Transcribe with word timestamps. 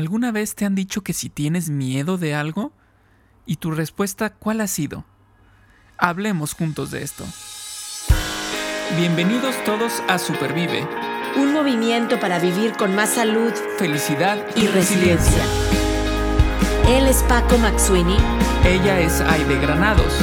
¿Alguna 0.00 0.32
vez 0.32 0.54
te 0.54 0.64
han 0.64 0.74
dicho 0.74 1.02
que 1.02 1.12
si 1.12 1.28
tienes 1.28 1.68
miedo 1.68 2.16
de 2.16 2.34
algo? 2.34 2.72
¿Y 3.44 3.56
tu 3.56 3.70
respuesta 3.70 4.30
cuál 4.30 4.62
ha 4.62 4.66
sido? 4.66 5.04
Hablemos 5.98 6.54
juntos 6.54 6.90
de 6.90 7.02
esto. 7.02 7.26
Bienvenidos 8.96 9.62
todos 9.62 10.02
a 10.08 10.16
Supervive. 10.16 10.88
Un 11.36 11.52
movimiento 11.52 12.18
para 12.18 12.38
vivir 12.38 12.72
con 12.78 12.94
más 12.94 13.10
salud, 13.10 13.52
felicidad 13.76 14.38
y, 14.56 14.68
resiliencia. 14.68 15.44
Él 16.88 17.06
es 17.06 17.22
Paco 17.24 17.58
Maxuini. 17.58 18.16
Ella 18.64 19.00
es 19.00 19.20
Aide 19.20 19.58
Granados. 19.60 20.14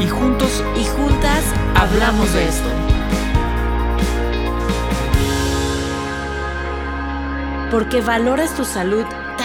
Y 0.00 0.06
juntos 0.06 0.62
y 0.80 0.84
juntas 0.84 1.42
hablamos 1.74 2.32
de 2.34 2.48
esto. 2.48 2.68
Porque 7.72 8.00
valoras 8.00 8.54
tu 8.54 8.64
salud 8.64 9.04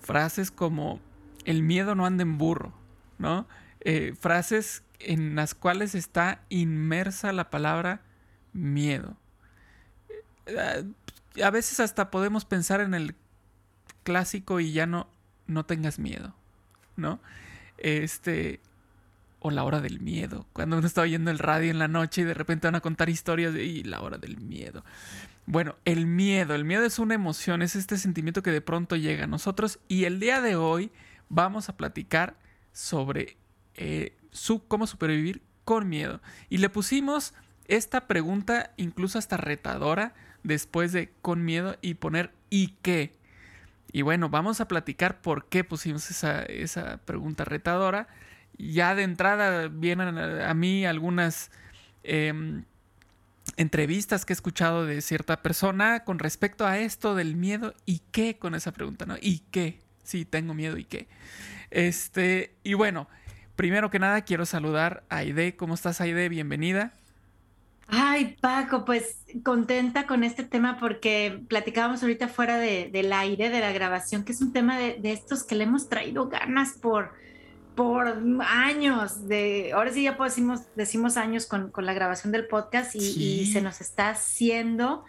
frases 0.00 0.50
como 0.50 1.00
el 1.44 1.62
miedo 1.62 1.94
no 1.94 2.06
anda 2.06 2.22
en 2.22 2.38
burro, 2.38 2.72
¿no? 3.18 3.46
Eh, 3.80 4.14
frases 4.18 4.82
en 4.98 5.36
las 5.36 5.54
cuales 5.54 5.94
está 5.94 6.42
inmersa 6.48 7.32
la 7.32 7.50
palabra 7.50 8.02
miedo. 8.52 9.16
Eh, 10.46 10.84
a 11.42 11.50
veces 11.50 11.80
hasta 11.80 12.10
podemos 12.10 12.44
pensar 12.44 12.80
en 12.80 12.94
el 12.94 13.14
clásico 14.02 14.60
y 14.60 14.72
ya 14.72 14.86
no, 14.86 15.08
no 15.46 15.66
tengas 15.66 15.98
miedo, 15.98 16.34
¿no? 16.96 17.20
Este, 17.78 18.60
o 19.40 19.50
la 19.50 19.64
hora 19.64 19.80
del 19.80 20.00
miedo, 20.00 20.46
cuando 20.52 20.78
uno 20.78 20.86
está 20.86 21.02
oyendo 21.02 21.30
el 21.30 21.38
radio 21.38 21.70
en 21.70 21.78
la 21.78 21.88
noche 21.88 22.22
y 22.22 22.24
de 22.24 22.34
repente 22.34 22.66
van 22.66 22.76
a 22.76 22.80
contar 22.80 23.08
historias 23.08 23.52
de 23.52 23.64
y 23.64 23.82
la 23.82 24.00
hora 24.00 24.18
del 24.18 24.38
miedo. 24.38 24.84
Bueno, 25.46 25.76
el 25.84 26.06
miedo, 26.06 26.56
el 26.56 26.64
miedo 26.64 26.84
es 26.84 26.98
una 26.98 27.14
emoción, 27.14 27.62
es 27.62 27.76
este 27.76 27.96
sentimiento 27.98 28.42
que 28.42 28.50
de 28.50 28.60
pronto 28.60 28.96
llega 28.96 29.24
a 29.24 29.28
nosotros 29.28 29.78
y 29.86 30.04
el 30.04 30.18
día 30.18 30.40
de 30.40 30.56
hoy 30.56 30.90
vamos 31.28 31.68
a 31.68 31.76
platicar 31.76 32.36
sobre 32.72 33.36
eh, 33.74 34.16
su, 34.32 34.66
cómo 34.66 34.88
supervivir 34.88 35.42
con 35.64 35.88
miedo. 35.88 36.20
Y 36.48 36.58
le 36.58 36.68
pusimos 36.68 37.32
esta 37.68 38.08
pregunta 38.08 38.72
incluso 38.76 39.20
hasta 39.20 39.36
retadora 39.36 40.14
después 40.42 40.90
de 40.90 41.12
con 41.22 41.44
miedo 41.44 41.76
y 41.80 41.94
poner 41.94 42.32
¿y 42.50 42.74
qué? 42.82 43.12
Y 43.92 44.02
bueno, 44.02 44.28
vamos 44.28 44.60
a 44.60 44.66
platicar 44.66 45.20
por 45.20 45.48
qué 45.48 45.62
pusimos 45.62 46.10
esa, 46.10 46.42
esa 46.42 46.98
pregunta 47.04 47.44
retadora. 47.44 48.08
Ya 48.58 48.96
de 48.96 49.04
entrada 49.04 49.68
vienen 49.68 50.18
a, 50.18 50.54
mí 50.54 50.84
algunas... 50.84 51.52
Em, 52.02 52.64
entrevistas 53.56 54.24
que 54.24 54.32
he 54.32 54.34
escuchado 54.34 54.86
de 54.86 55.00
cierta 55.00 55.42
persona 55.42 56.04
con 56.04 56.18
respecto 56.18 56.66
a 56.66 56.78
esto 56.78 57.14
del 57.14 57.36
miedo 57.36 57.74
y 57.84 58.00
qué 58.10 58.38
con 58.38 58.54
esa 58.54 58.72
pregunta, 58.72 59.06
¿no? 59.06 59.16
¿Y 59.20 59.40
qué? 59.50 59.80
Sí, 60.02 60.24
tengo 60.24 60.54
miedo 60.54 60.76
y 60.76 60.84
qué. 60.84 61.08
Este, 61.70 62.54
y 62.62 62.74
bueno, 62.74 63.08
primero 63.56 63.90
que 63.90 63.98
nada 63.98 64.22
quiero 64.22 64.46
saludar 64.46 65.04
a 65.08 65.18
Aide. 65.18 65.56
¿Cómo 65.56 65.74
estás, 65.74 66.00
Aide? 66.00 66.28
Bienvenida. 66.28 66.92
Ay, 67.88 68.36
Paco, 68.40 68.84
pues 68.84 69.24
contenta 69.44 70.06
con 70.06 70.24
este 70.24 70.42
tema 70.42 70.78
porque 70.78 71.40
platicábamos 71.48 72.02
ahorita 72.02 72.28
fuera 72.28 72.58
del 72.58 73.12
aire 73.12 73.48
de 73.48 73.60
la 73.60 73.72
grabación, 73.72 74.24
que 74.24 74.32
es 74.32 74.40
un 74.40 74.52
tema 74.52 74.76
de, 74.76 74.98
de 75.00 75.12
estos 75.12 75.44
que 75.44 75.54
le 75.54 75.64
hemos 75.64 75.88
traído 75.88 76.28
ganas 76.28 76.72
por, 76.72 77.12
por 77.76 78.08
años, 78.40 79.28
de, 79.28 79.72
ahora 79.74 79.92
sí 79.92 80.02
ya 80.02 80.16
decimos, 80.18 80.62
decimos 80.74 81.16
años 81.18 81.46
con, 81.46 81.70
la 81.76 81.92
grabación 81.92 82.32
del 82.32 82.46
podcast 82.46 82.96
y, 82.96 83.46
se 83.52 83.60
nos 83.60 83.80
está 83.80 84.08
haciendo 84.08 85.04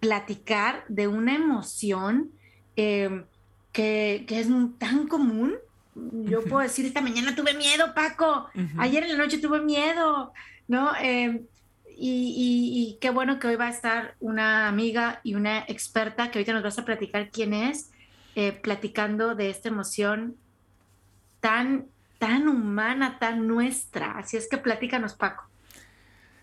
platicar 0.00 0.84
de 0.88 1.08
una 1.08 1.34
emoción 1.34 2.30
em, 2.76 3.24
que, 3.72 4.26
es 4.28 4.48
tan 4.78 5.08
común. 5.08 5.54
Yo 5.94 6.44
puedo 6.44 6.60
decir, 6.60 6.84
esta 6.84 7.00
mañana 7.00 7.34
tuve 7.34 7.54
miedo, 7.54 7.94
Paco, 7.94 8.48
ayer 8.76 9.02
en 9.02 9.12
la 9.12 9.24
noche 9.24 9.38
tuve 9.38 9.60
miedo, 9.62 10.32
¿no? 10.68 10.92
Em, 11.00 11.46
y, 11.96 12.98
qué 13.00 13.10
bueno 13.10 13.38
que 13.38 13.48
hoy 13.48 13.56
va 13.56 13.66
a 13.66 13.70
estar 13.70 14.14
una 14.20 14.68
amiga 14.68 15.20
y 15.24 15.34
una 15.34 15.60
experta 15.60 16.30
que 16.30 16.38
ahorita 16.38 16.52
nos 16.52 16.62
vas 16.62 16.78
a 16.78 16.84
platicar 16.84 17.30
quién 17.30 17.54
es, 17.54 17.90
eh, 18.36 18.52
platicando 18.52 19.34
de 19.34 19.48
esta 19.48 19.68
emoción 19.68 20.36
tan 21.40 21.86
tan 22.20 22.48
humana, 22.48 23.18
tan 23.18 23.48
nuestra. 23.48 24.18
Así 24.18 24.36
es 24.36 24.46
que 24.48 24.58
platícanos, 24.58 25.14
Paco. 25.14 25.48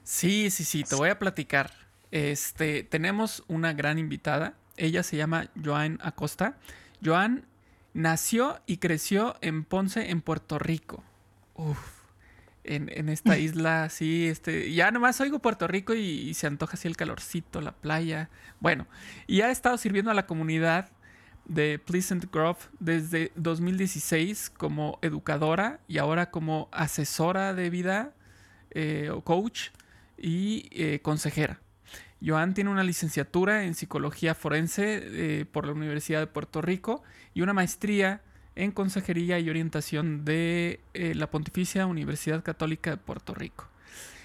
Sí, 0.04 0.50
sí, 0.50 0.66
sí, 0.66 0.84
te 0.84 0.96
voy 0.96 1.10
a 1.10 1.20
platicar. 1.20 1.72
Este, 2.12 2.84
tenemos 2.84 3.44
una 3.48 3.74
gran 3.74 4.00
invitada. 4.00 4.56
Ella 4.76 5.04
se 5.04 5.18
llama 5.18 5.50
Joan 5.64 6.00
Acosta. 6.02 6.58
Joan 7.04 7.46
nació 7.94 8.60
y 8.66 8.78
creció 8.78 9.36
en 9.42 9.64
Ponce, 9.64 10.10
en 10.10 10.22
Puerto 10.22 10.58
Rico. 10.58 11.04
Uf, 11.54 11.78
en, 12.64 13.10
esta 13.10 13.38
isla 13.38 13.84
así, 13.84 14.28
este, 14.28 14.74
ya 14.74 14.90
nomás 14.92 15.22
oigo 15.22 15.40
Puerto 15.40 15.68
Rico 15.68 15.94
y, 15.94 16.00
y, 16.00 16.34
se 16.34 16.48
antoja 16.48 16.74
así 16.74 16.88
el 16.88 16.98
calorcito, 16.98 17.62
la 17.62 17.74
playa. 17.74 18.30
Bueno, 18.60 18.88
y 19.28 19.42
ha 19.42 19.52
estado 19.52 19.78
sirviendo 19.78 20.10
a 20.10 20.16
la 20.16 20.26
comunidad 20.26 20.90
de 21.47 21.80
Pleasant 21.80 22.25
Grove 22.31 22.59
desde 22.80 23.31
2016 23.35 24.50
como 24.50 25.00
educadora 25.02 25.80
y 25.88 25.97
ahora 25.97 26.30
como 26.30 26.68
asesora 26.72 27.53
de 27.53 27.69
vida 27.69 28.13
eh, 28.72 29.09
o 29.12 29.22
coach 29.22 29.69
y 30.18 30.68
eh, 30.72 31.00
consejera. 31.02 31.62
Joan 32.25 32.53
tiene 32.53 32.69
una 32.69 32.84
licenciatura 32.84 33.63
en 33.63 33.75
psicología 33.75 34.36
forense 34.36 35.02
eh, 35.03 35.46
por 35.46 35.66
la 35.66 35.72
Universidad 35.72 36.19
de 36.19 36.28
Puerto 36.28 36.62
Rico 36.62 37.03
y 37.34 37.41
una 37.41 37.53
maestría 37.53 38.22
en 38.56 38.72
consejería 38.72 39.40
y 39.40 39.50
orientación 39.50 40.25
de 40.25 40.80
la 40.94 41.30
Pontificia 41.30 41.86
Universidad 41.86 42.44
Católica 42.44 42.90
de 42.90 42.97
Puerto 42.97 43.36
Rico. 43.36 43.69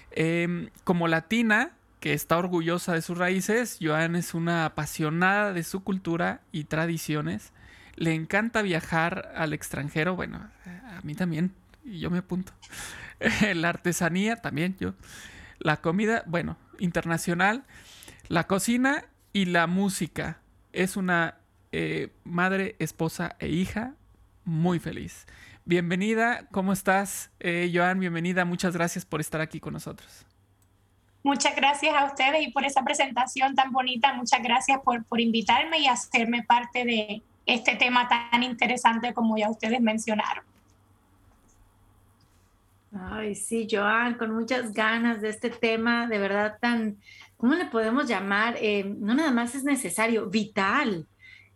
Em, 0.09 0.69
como 0.83 1.07
latina, 1.07 1.73
que 2.03 2.11
está 2.11 2.37
orgullosa 2.37 2.91
de 2.91 3.01
sus 3.01 3.17
raíces. 3.17 3.77
Joan 3.81 4.17
es 4.17 4.33
una 4.33 4.65
apasionada 4.65 5.53
de 5.53 5.63
su 5.63 5.85
cultura 5.85 6.41
y 6.51 6.65
tradiciones. 6.65 7.53
Le 7.95 8.13
encanta 8.13 8.61
viajar 8.61 9.31
al 9.37 9.53
extranjero. 9.53 10.13
Bueno, 10.13 10.49
a 10.65 10.99
mí 11.03 11.15
también. 11.15 11.53
Y 11.85 11.99
yo 11.99 12.09
me 12.09 12.17
apunto. 12.17 12.51
la 13.55 13.69
artesanía 13.69 14.35
también, 14.35 14.75
yo. 14.81 14.95
La 15.59 15.77
comida, 15.79 16.23
bueno, 16.25 16.57
internacional. 16.77 17.63
La 18.27 18.47
cocina 18.47 19.05
y 19.31 19.45
la 19.45 19.65
música. 19.67 20.41
Es 20.73 20.97
una 20.97 21.37
eh, 21.71 22.11
madre, 22.25 22.75
esposa 22.79 23.37
e 23.39 23.47
hija 23.47 23.95
muy 24.43 24.79
feliz. 24.79 25.25
Bienvenida, 25.63 26.49
¿cómo 26.51 26.73
estás? 26.73 27.31
Eh, 27.39 27.71
Joan, 27.73 28.01
bienvenida. 28.01 28.43
Muchas 28.43 28.73
gracias 28.73 29.05
por 29.05 29.21
estar 29.21 29.39
aquí 29.39 29.61
con 29.61 29.71
nosotros. 29.71 30.25
Muchas 31.23 31.55
gracias 31.55 31.95
a 31.95 32.05
ustedes 32.05 32.45
y 32.45 32.51
por 32.51 32.65
esa 32.65 32.83
presentación 32.83 33.55
tan 33.55 33.71
bonita. 33.71 34.13
Muchas 34.13 34.43
gracias 34.43 34.81
por, 34.83 35.05
por 35.05 35.21
invitarme 35.21 35.79
y 35.79 35.87
hacerme 35.87 36.43
parte 36.43 36.83
de 36.83 37.23
este 37.45 37.75
tema 37.75 38.07
tan 38.09 38.43
interesante 38.43 39.13
como 39.13 39.37
ya 39.37 39.49
ustedes 39.49 39.79
mencionaron. 39.79 40.43
Ay, 42.95 43.35
sí, 43.35 43.67
Joan, 43.69 44.15
con 44.15 44.35
muchas 44.35 44.73
ganas 44.73 45.21
de 45.21 45.29
este 45.29 45.49
tema, 45.49 46.07
de 46.07 46.19
verdad 46.19 46.57
tan, 46.61 46.97
¿cómo 47.37 47.55
le 47.55 47.65
podemos 47.65 48.07
llamar? 48.07 48.55
Eh, 48.59 48.83
no 48.83 49.15
nada 49.15 49.31
más 49.31 49.55
es 49.55 49.63
necesario, 49.63 50.29
vital. 50.29 51.07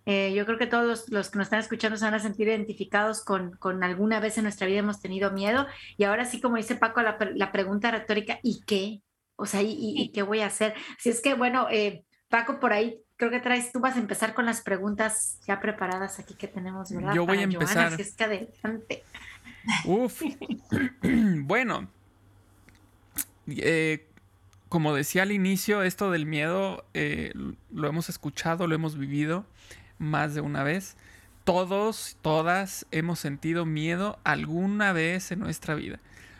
Eh, 0.05 0.33
yo 0.33 0.45
creo 0.45 0.57
que 0.57 0.65
todos 0.65 1.09
los, 1.09 1.29
que 1.29 1.37
nos 1.37 1.47
están 1.47 1.59
escuchando 1.59 1.97
se 1.97 2.05
van 2.05 2.13
a 2.13 2.19
sentir 2.19 2.47
identificados 2.47 3.23
con, 3.23 3.51
con, 3.57 3.83
alguna 3.83 4.19
vez 4.19 4.37
en 4.37 4.45
nuestra 4.45 4.65
vida 4.65 4.79
hemos 4.79 5.01
tenido 5.01 5.31
miedo. 5.31 5.67
Y 5.97 6.05
ahora 6.05 6.25
sí, 6.25 6.41
como 6.41 6.55
dice 6.55 6.75
Paco, 6.75 7.01
la, 7.01 7.17
la 7.35 7.51
pregunta 7.51 7.91
retórica, 7.91 8.39
¿y 8.41 8.61
qué? 8.65 9.01
O 9.37 9.45
sea, 9.45 9.61
¿y, 9.63 10.11
qué 10.13 10.23
voy 10.23 10.41
a 10.41 10.47
hacer? 10.47 10.73
Si 10.99 11.09
es 11.09 11.21
que, 11.21 11.35
bueno, 11.35 11.67
eh, 11.71 12.03
Paco, 12.27 12.59
por 12.59 12.73
ahí 12.73 12.99
creo 13.15 13.31
que 13.31 13.39
traes, 13.39 13.71
tú 13.71 13.79
vas 13.79 13.95
a 13.95 13.99
empezar 13.99 14.33
con 14.33 14.45
las 14.45 14.61
preguntas 14.61 15.39
ya 15.47 15.59
preparadas 15.59 16.19
aquí 16.19 16.33
que 16.33 16.47
tenemos, 16.47 16.91
¿verdad? 16.91 17.13
Yo 17.13 17.25
voy 17.25 17.37
a 17.37 17.43
empezar. 17.43 17.89
Joana, 17.89 17.95
es 18.01 18.15
que 18.15 18.23
adelante. 18.23 19.03
Uf. 19.85 20.21
bueno, 21.01 21.87
eh, 23.47 24.07
como 24.69 24.93
decía 24.93 25.23
al 25.23 25.31
inicio, 25.31 25.83
esto 25.83 26.11
del 26.11 26.25
miedo 26.25 26.85
eh, 26.93 27.31
lo 27.71 27.87
hemos 27.87 28.09
escuchado, 28.09 28.67
lo 28.67 28.75
hemos 28.75 28.97
vivido 28.97 29.45
más 29.99 30.33
de 30.33 30.41
una 30.41 30.63
vez, 30.63 30.97
todos, 31.43 32.17
todas 32.21 32.85
hemos 32.91 33.19
sentido 33.19 33.65
miedo 33.65 34.19
alguna 34.23 34.93
vez 34.93 35.31
en 35.31 35.39
nuestra 35.39 35.75
vida. 35.75 35.99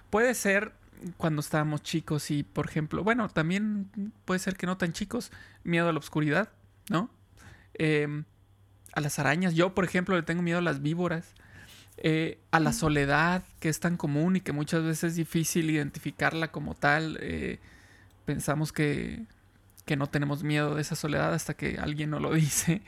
Puede 0.10 0.34
ser 0.34 0.74
cuando 1.18 1.42
estábamos 1.42 1.84
chicos 1.84 2.32
y, 2.32 2.44
por 2.44 2.68
ejemplo, 2.68 3.04
bueno, 3.04 3.30
también 3.30 3.90
puede 4.26 4.40
ser 4.40 4.56
que 4.56 4.66
no 4.66 4.78
tan 4.78 4.94
chicos, 4.94 5.32
miedo 5.64 5.90
a 5.90 5.94
la 5.94 6.00
oscuridad, 6.00 6.50
¿no? 6.90 7.10
Em, 7.74 8.26
a 8.94 9.02
las 9.02 9.20
arañas. 9.20 9.54
Yo, 9.54 9.74
por 9.74 9.86
ejemplo, 9.86 10.16
le 10.16 10.24
tengo 10.24 10.42
miedo 10.42 10.60
a 10.60 10.62
las 10.62 10.82
víboras. 10.82 11.34
Eh, 12.00 12.40
a 12.52 12.60
la 12.60 12.74
soledad, 12.74 13.42
que 13.60 13.70
es 13.70 13.80
tan 13.80 13.98
común 13.98 14.36
y 14.36 14.42
que 14.42 14.52
muchas 14.52 14.84
veces 14.84 15.04
es 15.06 15.16
difícil 15.16 15.70
identificarla 15.72 16.52
como 16.52 16.76
tal. 16.76 17.18
Eh, 17.22 17.60
pensamos 18.24 18.72
que, 18.72 19.24
que, 19.84 19.96
no 19.96 20.06
tenemos 20.06 20.44
miedo 20.44 20.76
de 20.76 20.82
esa 20.82 20.96
soledad 20.96 21.34
hasta 21.34 21.56
que 21.56 21.80
alguien 21.80 22.12
nos 22.12 22.22
lo 22.22 22.34
dice. 22.36 22.84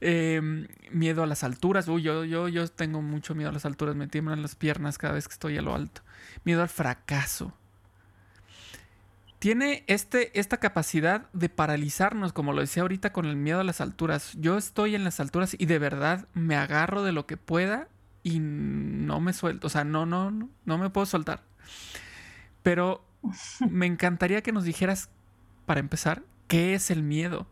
Em, 0.00 0.68
miedo 0.90 1.22
a 1.22 1.26
las 1.26 1.42
alturas. 1.44 1.88
Uy, 1.88 2.02
yo, 2.02 2.24
yo, 2.24 2.48
yo 2.48 2.68
tengo 2.68 3.02
mucho 3.02 3.34
miedo 3.34 3.50
a 3.50 3.52
las 3.52 3.64
alturas. 3.64 3.96
Me 3.96 4.06
tiemblan 4.06 4.42
las 4.42 4.54
piernas 4.54 4.98
cada 4.98 5.14
vez 5.14 5.28
que 5.28 5.32
estoy 5.32 5.56
a 5.56 5.62
lo 5.62 5.74
alto. 5.74 6.02
Miedo 6.44 6.62
al 6.62 6.68
fracaso. 6.68 7.54
Tiene 9.38 9.84
este, 9.86 10.38
esta 10.38 10.56
capacidad 10.56 11.30
de 11.32 11.48
paralizarnos, 11.48 12.32
como 12.32 12.52
lo 12.52 12.62
decía 12.62 12.82
ahorita 12.82 13.12
con 13.12 13.26
el 13.26 13.36
miedo 13.36 13.60
a 13.60 13.64
las 13.64 13.80
alturas. 13.80 14.32
Yo 14.38 14.56
estoy 14.56 14.94
en 14.94 15.04
las 15.04 15.20
alturas 15.20 15.54
y 15.58 15.66
de 15.66 15.78
verdad 15.78 16.26
me 16.34 16.56
agarro 16.56 17.02
de 17.02 17.12
lo 17.12 17.26
que 17.26 17.36
pueda 17.36 17.88
y 18.22 18.40
no 18.40 19.20
me 19.20 19.32
suelto. 19.32 19.66
O 19.66 19.70
sea, 19.70 19.84
no, 19.84 20.06
no, 20.06 20.30
no, 20.30 20.48
no 20.64 20.78
me 20.78 20.90
puedo 20.90 21.06
soltar. 21.06 21.42
Pero 22.62 23.04
me 23.70 23.86
encantaría 23.86 24.42
que 24.42 24.52
nos 24.52 24.64
dijeras, 24.64 25.10
para 25.66 25.80
empezar, 25.80 26.22
¿qué 26.48 26.74
es 26.74 26.90
el 26.90 27.02
miedo? 27.02 27.46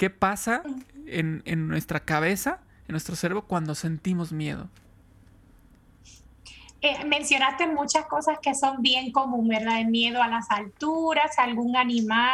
¿Qué 0.00 0.08
pasa 0.08 0.62
en, 1.04 1.42
en 1.44 1.68
nuestra 1.68 2.00
cabeza, 2.00 2.60
en 2.88 2.92
nuestro 2.92 3.16
cerebro, 3.16 3.42
cuando 3.46 3.74
sentimos 3.74 4.32
miedo? 4.32 4.70
Eh, 6.80 7.04
mencionaste 7.04 7.66
muchas 7.66 8.06
cosas 8.06 8.38
que 8.40 8.54
son 8.54 8.80
bien 8.80 9.12
comunes, 9.12 9.58
¿verdad? 9.58 9.80
El 9.80 9.88
miedo 9.88 10.22
a 10.22 10.28
las 10.28 10.50
alturas, 10.50 11.38
a 11.38 11.42
algún 11.42 11.76
animal, 11.76 12.32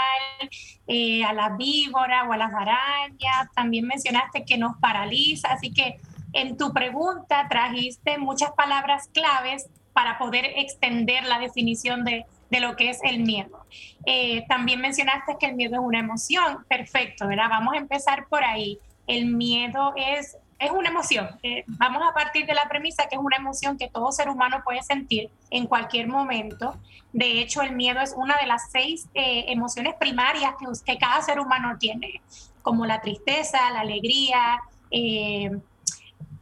eh, 0.86 1.24
a 1.24 1.32
la 1.32 1.56
víbora 1.56 2.28
o 2.28 2.32
a 2.32 2.36
las 2.36 2.52
arañas. 2.54 3.48
También 3.56 3.88
mencionaste 3.88 4.44
que 4.44 4.58
nos 4.58 4.76
paraliza. 4.76 5.48
Así 5.48 5.72
que 5.72 5.98
en 6.34 6.56
tu 6.56 6.72
pregunta 6.72 7.48
trajiste 7.48 8.16
muchas 8.18 8.52
palabras 8.52 9.10
claves 9.12 9.66
para 9.92 10.18
poder 10.18 10.44
extender 10.54 11.24
la 11.24 11.40
definición 11.40 12.04
de, 12.04 12.26
de 12.50 12.60
lo 12.60 12.76
que 12.76 12.90
es 12.90 13.02
el 13.02 13.20
miedo. 13.20 13.66
Eh, 14.04 14.44
también 14.48 14.80
mencionaste 14.80 15.36
que 15.38 15.46
el 15.46 15.54
miedo 15.54 15.74
es 15.74 15.80
una 15.80 15.98
emoción. 15.98 16.64
Perfecto, 16.68 17.26
¿verdad? 17.26 17.48
Vamos 17.48 17.74
a 17.74 17.78
empezar 17.78 18.26
por 18.28 18.44
ahí. 18.44 18.78
El 19.06 19.26
miedo 19.26 19.92
es, 19.96 20.36
es 20.58 20.70
una 20.70 20.88
emoción. 20.88 21.28
Eh, 21.42 21.64
vamos 21.66 22.02
a 22.08 22.14
partir 22.14 22.46
de 22.46 22.54
la 22.54 22.68
premisa 22.68 23.08
que 23.08 23.16
es 23.16 23.20
una 23.20 23.36
emoción 23.36 23.78
que 23.78 23.88
todo 23.88 24.12
ser 24.12 24.28
humano 24.28 24.62
puede 24.64 24.82
sentir 24.82 25.30
en 25.50 25.66
cualquier 25.66 26.08
momento. 26.08 26.76
De 27.12 27.40
hecho, 27.40 27.62
el 27.62 27.74
miedo 27.74 28.00
es 28.00 28.14
una 28.16 28.36
de 28.36 28.46
las 28.46 28.70
seis 28.70 29.08
eh, 29.14 29.44
emociones 29.48 29.94
primarias 29.94 30.54
que, 30.58 30.66
que, 30.84 30.98
cada 30.98 31.22
ser 31.22 31.40
humano 31.40 31.76
tiene, 31.78 32.20
como 32.62 32.86
la 32.86 33.00
tristeza, 33.00 33.70
la 33.70 33.80
alegría, 33.80 34.60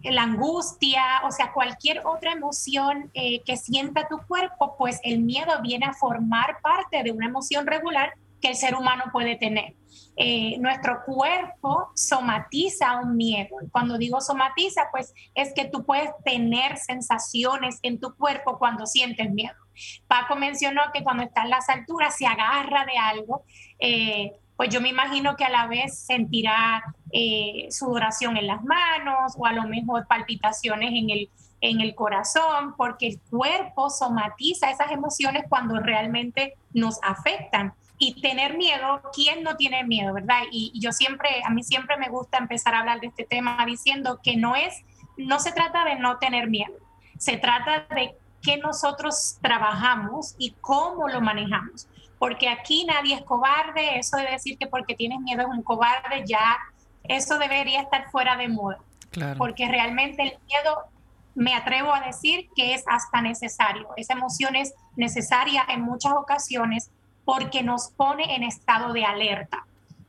la 0.05 0.23
angustia, 0.23 1.03
o 1.27 1.31
sea, 1.31 1.53
cualquier 1.53 2.06
otra 2.06 2.33
emoción 2.33 3.11
eh, 3.15 3.43
que 3.45 3.56
sienta 3.56 4.09
tu 4.09 4.19
cuerpo, 4.27 4.77
pues 4.79 5.01
el 5.03 5.21
miedo 5.21 5.53
viene 5.62 5.87
a 5.87 5.93
formar 5.93 6.59
parte 6.62 7.03
de 7.03 7.12
una 7.12 7.27
emoción 7.27 7.67
regular 7.67 8.15
que 8.41 8.49
el 8.49 8.56
ser 8.56 8.75
humano 8.75 9.05
puede 9.12 9.37
tener. 9.37 9.75
Eh, 10.17 10.59
nuestro 10.59 11.03
cuerpo 11.05 11.91
somatiza 11.95 13.01
un 13.01 13.17
miedo. 13.17 13.56
Cuando 13.73 13.97
digo 13.97 14.21
somatiza, 14.21 14.89
pues 14.93 15.15
es 15.35 15.53
que 15.55 15.65
tú 15.65 15.85
puedes 15.85 16.11
tener 16.25 16.77
sensaciones 16.77 17.79
en 17.83 17.99
tu 17.99 18.15
cuerpo 18.15 18.59
cuando 18.59 18.87
sientes 18.87 19.31
miedo. 19.31 19.55
Paco 20.06 20.37
mencionó 20.37 20.83
que 20.93 21.03
cuando 21.03 21.25
está 21.25 21.43
en 21.43 21.51
las 21.51 21.69
alturas 21.69 22.17
se 22.17 22.27
agarra 22.27 22.85
de 22.85 22.97
algo. 22.99 23.45
Eh, 23.79 24.33
pues 24.56 24.71
yo 24.71 24.81
me 24.81 24.89
imagino 24.89 25.37
que 25.37 25.45
a 25.45 25.51
la 25.51 25.67
vez 25.67 25.99
sentirá 25.99 26.83
eh, 27.11 27.67
sudoración 27.71 28.37
en 28.37 28.47
las 28.47 28.62
manos 28.65 29.35
o 29.37 29.47
a 29.47 29.53
lo 29.53 29.65
mejor 29.65 30.06
palpitaciones 30.06 30.91
en 30.93 31.11
el, 31.11 31.31
en 31.61 31.81
el 31.81 31.95
corazón, 31.95 32.75
porque 32.77 33.09
el 33.09 33.21
cuerpo 33.31 33.91
somatiza 33.91 34.71
esas 34.71 34.93
emociones 34.93 35.45
cuando 35.49 35.81
realmente 35.81 36.55
nos 36.73 36.99
afectan. 37.03 37.75
Y 37.97 38.21
tener 38.21 38.56
miedo, 38.56 39.03
¿quién 39.12 39.45
no 39.45 39.56
tiene 39.56 39.85
miedo, 39.85 40.12
verdad? 40.12 40.43
Y, 40.51 40.73
y 40.75 40.81
yo 40.81 40.91
siempre, 40.93 41.29
a 41.45 41.51
mí 41.51 41.62
siempre 41.62 41.97
me 41.97 42.09
gusta 42.09 42.39
empezar 42.39 42.75
a 42.75 42.81
hablar 42.81 43.01
de 43.01 43.06
este 43.06 43.25
tema 43.25 43.65
diciendo 43.65 44.21
que 44.23 44.37
no 44.37 44.56
es, 44.56 44.85
no 45.17 45.39
se 45.39 45.53
trata 45.53 45.85
de 45.85 45.97
no 45.97 46.19
tener 46.19 46.49
miedo, 46.49 46.75
se 47.19 47.37
trata 47.37 47.87
de 47.95 48.17
que 48.43 48.59
nosotros 48.59 49.39
trabajamos 49.41 50.35
y 50.39 50.55
cómo 50.61 51.09
lo 51.09 51.21
manejamos 51.21 51.89
porque 52.25 52.49
aquí 52.49 52.87
nadie 52.87 53.17
es 53.17 53.23
cobarde, 53.23 53.99
eso 53.99 54.17
de 54.17 54.25
decir 54.25 54.56
que 54.56 54.67
porque 54.67 54.94
tienes 54.94 55.21
miedo 55.21 55.43
es 55.43 55.49
un 55.49 55.62
cobarde, 55.62 56.25
ya 56.25 56.56
eso 57.03 57.37
debería 57.38 57.82
estar 57.82 58.11
fuera 58.11 58.35
de 58.38 58.49
moda. 58.49 58.79
Porque 59.37 59.69
realmente 59.69 60.23
el 60.23 60.38
miedo, 60.47 60.85
me 61.35 61.55
atrevo 61.55 61.93
a 61.93 62.00
decir 62.00 62.49
que 62.56 62.73
es 62.73 62.82
hasta 62.87 63.21
necesario. 63.21 63.91
Esa 63.99 64.15
emoción 64.15 64.56
es 64.56 64.73
necesaria 64.97 65.67
en 65.69 65.82
muchas 65.82 66.15
ocasiones 66.15 66.91
porque 67.26 67.62
nos 67.62 67.91
pone 67.91 68.35
en 68.35 68.43
estado 68.43 68.94
de 68.94 69.05
alerta. 69.05 69.67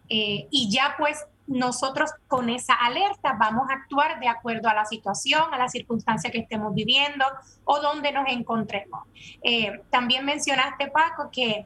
Eh, 0.08 0.48
y 0.50 0.72
ya 0.72 0.96
pues 0.98 1.26
nosotros 1.48 2.12
con 2.30 2.50
esa 2.50 2.76
alerta 2.76 3.36
vamos 3.38 3.70
a 3.70 3.74
actuar 3.74 4.22
de 4.22 4.30
acuerdo 4.30 4.70
a 4.70 4.74
la 4.74 4.86
situación, 4.86 5.54
a 5.54 5.58
la 5.58 5.68
circunstancia 5.68 6.32
que 6.32 6.40
estemos 6.40 6.74
viviendo 6.74 7.26
o 7.66 7.82
donde 7.82 8.14
nos 8.14 8.30
encontremos. 8.30 9.04
Eh, 9.44 9.82
también 9.90 10.24
mencionaste, 10.24 10.88
Paco, 10.88 11.30
que 11.30 11.66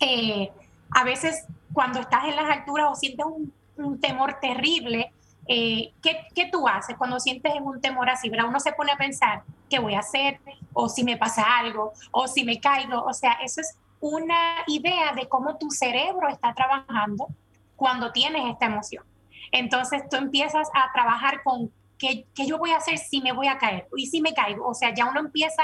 eh, 0.00 0.50
a 0.90 1.04
veces 1.04 1.44
cuando 1.72 2.00
estás 2.00 2.24
en 2.24 2.36
las 2.36 2.48
alturas 2.48 2.86
o 2.90 2.94
sientes 2.94 3.26
un, 3.26 4.00
temor 4.00 4.38
terrible, 4.40 5.12
eh, 5.46 5.92
¿qué, 6.02 6.48
tú 6.50 6.66
haces 6.66 6.96
cuando 6.96 7.20
sientes 7.20 7.52
un 7.60 7.80
temor 7.80 8.08
así? 8.08 8.30
¿verdad? 8.30 8.48
Uno 8.48 8.60
se 8.60 8.72
pone 8.72 8.92
a 8.92 8.96
pensar, 8.96 9.42
¿qué 9.68 9.78
voy 9.78 9.94
a 9.94 10.00
hacer? 10.00 10.40
O 10.72 10.88
si 10.88 11.04
me 11.04 11.16
pasa 11.16 11.44
algo, 11.58 11.92
o 12.10 12.26
si 12.26 12.44
me 12.44 12.58
caigo. 12.60 13.02
O 13.04 13.12
sea, 13.12 13.32
eso 13.44 13.60
es 13.60 13.76
una 14.00 14.64
idea 14.66 15.12
de 15.12 15.28
cómo 15.28 15.58
tu 15.58 15.70
cerebro 15.70 16.28
está 16.28 16.54
trabajando 16.54 17.28
cuando 17.76 18.12
tienes 18.12 18.42
esta 18.50 18.66
emoción. 18.66 19.04
Entonces 19.52 20.02
tú 20.10 20.16
empiezas 20.16 20.68
a 20.74 20.90
trabajar 20.92 21.42
con 21.42 21.70
qué, 21.98 22.26
qué 22.34 22.46
yo 22.46 22.58
voy 22.58 22.70
a 22.70 22.78
hacer 22.78 22.98
si 22.98 23.20
me 23.20 23.32
voy 23.32 23.48
a 23.48 23.58
caer 23.58 23.86
y 23.96 24.06
si 24.06 24.22
me 24.22 24.32
caigo. 24.32 24.66
O 24.66 24.74
sea, 24.74 24.94
ya 24.94 25.06
uno 25.06 25.20
empieza 25.20 25.62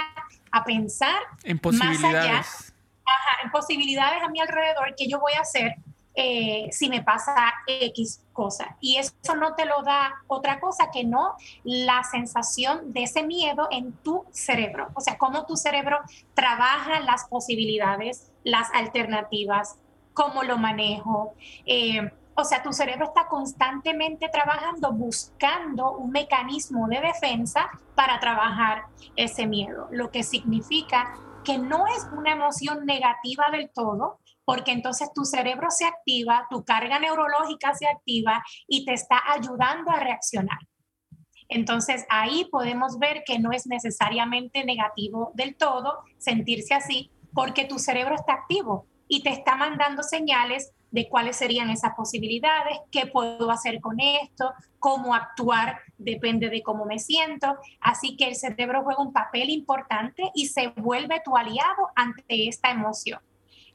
a 0.50 0.64
pensar. 0.64 1.20
Más 1.78 2.04
allá 2.04 2.44
en 3.42 3.50
posibilidades 3.50 4.22
a 4.22 4.28
mi 4.28 4.40
alrededor 4.40 4.94
que 4.96 5.08
yo 5.08 5.18
voy 5.20 5.32
a 5.32 5.40
hacer 5.40 5.76
eh, 6.14 6.68
si 6.72 6.90
me 6.90 7.02
pasa 7.02 7.34
X 7.66 8.22
cosa. 8.32 8.76
Y 8.80 8.98
eso 8.98 9.12
no 9.38 9.54
te 9.54 9.64
lo 9.64 9.82
da 9.82 10.12
otra 10.26 10.60
cosa 10.60 10.90
que 10.92 11.04
no 11.04 11.36
la 11.64 12.04
sensación 12.04 12.92
de 12.92 13.04
ese 13.04 13.22
miedo 13.22 13.68
en 13.70 13.92
tu 13.92 14.24
cerebro. 14.30 14.88
O 14.94 15.00
sea, 15.00 15.16
cómo 15.16 15.46
tu 15.46 15.56
cerebro 15.56 16.00
trabaja 16.34 17.00
las 17.00 17.24
posibilidades, 17.26 18.30
las 18.44 18.68
alternativas, 18.74 19.76
cómo 20.12 20.42
lo 20.42 20.58
manejo. 20.58 21.34
Eh, 21.64 22.10
o 22.34 22.44
sea, 22.44 22.62
tu 22.62 22.72
cerebro 22.72 23.06
está 23.06 23.26
constantemente 23.26 24.28
trabajando, 24.28 24.92
buscando 24.92 25.92
un 25.92 26.10
mecanismo 26.10 26.88
de 26.88 27.00
defensa 27.00 27.70
para 27.94 28.20
trabajar 28.20 28.84
ese 29.16 29.46
miedo, 29.46 29.88
lo 29.90 30.10
que 30.10 30.22
significa 30.22 31.14
que 31.44 31.58
no 31.58 31.86
es 31.86 32.06
una 32.16 32.32
emoción 32.32 32.86
negativa 32.86 33.50
del 33.50 33.70
todo, 33.72 34.20
porque 34.44 34.72
entonces 34.72 35.10
tu 35.14 35.24
cerebro 35.24 35.70
se 35.70 35.84
activa, 35.84 36.46
tu 36.50 36.64
carga 36.64 36.98
neurológica 36.98 37.74
se 37.74 37.86
activa 37.86 38.42
y 38.66 38.84
te 38.84 38.92
está 38.92 39.20
ayudando 39.32 39.90
a 39.90 40.00
reaccionar. 40.00 40.58
Entonces 41.48 42.06
ahí 42.08 42.46
podemos 42.50 42.98
ver 42.98 43.22
que 43.26 43.38
no 43.38 43.52
es 43.52 43.66
necesariamente 43.66 44.64
negativo 44.64 45.32
del 45.34 45.56
todo 45.56 45.98
sentirse 46.18 46.74
así, 46.74 47.10
porque 47.34 47.64
tu 47.64 47.78
cerebro 47.78 48.14
está 48.14 48.34
activo 48.34 48.86
y 49.08 49.22
te 49.22 49.30
está 49.30 49.56
mandando 49.56 50.02
señales 50.02 50.72
de 50.92 51.08
cuáles 51.08 51.36
serían 51.36 51.70
esas 51.70 51.94
posibilidades, 51.94 52.78
qué 52.90 53.06
puedo 53.06 53.50
hacer 53.50 53.80
con 53.80 53.98
esto, 53.98 54.52
cómo 54.78 55.14
actuar, 55.14 55.78
depende 55.98 56.50
de 56.50 56.62
cómo 56.62 56.84
me 56.84 56.98
siento. 56.98 57.56
Así 57.80 58.16
que 58.16 58.28
el 58.28 58.36
cerebro 58.36 58.82
juega 58.84 59.02
un 59.02 59.12
papel 59.12 59.50
importante 59.50 60.30
y 60.34 60.46
se 60.46 60.68
vuelve 60.68 61.20
tu 61.24 61.36
aliado 61.36 61.88
ante 61.96 62.46
esta 62.46 62.70
emoción. 62.70 63.20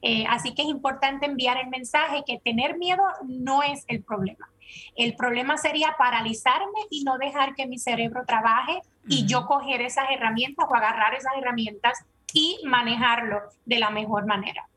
Eh, 0.00 0.26
así 0.30 0.54
que 0.54 0.62
es 0.62 0.68
importante 0.68 1.26
enviar 1.26 1.58
el 1.58 1.68
mensaje 1.68 2.22
que 2.24 2.38
tener 2.38 2.78
miedo 2.78 3.02
no 3.26 3.64
es 3.64 3.84
el 3.88 4.04
problema. 4.04 4.48
El 4.94 5.16
problema 5.16 5.56
sería 5.56 5.96
paralizarme 5.98 6.80
y 6.88 7.02
no 7.02 7.18
dejar 7.18 7.54
que 7.54 7.66
mi 7.66 7.78
cerebro 7.78 8.22
trabaje 8.26 8.80
y 9.08 9.26
yo 9.26 9.46
coger 9.46 9.80
esas 9.80 10.04
herramientas 10.10 10.66
o 10.68 10.74
agarrar 10.74 11.14
esas 11.14 11.32
herramientas 11.36 12.04
y 12.32 12.60
manejarlo 12.64 13.40
de 13.64 13.78
la 13.80 13.90
mejor 13.90 14.26
manera. 14.26 14.68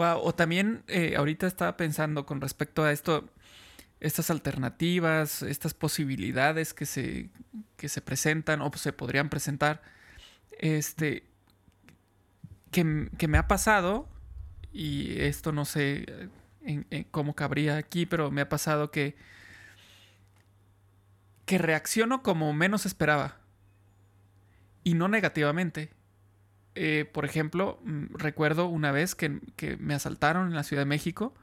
O 0.00 0.34
también 0.34 0.82
eh, 0.88 1.14
ahorita 1.16 1.46
estaba 1.46 1.76
pensando 1.76 2.24
con 2.26 2.40
respecto 2.40 2.82
a 2.82 2.92
esto, 2.92 3.28
estas 4.00 4.30
alternativas, 4.30 5.42
estas 5.42 5.74
posibilidades 5.74 6.72
que 6.72 6.86
se, 6.86 7.30
que 7.76 7.88
se 7.88 8.00
presentan 8.00 8.62
o 8.62 8.70
se 8.74 8.92
podrían 8.92 9.28
presentar, 9.28 9.82
este, 10.58 11.24
que, 12.70 13.10
que 13.18 13.28
me 13.28 13.38
ha 13.38 13.46
pasado, 13.46 14.08
y 14.72 15.20
esto 15.20 15.52
no 15.52 15.64
sé 15.64 16.30
cómo 17.10 17.34
cabría 17.34 17.76
aquí, 17.76 18.06
pero 18.06 18.30
me 18.30 18.40
ha 18.40 18.48
pasado 18.48 18.90
que, 18.90 19.16
que 21.44 21.58
reacciono 21.58 22.22
como 22.22 22.52
menos 22.52 22.86
esperaba, 22.86 23.38
y 24.82 24.94
no 24.94 25.08
negativamente. 25.08 25.90
Eh, 26.74 27.08
por 27.12 27.24
ejemplo, 27.24 27.80
mm, 27.84 28.14
recuerdo 28.14 28.66
una 28.66 28.92
vez 28.92 29.14
que, 29.14 29.40
que 29.56 29.76
me 29.76 29.94
asaltaron 29.94 30.48
en 30.48 30.54
la 30.54 30.62
Ciudad 30.62 30.82
de 30.82 30.86
México, 30.86 31.34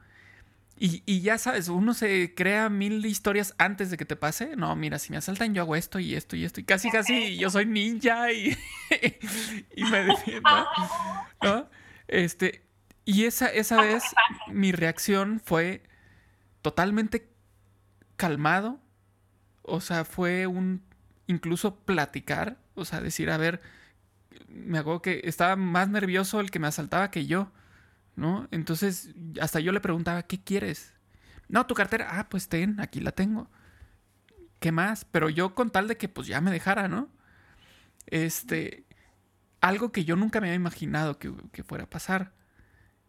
y, 0.80 1.20
ya 1.22 1.38
sabes, 1.38 1.68
uno 1.68 1.92
se 1.92 2.34
crea 2.36 2.68
mil 2.68 3.04
historias 3.04 3.54
antes 3.58 3.90
de 3.90 3.96
que 3.96 4.04
te 4.04 4.14
pase. 4.14 4.54
No, 4.54 4.76
mira, 4.76 5.00
si 5.00 5.10
me 5.10 5.16
asaltan, 5.16 5.52
yo 5.52 5.62
hago 5.62 5.74
esto 5.74 5.98
y 5.98 6.14
esto 6.14 6.36
y 6.36 6.44
esto. 6.44 6.60
Y 6.60 6.64
casi, 6.64 6.88
casi 6.90 7.36
yo 7.36 7.50
soy 7.50 7.66
ninja 7.66 8.30
y, 8.30 8.56
y 9.76 9.84
me 9.84 10.04
defiendo. 10.04 10.48
¿no? 11.42 11.68
Este, 12.06 12.62
y 13.04 13.24
esa, 13.24 13.48
esa 13.48 13.80
vez 13.82 14.04
mi 14.46 14.70
reacción 14.70 15.40
fue 15.44 15.82
totalmente 16.62 17.28
calmado. 18.16 18.78
O 19.62 19.80
sea, 19.80 20.04
fue 20.04 20.46
un 20.46 20.82
incluso 21.26 21.74
platicar. 21.80 22.56
O 22.76 22.84
sea, 22.84 23.00
decir, 23.00 23.30
a 23.30 23.36
ver, 23.36 23.60
me 24.48 24.78
hago 24.78 25.02
que 25.02 25.22
estaba 25.24 25.56
más 25.56 25.88
nervioso 25.88 26.40
el 26.40 26.50
que 26.50 26.58
me 26.58 26.68
asaltaba 26.68 27.10
que 27.10 27.26
yo. 27.26 27.50
¿no? 28.18 28.48
Entonces, 28.50 29.14
hasta 29.40 29.60
yo 29.60 29.70
le 29.70 29.80
preguntaba, 29.80 30.24
¿qué 30.24 30.42
quieres? 30.42 30.92
No, 31.48 31.66
tu 31.66 31.74
cartera, 31.74 32.08
ah, 32.10 32.28
pues 32.28 32.48
ten, 32.48 32.80
aquí 32.80 33.00
la 33.00 33.12
tengo. 33.12 33.48
¿Qué 34.58 34.72
más? 34.72 35.04
Pero 35.04 35.28
yo 35.30 35.54
con 35.54 35.70
tal 35.70 35.86
de 35.86 35.96
que 35.96 36.08
pues 36.08 36.26
ya 36.26 36.40
me 36.40 36.50
dejara, 36.50 36.88
¿no? 36.88 37.08
Este, 38.06 38.84
algo 39.60 39.92
que 39.92 40.04
yo 40.04 40.16
nunca 40.16 40.40
me 40.40 40.48
había 40.48 40.56
imaginado 40.56 41.18
que, 41.18 41.32
fuera 41.62 41.84
a 41.84 41.90
pasar. 41.90 42.32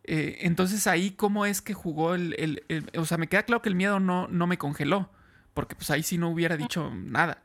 Eh, 0.03 0.37
entonces 0.41 0.85
ahí, 0.85 1.11
¿cómo 1.11 1.47
es 1.47 1.61
que 1.61 1.73
jugó 1.73 2.13
el, 2.13 2.63
O 2.95 3.05
sea, 3.05 3.17
me 3.17 3.27
queda 3.27 3.43
claro 3.43 3.63
que 3.63 3.69
el 3.69 3.75
miedo 3.75 3.99
no, 3.99 4.27
no 4.27 4.45
me 4.45 4.59
congeló, 4.59 5.11
porque 5.55 5.75
pues 5.75 5.89
ahí 5.89 6.03
sí 6.03 6.19
no 6.19 6.29
hubiera 6.29 6.55
dicho 6.55 6.93
nada. 6.93 7.41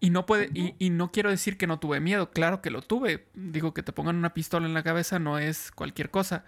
Y 0.00 0.10
no 0.10 0.26
puede, 0.26 0.50
y, 0.54 0.90
no 0.90 1.10
quiero 1.10 1.28
decir 1.28 1.58
que 1.58 1.66
no 1.66 1.80
tuve 1.80 1.98
miedo, 1.98 2.30
claro 2.30 2.62
que 2.62 2.70
lo 2.70 2.82
tuve. 2.82 3.26
Digo 3.34 3.74
que 3.74 3.82
te 3.82 3.92
pongan 3.92 4.16
una 4.16 4.32
pistola 4.32 4.66
en 4.66 4.74
la 4.74 4.84
cabeza 4.84 5.18
no 5.18 5.38
es 5.38 5.72
cualquier 5.72 6.10
cosa. 6.10 6.44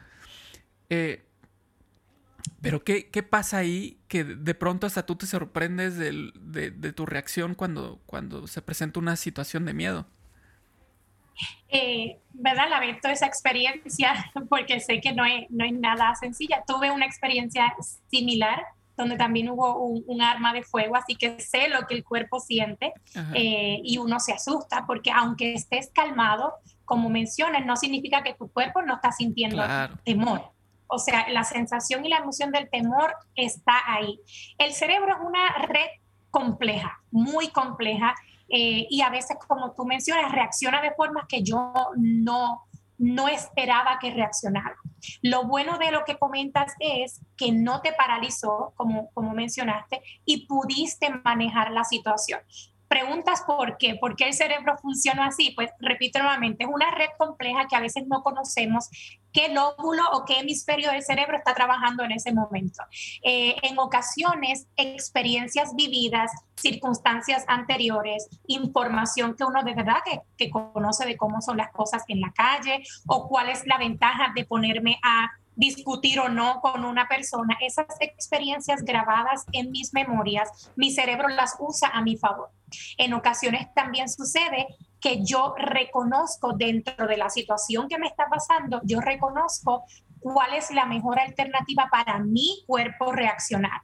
Eh, 0.89 1.25
pero 2.63 2.85
¿qué, 2.85 3.05
pasa 3.29 3.59
ahí 3.59 3.99
que 4.07 4.23
de 4.23 4.55
pronto 4.55 4.87
hasta 4.87 5.05
tú 5.05 5.17
te 5.17 5.27
sorprendes 5.27 5.97
de, 5.97 6.93
tu 6.93 7.07
reacción 7.07 7.55
cuando, 7.55 8.01
cuando 8.07 8.47
se 8.47 8.63
presenta 8.63 9.01
una 9.01 9.17
situación 9.17 9.65
de 9.65 9.75
miedo? 9.75 10.07
Eh, 11.69 12.19
¿Verdad? 12.33 12.69
Lamento 12.71 13.09
esa 13.09 13.27
experiencia 13.27 14.31
porque 14.49 14.79
sé 14.79 15.01
que 15.01 15.13
no 15.13 15.25
no 15.49 15.65
es 15.65 15.73
nada 15.73 16.15
sencilla. 16.15 16.63
Tuve 16.67 16.93
una 16.93 17.07
experiencia 17.07 17.75
similar 18.11 18.65
donde 19.01 19.17
también 19.17 19.49
hubo 19.51 19.77
un, 19.77 20.23
arma 20.23 20.53
de 20.53 20.63
fuego, 20.63 20.97
así 20.97 21.17
que 21.17 21.41
sé 21.41 21.69
lo 21.69 21.87
que 21.87 21.95
el 21.95 22.05
cuerpo 22.05 22.41
siente 22.41 22.93
eh, 23.35 23.81
y 23.83 23.99
uno 23.99 24.21
se 24.21 24.33
asusta 24.33 24.85
porque 24.87 25.11
aunque 25.11 25.55
estés 25.55 25.91
calmado, 25.93 26.55
como 26.85 27.09
mencionas, 27.09 27.65
no 27.65 27.77
significa 27.77 28.23
que 28.23 28.35
tu 28.35 28.51
cuerpo 28.51 28.83
no 28.83 28.95
está 28.95 29.13
sintiendo 29.13 29.63
temor. 30.05 30.53
O 30.87 30.99
sea, 30.99 31.29
la 31.29 31.45
sensación 31.45 32.05
y 32.05 32.09
la 32.09 32.19
emoción 32.19 32.51
del 32.51 32.69
temor 32.69 33.15
está 33.35 33.75
ahí. 33.87 34.21
El 34.59 34.73
cerebro 34.73 35.15
es 35.15 35.21
una 35.25 35.67
red 35.67 35.87
compleja, 36.31 37.01
muy 37.11 37.49
compleja, 37.49 38.15
eh, 38.49 38.87
y 38.91 39.01
a 39.03 39.11
veces, 39.11 39.37
como 39.47 39.73
tú 39.73 39.85
mencionas, 39.85 40.33
reacciona 40.33 40.83
de 40.83 40.91
formas 40.93 41.25
que 41.29 41.43
yo 41.43 41.73
no, 41.97 42.65
no 42.99 43.29
esperaba 43.29 43.99
que 44.01 44.11
reaccionara. 44.11 44.77
Lo 45.23 45.45
bueno 45.45 45.79
de 45.79 45.91
lo 45.91 46.05
que 46.05 46.19
comentas 46.19 46.75
es 46.79 47.21
que 47.37 47.53
no 47.53 47.81
te 47.81 47.93
paralizó, 47.93 48.73
como, 48.77 49.11
como 49.13 49.33
mencionaste, 49.33 50.03
y 50.25 50.47
pudiste 50.47 51.11
manejar 51.25 51.71
la 51.71 51.85
situación. 51.85 52.41
Preguntas 52.89 53.43
por 53.47 53.79
qué, 53.79 53.95
por 53.95 54.17
qué 54.17 54.25
el 54.25 54.35
cerebro 54.35 54.77
funciona 54.79 55.27
así. 55.27 55.53
Pues 55.55 55.71
repito 55.79 56.19
nuevamente, 56.19 56.65
es 56.65 56.71
una 56.73 56.91
red 56.91 57.11
compleja 57.19 57.69
que 57.69 57.77
a 57.77 57.81
veces 57.81 58.05
no 58.09 58.23
conocemos 58.23 58.89
qué 59.33 59.49
lóbulo 59.49 60.03
o 60.13 60.25
qué 60.25 60.41
hemisferio 60.41 60.91
del 60.91 61.03
cerebro 61.03 61.37
está 61.37 61.55
trabajando 61.55 62.05
en 62.05 62.13
ese 62.13 62.33
momento. 62.33 62.83
Eh, 63.23 63.57
en 63.63 63.79
ocasiones, 63.79 64.67
experiencias 64.77 65.75
vividas, 65.75 66.31
circunstancias 66.57 67.45
anteriores, 67.49 68.29
información 68.47 69.35
que 69.35 69.45
uno 69.45 69.63
de 69.63 69.75
verdad 69.75 69.99
que, 70.05 70.21
que 70.37 70.51
conoce 70.51 71.07
de 71.07 71.17
cómo 71.17 71.41
son 71.41 71.57
las 71.57 71.71
cosas 71.73 72.03
en 72.09 72.21
la 72.21 72.33
calle 72.33 72.83
o 73.07 73.29
cuál 73.29 73.49
es 73.49 73.67
la 73.67 73.79
ventaja 73.79 74.33
de 74.35 74.45
ponerme 74.45 74.99
a 75.03 75.31
discutir 75.61 76.19
o 76.21 76.31
no 76.31 76.61
con 76.63 76.87
una 76.87 77.07
persona, 77.07 77.57
esas 77.61 77.87
experiencias 78.01 78.83
grabadas 78.83 79.45
en 79.53 79.71
mis 79.71 79.93
memorias, 79.93 80.71
mi 80.75 80.91
cerebro 80.91 81.29
las 81.29 81.55
usa 81.59 81.89
a 81.89 82.01
mi 82.01 82.17
favor. 82.17 82.49
En 82.97 83.13
ocasiones 83.13 83.69
también 83.75 84.09
sucede 84.09 84.67
que 85.01 85.25
yo 85.25 85.55
reconozco 85.57 86.53
dentro 86.53 87.07
de 87.07 87.17
la 87.17 87.31
situación 87.31 87.89
que 87.89 87.99
me 87.99 88.07
está 88.07 88.29
pasando, 88.29 88.81
yo 88.85 89.01
reconozco 89.01 89.85
cuál 90.21 90.55
es 90.55 90.71
la 90.71 90.85
mejor 90.87 91.19
alternativa 91.19 91.89
para 91.91 92.19
mi 92.19 92.63
cuerpo 92.67 93.13
reaccionar, 93.13 93.81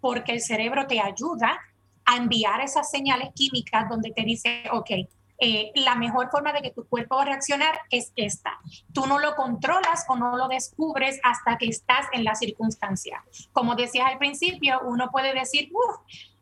porque 0.00 0.32
el 0.32 0.40
cerebro 0.40 0.86
te 0.86 1.00
ayuda 1.00 1.58
a 2.04 2.16
enviar 2.16 2.60
esas 2.60 2.90
señales 2.90 3.30
químicas 3.34 3.88
donde 3.88 4.12
te 4.12 4.22
dice, 4.22 4.62
ok, 4.70 4.90
eh, 5.38 5.70
la 5.74 5.96
mejor 5.96 6.30
forma 6.30 6.52
de 6.52 6.62
que 6.62 6.70
tu 6.70 6.86
cuerpo 6.88 7.16
va 7.16 7.24
reaccionar 7.24 7.78
es 7.90 8.12
esta. 8.16 8.58
Tú 8.92 9.06
no 9.06 9.18
lo 9.18 9.34
controlas 9.34 10.06
o 10.08 10.16
no 10.16 10.36
lo 10.36 10.48
descubres 10.48 11.20
hasta 11.22 11.58
que 11.58 11.66
estás 11.66 12.06
en 12.12 12.24
la 12.24 12.34
circunstancia. 12.34 13.22
Como 13.52 13.74
decías 13.74 14.06
al 14.06 14.18
principio, 14.18 14.80
uno 14.84 15.10
puede 15.10 15.34
decir, 15.34 15.68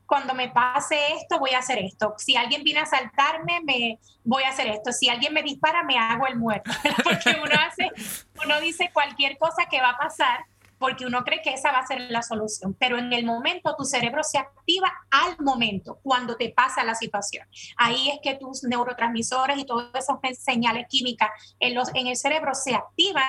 cuando 0.06 0.34
me 0.34 0.48
pase 0.48 1.14
esto, 1.14 1.38
voy 1.38 1.50
a 1.50 1.58
hacer 1.58 1.78
esto. 1.78 2.14
Si 2.18 2.36
alguien 2.36 2.62
viene 2.62 2.80
a 2.80 2.84
asaltarme, 2.84 3.60
me 3.64 3.98
voy 4.22 4.42
a 4.44 4.50
hacer 4.50 4.68
esto. 4.68 4.92
Si 4.92 5.08
alguien 5.08 5.32
me 5.32 5.42
dispara, 5.42 5.82
me 5.82 5.98
hago 5.98 6.26
el 6.26 6.36
muerto. 6.36 6.70
Porque 7.04 7.38
uno 7.42 7.54
hace, 7.66 7.90
uno 8.44 8.60
dice 8.60 8.90
cualquier 8.92 9.38
cosa 9.38 9.66
que 9.70 9.80
va 9.80 9.90
a 9.90 9.98
pasar 9.98 10.44
porque 10.76 11.06
uno 11.06 11.24
cree 11.24 11.40
que 11.40 11.54
esa 11.54 11.72
va 11.72 11.78
a 11.78 11.86
ser 11.86 11.98
la 12.10 12.22
solución. 12.22 12.76
Pero 12.78 12.98
en 12.98 13.10
el 13.14 13.24
momento 13.24 13.74
tu 13.74 13.84
cerebro 13.84 14.22
se 14.22 14.36
activa 14.36 14.92
al 15.10 15.36
momento, 15.40 15.98
cuando 16.02 16.36
te 16.36 16.50
pasa 16.50 16.84
la 16.84 16.94
situación. 16.94 17.46
Ahí 17.78 18.10
es 18.10 18.18
que 18.22 18.34
tus 18.34 18.64
neurotransmisores 18.64 19.56
y 19.56 19.64
todas 19.64 19.88
esas 19.94 20.18
señales 20.38 20.86
químicas 20.90 21.30
en, 21.58 21.74
los, 21.74 21.88
en 21.94 22.08
el 22.08 22.16
cerebro 22.16 22.54
se 22.54 22.74
activan 22.74 23.24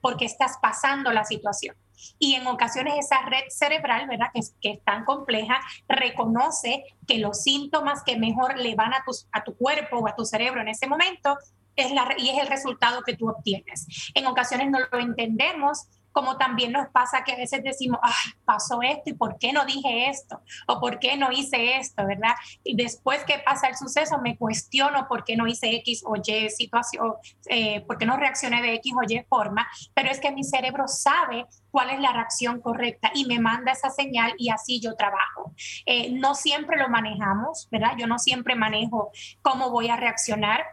porque 0.00 0.26
estás 0.26 0.58
pasando 0.62 1.10
la 1.12 1.24
situación. 1.24 1.74
Y 2.18 2.34
en 2.34 2.46
ocasiones 2.46 2.94
esa 2.98 3.22
red 3.26 3.44
cerebral, 3.48 4.06
¿verdad? 4.08 4.28
Que, 4.32 4.40
que 4.60 4.70
es 4.72 4.84
tan 4.84 5.04
compleja, 5.04 5.60
reconoce 5.88 6.84
que 7.06 7.18
los 7.18 7.42
síntomas 7.42 8.02
que 8.04 8.16
mejor 8.16 8.58
le 8.58 8.74
van 8.74 8.94
a 8.94 9.02
tu, 9.04 9.12
a 9.32 9.44
tu 9.44 9.56
cuerpo 9.56 9.98
o 9.98 10.08
a 10.08 10.14
tu 10.14 10.24
cerebro 10.24 10.60
en 10.60 10.68
ese 10.68 10.86
momento 10.86 11.36
es 11.76 11.92
la, 11.92 12.14
y 12.16 12.30
es 12.30 12.38
el 12.38 12.48
resultado 12.48 13.02
que 13.02 13.16
tú 13.16 13.28
obtienes. 13.28 13.86
En 14.14 14.26
ocasiones 14.26 14.70
no 14.70 14.78
lo 14.80 14.98
entendemos 14.98 15.86
como 16.16 16.38
también 16.38 16.72
nos 16.72 16.88
pasa 16.88 17.24
que 17.24 17.32
a 17.32 17.36
veces 17.36 17.62
decimos, 17.62 18.00
ah, 18.02 18.14
pasó 18.46 18.80
esto 18.80 19.10
y 19.10 19.12
por 19.12 19.36
qué 19.38 19.52
no 19.52 19.66
dije 19.66 20.08
esto 20.08 20.40
o 20.66 20.80
por 20.80 20.98
qué 20.98 21.14
no 21.18 21.30
hice 21.30 21.76
esto, 21.76 22.06
¿verdad? 22.06 22.32
Y 22.64 22.74
después 22.74 23.22
que 23.24 23.38
pasa 23.40 23.68
el 23.68 23.76
suceso 23.76 24.16
me 24.22 24.38
cuestiono 24.38 25.08
por 25.08 25.24
qué 25.24 25.36
no 25.36 25.46
hice 25.46 25.74
X 25.76 26.02
o 26.06 26.14
Y 26.16 26.48
situación, 26.48 27.12
eh, 27.50 27.82
por 27.82 27.98
qué 27.98 28.06
no 28.06 28.16
reaccioné 28.16 28.62
de 28.62 28.72
X 28.76 28.94
o 28.96 29.02
Y 29.06 29.26
forma, 29.28 29.68
pero 29.92 30.10
es 30.10 30.18
que 30.18 30.32
mi 30.32 30.42
cerebro 30.42 30.88
sabe 30.88 31.44
cuál 31.70 31.90
es 31.90 32.00
la 32.00 32.14
reacción 32.14 32.62
correcta 32.62 33.10
y 33.14 33.26
me 33.26 33.38
manda 33.38 33.72
esa 33.72 33.90
señal 33.90 34.32
y 34.38 34.48
así 34.48 34.80
yo 34.80 34.94
trabajo. 34.94 35.52
Eh, 35.84 36.12
no 36.12 36.34
siempre 36.34 36.78
lo 36.78 36.88
manejamos, 36.88 37.68
¿verdad? 37.70 37.92
Yo 37.98 38.06
no 38.06 38.18
siempre 38.18 38.54
manejo 38.54 39.10
cómo 39.42 39.68
voy 39.68 39.90
a 39.90 39.96
reaccionar 39.96 40.64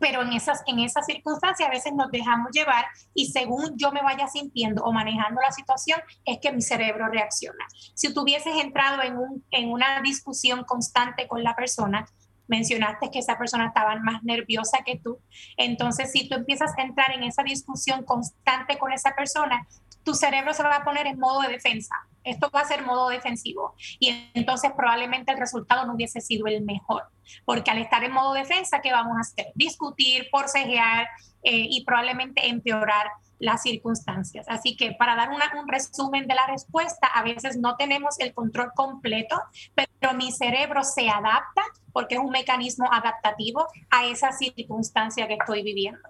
pero 0.00 0.22
en 0.22 0.32
esas, 0.32 0.62
en 0.66 0.78
esas 0.80 1.06
circunstancias 1.06 1.68
a 1.68 1.72
veces 1.72 1.92
nos 1.92 2.10
dejamos 2.10 2.50
llevar 2.52 2.84
y 3.14 3.26
según 3.26 3.76
yo 3.76 3.92
me 3.92 4.02
vaya 4.02 4.28
sintiendo 4.28 4.84
o 4.84 4.92
manejando 4.92 5.40
la 5.40 5.52
situación 5.52 6.00
es 6.24 6.38
que 6.40 6.52
mi 6.52 6.62
cerebro 6.62 7.08
reacciona. 7.08 7.66
Si 7.94 8.12
tú 8.12 8.22
hubieses 8.22 8.56
entrado 8.56 9.02
en, 9.02 9.16
un, 9.16 9.44
en 9.50 9.70
una 9.70 10.00
discusión 10.02 10.64
constante 10.64 11.26
con 11.26 11.42
la 11.42 11.54
persona, 11.54 12.06
mencionaste 12.46 13.10
que 13.10 13.18
esa 13.18 13.36
persona 13.36 13.66
estaba 13.66 13.96
más 13.96 14.22
nerviosa 14.22 14.78
que 14.84 14.98
tú, 14.98 15.18
entonces 15.56 16.10
si 16.12 16.28
tú 16.28 16.34
empiezas 16.36 16.72
a 16.76 16.82
entrar 16.82 17.12
en 17.12 17.24
esa 17.24 17.42
discusión 17.42 18.04
constante 18.04 18.78
con 18.78 18.92
esa 18.92 19.14
persona, 19.14 19.66
tu 20.02 20.14
cerebro 20.14 20.54
se 20.54 20.62
va 20.62 20.76
a 20.76 20.84
poner 20.84 21.06
en 21.06 21.18
modo 21.18 21.42
de 21.42 21.48
defensa 21.48 21.94
esto 22.28 22.50
va 22.54 22.60
a 22.60 22.64
ser 22.64 22.84
modo 22.84 23.08
defensivo. 23.08 23.74
Y 23.98 24.30
entonces 24.34 24.72
probablemente 24.76 25.32
el 25.32 25.38
resultado 25.38 25.86
no 25.86 25.94
hubiese 25.94 26.20
sido 26.20 26.46
el 26.46 26.62
mejor, 26.62 27.04
porque 27.44 27.70
al 27.70 27.78
estar 27.78 28.04
en 28.04 28.12
modo 28.12 28.32
defensa, 28.34 28.80
¿qué 28.80 28.92
vamos 28.92 29.16
a 29.16 29.20
hacer? 29.20 29.52
Discutir, 29.54 30.28
forcejear 30.30 31.08
eh, 31.42 31.66
y 31.70 31.84
probablemente 31.84 32.48
empeorar 32.48 33.08
las 33.38 33.62
circunstancias. 33.62 34.46
Así 34.48 34.76
que 34.76 34.92
para 34.92 35.14
dar 35.14 35.30
un 35.30 35.68
resumen 35.68 36.26
de 36.26 36.34
la 36.34 36.46
respuesta, 36.46 37.06
a 37.06 37.22
veces 37.22 37.56
no 37.56 37.76
tenemos 37.76 38.18
el 38.18 38.34
control 38.34 38.72
completo, 38.74 39.40
pero 39.74 40.14
mi 40.14 40.32
cerebro 40.32 40.82
se 40.82 41.08
adapta 41.08 41.62
porque 41.92 42.16
es 42.16 42.20
un 42.20 42.30
mecanismo 42.30 42.92
adaptativo 42.92 43.66
a 43.90 44.06
esa 44.06 44.32
circunstancia 44.32 45.26
que 45.28 45.34
estoy 45.34 45.62
viviendo. 45.62 46.08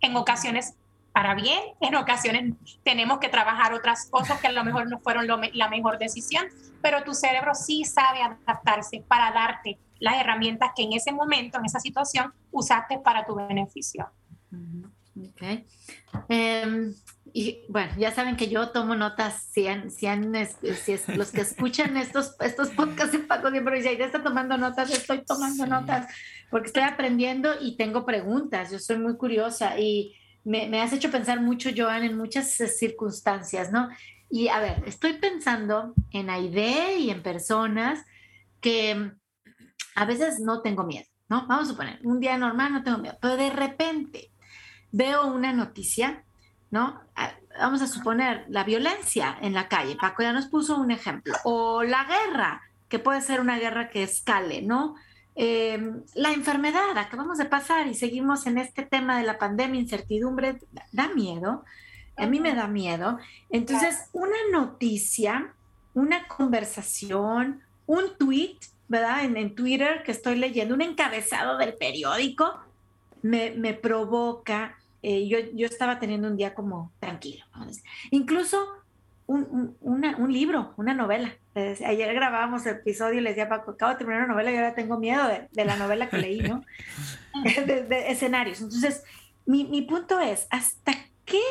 En 0.00 0.16
ocasiones 0.16 0.74
para 1.20 1.34
bien, 1.34 1.60
en 1.80 1.94
ocasiones 1.96 2.54
tenemos 2.82 3.18
que 3.18 3.28
trabajar 3.28 3.74
otras 3.74 4.08
cosas 4.10 4.40
que 4.40 4.46
a 4.46 4.52
lo 4.52 4.64
mejor 4.64 4.88
no 4.88 5.00
fueron 5.00 5.26
la 5.52 5.68
mejor 5.68 5.98
decisión, 5.98 6.46
pero 6.80 7.04
tu 7.04 7.12
cerebro 7.12 7.54
sí 7.54 7.84
sabe 7.84 8.22
adaptarse 8.22 9.04
para 9.06 9.30
darte 9.30 9.78
las 9.98 10.18
herramientas 10.18 10.70
que 10.74 10.82
en 10.82 10.94
ese 10.94 11.12
momento, 11.12 11.58
en 11.58 11.66
esa 11.66 11.78
situación, 11.78 12.32
usaste 12.50 12.98
para 13.04 13.26
tu 13.26 13.34
beneficio. 13.34 14.10
Ok. 15.14 15.42
Em, 16.30 16.94
y 17.34 17.66
bueno, 17.68 17.92
ya 17.98 18.12
saben 18.12 18.36
que 18.36 18.48
yo 18.48 18.70
tomo 18.70 18.94
notas, 18.94 19.42
si, 19.52 19.66
si, 19.90 20.06
si 20.74 20.92
es, 20.92 21.08
los 21.08 21.32
que 21.32 21.42
escuchan 21.42 21.98
estos, 21.98 22.34
estos 22.40 22.70
podcasts 22.70 23.14
en 23.14 23.28
Paco 23.28 23.50
siempre 23.50 23.82
ya 23.82 23.90
está 23.90 24.22
tomando 24.22 24.56
notas, 24.56 24.90
estoy 24.90 25.22
tomando 25.26 25.66
notas, 25.66 26.06
porque 26.50 26.68
estoy 26.68 26.84
aprendiendo 26.84 27.52
y 27.60 27.76
tengo 27.76 28.06
preguntas, 28.06 28.70
yo 28.70 28.78
soy 28.78 28.96
muy 28.96 29.18
curiosa 29.18 29.78
y 29.78 30.14
me, 30.44 30.80
has 30.80 30.92
hecho 30.92 31.10
pensar 31.10 31.40
mucho, 31.40 31.70
Joan, 31.76 32.04
en 32.04 32.16
muchas 32.16 32.50
circunstancias, 32.50 33.72
¿no? 33.72 33.88
Y 34.30 34.48
a 34.48 34.60
ver, 34.60 34.82
estoy 34.86 35.14
pensando 35.14 35.94
en 36.12 36.30
Aide 36.30 36.96
y 36.98 37.10
en 37.10 37.22
personas 37.22 38.04
que 38.60 39.12
a 39.94 40.04
veces 40.04 40.40
no 40.40 40.62
tengo 40.62 40.84
miedo, 40.84 41.06
¿no? 41.28 41.46
Vamos 41.46 41.66
a 41.66 41.70
suponer, 41.72 41.98
un 42.04 42.20
día 42.20 42.38
normal 42.38 42.72
no 42.72 42.82
tengo 42.82 42.98
miedo, 42.98 43.18
pero 43.20 43.36
de 43.36 43.50
repente 43.50 44.30
veo 44.92 45.26
una 45.26 45.52
noticia, 45.52 46.24
¿no? 46.70 47.00
Vamos 47.58 47.82
a 47.82 47.88
suponer 47.88 48.44
la 48.48 48.64
violencia 48.64 49.36
en 49.40 49.52
la 49.52 49.68
calle, 49.68 49.96
Paco 50.00 50.22
ya 50.22 50.32
nos 50.32 50.46
puso 50.46 50.76
un 50.78 50.90
ejemplo, 50.90 51.34
o 51.44 51.82
la 51.82 52.04
guerra, 52.04 52.62
que 52.88 52.98
puede 52.98 53.20
ser 53.20 53.40
una 53.40 53.58
guerra 53.58 53.90
que 53.90 54.02
escale, 54.02 54.62
¿no? 54.62 54.94
Em, 55.42 56.02
la 56.16 56.32
enfermedad, 56.32 56.98
acabamos 56.98 57.38
de 57.38 57.46
pasar 57.46 57.86
y 57.86 57.94
seguimos 57.94 58.46
en 58.46 58.58
este 58.58 58.82
tema 58.82 59.18
de 59.18 59.24
la 59.24 59.38
pandemia, 59.38 59.80
incertidumbre, 59.80 60.58
da 60.92 61.08
miedo, 61.14 61.64
a 62.18 62.26
mí 62.26 62.40
me 62.40 62.54
da 62.54 62.66
miedo. 62.68 63.16
Entonces, 63.48 64.10
una 64.12 64.36
noticia, 64.52 65.54
una 65.94 66.28
conversación, 66.28 67.62
un 67.86 68.18
tweet, 68.18 68.58
¿verdad? 68.88 69.24
En, 69.24 69.54
Twitter 69.54 70.02
que 70.02 70.12
estoy 70.12 70.36
leyendo, 70.36 70.74
un 70.74 70.82
encabezado 70.82 71.56
del 71.56 71.72
periódico, 71.72 72.60
me, 73.22 73.52
me 73.52 73.72
provoca 73.72 74.76
eh, 75.02 75.26
yo, 75.26 75.38
yo, 75.54 75.64
estaba 75.64 75.98
teniendo 75.98 76.28
un 76.28 76.36
día 76.36 76.52
como 76.52 76.92
tranquilo. 77.00 77.46
Incluso 78.10 78.58
un, 79.26 79.74
un, 79.80 80.32
libro, 80.34 80.74
una 80.76 80.92
novela. 80.92 81.32
Ayer 81.54 82.14
grabábamos 82.14 82.64
el 82.66 82.76
episodio 82.76 83.18
y 83.18 83.22
les 83.22 83.34
decía, 83.34 83.48
Paco, 83.48 83.72
acabo 83.72 83.92
de 83.92 83.98
terminar 83.98 84.24
una 84.24 84.34
novela 84.34 84.52
y 84.52 84.56
ahora 84.56 84.74
tengo 84.74 84.98
miedo 84.98 85.26
de, 85.26 85.48
de 85.50 85.64
la 85.64 85.76
novela 85.76 86.08
que 86.08 86.18
leí, 86.18 86.40
¿no? 86.40 86.64
de, 87.66 88.04
escenarios. 88.08 88.60
Entonces, 88.60 89.02
mi, 89.46 89.64
mi 89.64 89.82
punto 89.82 90.20
es, 90.20 90.46
¿hasta 90.50 90.92
qué, 91.24 91.42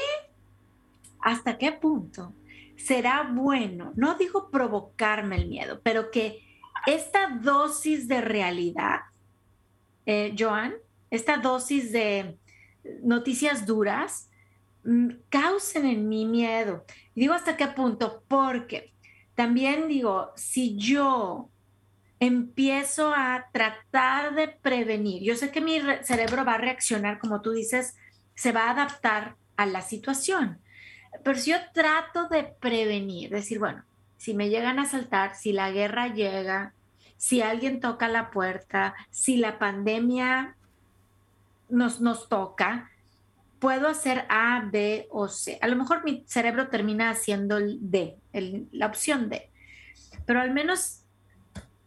hasta 1.20 1.58
qué 1.58 1.72
punto 1.74 2.34
será 2.78 3.30
bueno, 3.32 3.92
no 3.96 4.16
digo 4.16 4.50
provocarme 4.50 5.36
el 5.36 5.48
miedo, 5.48 5.82
pero 5.84 6.12
que 6.12 6.40
esta 6.86 7.38
dosis 7.42 8.08
de 8.08 8.22
realidad, 8.22 9.02
eh, 10.06 10.34
Joan, 10.38 10.76
esta 11.12 11.38
dosis 11.38 11.92
de 11.92 12.38
noticias 13.04 13.66
duras 13.66 14.30
mm, 14.86 15.10
causen 15.30 15.86
en 15.86 16.08
mí 16.08 16.26
miedo. 16.26 16.86
Y 17.16 17.22
digo 17.22 17.34
hasta 17.34 17.58
qué 17.58 17.68
punto, 17.68 18.24
porque 18.28 18.94
también 19.40 19.88
digo, 19.88 20.34
si 20.36 20.76
yo 20.76 21.48
empiezo 22.20 23.14
a 23.16 23.48
tratar 23.54 24.36
de 24.36 24.50
prevenir, 24.50 25.24
yo 25.24 25.34
sé 25.38 25.50
que 25.50 25.62
mi 25.62 25.80
cerebro 26.02 26.44
va 26.44 26.56
a 26.56 26.58
reaccionar, 26.58 27.20
como 27.20 27.40
tú 27.40 27.52
dices, 27.52 27.96
se 28.36 28.52
va 28.52 28.66
a 28.66 28.72
adaptar 28.72 29.38
a 29.56 29.66
la 29.66 29.82
situación, 29.82 30.60
pero 31.24 31.40
si 31.40 31.52
yo 31.52 31.58
trato 31.74 32.28
de 32.28 32.44
prevenir, 32.44 33.30
decir, 33.30 33.60
bueno, 33.60 33.86
si 34.18 34.34
me 34.34 34.50
llegan 34.50 34.78
a 34.78 34.82
asaltar, 34.82 35.34
si 35.36 35.54
la 35.54 35.72
guerra 35.72 36.14
llega, 36.14 36.74
si 37.16 37.42
alguien 37.42 37.80
toca 37.80 38.10
la 38.10 38.32
puerta, 38.32 38.94
si 39.10 39.38
la 39.38 39.58
pandemia 39.58 40.58
nos, 41.70 42.02
nos 42.02 42.28
toca, 42.28 42.92
puedo 43.60 43.88
hacer 43.88 44.26
A, 44.30 44.68
B 44.72 45.08
o 45.12 45.28
C. 45.28 45.60
A 45.62 45.68
lo 45.68 45.76
mejor 45.76 46.04
mi 46.04 46.24
cerebro 46.28 46.70
termina 46.70 47.10
haciendo 47.10 47.58
el 47.58 47.78
D, 47.82 48.18
la 48.72 48.88
opción 48.88 49.30
D, 49.30 49.50
pero 50.26 50.42
al 50.42 50.52
menos 50.52 51.02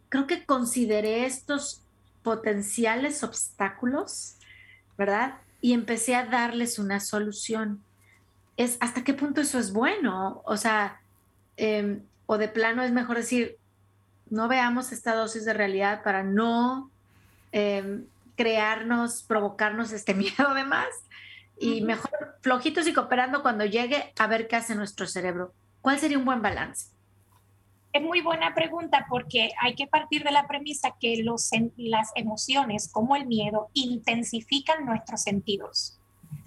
creo 0.09 0.27
que 0.27 0.45
consideré 0.45 1.25
estos 1.25 1.81
potenciales 2.21 3.23
obstáculos, 3.23 4.35
¿verdad? 4.97 5.35
Y 5.61 5.73
empecé 5.73 6.15
a 6.15 6.25
darles 6.25 6.79
una 6.79 6.99
solución. 6.99 7.83
Es 8.57 8.77
hasta 8.79 9.03
qué 9.03 9.13
punto 9.13 9.41
eso 9.41 9.59
es 9.59 9.73
bueno, 9.73 10.41
o 10.45 10.57
sea, 10.57 11.01
em, 11.57 12.03
o 12.25 12.37
de 12.37 12.47
plano 12.47 12.83
es 12.83 12.91
mejor 12.91 13.17
decir, 13.17 13.57
no 14.29 14.47
veamos 14.47 14.91
esta 14.91 15.15
dosis 15.15 15.45
de 15.45 15.53
realidad 15.53 16.03
para 16.03 16.23
no 16.23 16.89
em, 17.51 18.05
crearnos, 18.35 19.23
provocarnos 19.23 19.91
este 19.91 20.13
miedo 20.15 20.47
además, 20.47 20.87
y 21.57 21.81
mejor 21.81 22.37
flojitos 22.41 22.87
y 22.87 22.93
cooperando 22.93 23.41
cuando 23.41 23.65
llegue 23.65 24.13
a 24.17 24.27
ver 24.27 24.47
qué 24.47 24.55
hace 24.55 24.75
nuestro 24.75 25.07
cerebro. 25.07 25.53
¿Cuál 25.81 25.99
sería 25.99 26.17
un 26.17 26.25
buen 26.25 26.41
balance? 26.41 26.91
Es 27.91 28.01
muy 28.01 28.21
buena 28.21 28.55
pregunta 28.55 29.05
porque 29.09 29.51
hay 29.61 29.75
que 29.75 29.87
partir 29.87 30.23
de 30.23 30.31
la 30.31 30.47
premisa 30.47 30.95
que 30.99 31.21
los, 31.23 31.51
las 31.77 32.11
emociones 32.15 32.91
como 32.91 33.15
el 33.15 33.27
miedo 33.27 33.69
intensifican 33.73 34.85
nuestros 34.85 35.21
sentidos 35.21 35.99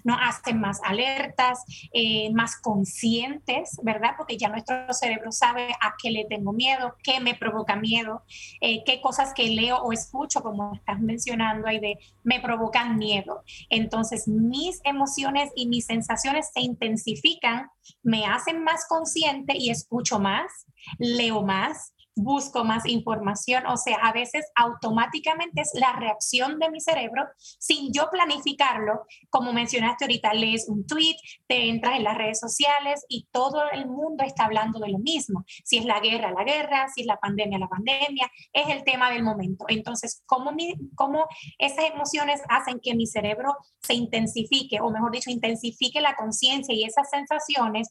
nos 0.07 0.17
hacen 0.21 0.61
más 0.61 0.79
alertas, 0.85 1.65
eh, 1.91 2.31
más 2.31 2.55
conscientes, 2.55 3.77
¿verdad? 3.83 4.11
Porque 4.15 4.37
ya 4.37 4.47
nuestro 4.47 4.93
cerebro 4.93 5.33
sabe 5.33 5.73
a 5.81 5.95
qué 6.01 6.11
le 6.11 6.23
tengo 6.23 6.53
miedo, 6.53 6.95
qué 7.03 7.19
me 7.19 7.35
provoca 7.35 7.75
miedo, 7.75 8.23
eh, 8.61 8.85
qué 8.85 9.01
cosas 9.01 9.33
que 9.33 9.49
leo 9.49 9.75
o 9.79 9.91
escucho, 9.91 10.41
como 10.41 10.73
estás 10.75 11.01
mencionando 11.01 11.67
ahí, 11.67 11.79
de 11.79 11.99
me 12.23 12.39
provocan 12.39 12.97
miedo. 12.97 13.43
Entonces, 13.69 14.29
mis 14.29 14.79
emociones 14.85 15.51
y 15.57 15.67
mis 15.67 15.85
sensaciones 15.85 16.51
se 16.53 16.61
intensifican, 16.61 17.67
me 18.01 18.25
hacen 18.25 18.63
más 18.63 18.85
consciente 18.87 19.57
y 19.57 19.71
escucho 19.71 20.19
más, 20.19 20.67
leo 20.99 21.41
más, 21.41 21.93
busco 22.17 22.63
más 22.63 22.85
información, 22.85 23.65
o 23.67 23.77
sea, 23.77 23.97
a 23.97 24.11
veces 24.11 24.45
automáticamente 24.55 25.61
es 25.61 25.71
la 25.73 25.93
reacción 25.93 26.59
de 26.59 26.69
mi 26.69 26.81
cerebro 26.81 27.23
sin 27.59 27.93
yo 27.93 28.09
planificarlo. 28.09 29.05
Como 29.29 29.53
mencionaste 29.53 30.05
ahorita, 30.05 30.33
lees 30.33 30.67
un 30.67 30.85
tweet, 30.85 31.15
te 31.47 31.69
entras 31.69 31.97
en 31.97 32.03
las 32.03 32.17
redes 32.17 32.39
sociales 32.39 33.05
y 33.07 33.27
todo 33.31 33.69
el 33.71 33.87
mundo 33.87 34.23
está 34.23 34.45
hablando 34.45 34.79
de 34.79 34.89
lo 34.89 34.99
mismo. 34.99 35.45
Si 35.63 35.77
es 35.77 35.85
la 35.85 35.99
guerra, 35.99 36.31
la 36.31 36.43
guerra, 36.43 36.87
si 36.93 37.01
es 37.01 37.07
la 37.07 37.17
pandemia, 37.17 37.59
la 37.59 37.67
pandemia, 37.67 38.29
es 38.51 38.69
el 38.69 38.83
tema 38.83 39.11
del 39.11 39.23
momento. 39.23 39.65
Entonces, 39.67 40.23
¿cómo, 40.25 40.51
cómo 40.95 41.25
esas 41.57 41.85
emociones 41.85 42.41
hacen 42.49 42.79
que 42.81 42.95
mi 42.95 43.07
cerebro 43.07 43.55
se 43.81 43.93
intensifique, 43.93 44.79
o 44.81 44.89
mejor 44.89 45.11
dicho, 45.11 45.29
intensifique 45.29 46.01
la 46.01 46.15
conciencia 46.15 46.73
y 46.73 46.83
esas 46.83 47.09
sensaciones? 47.09 47.89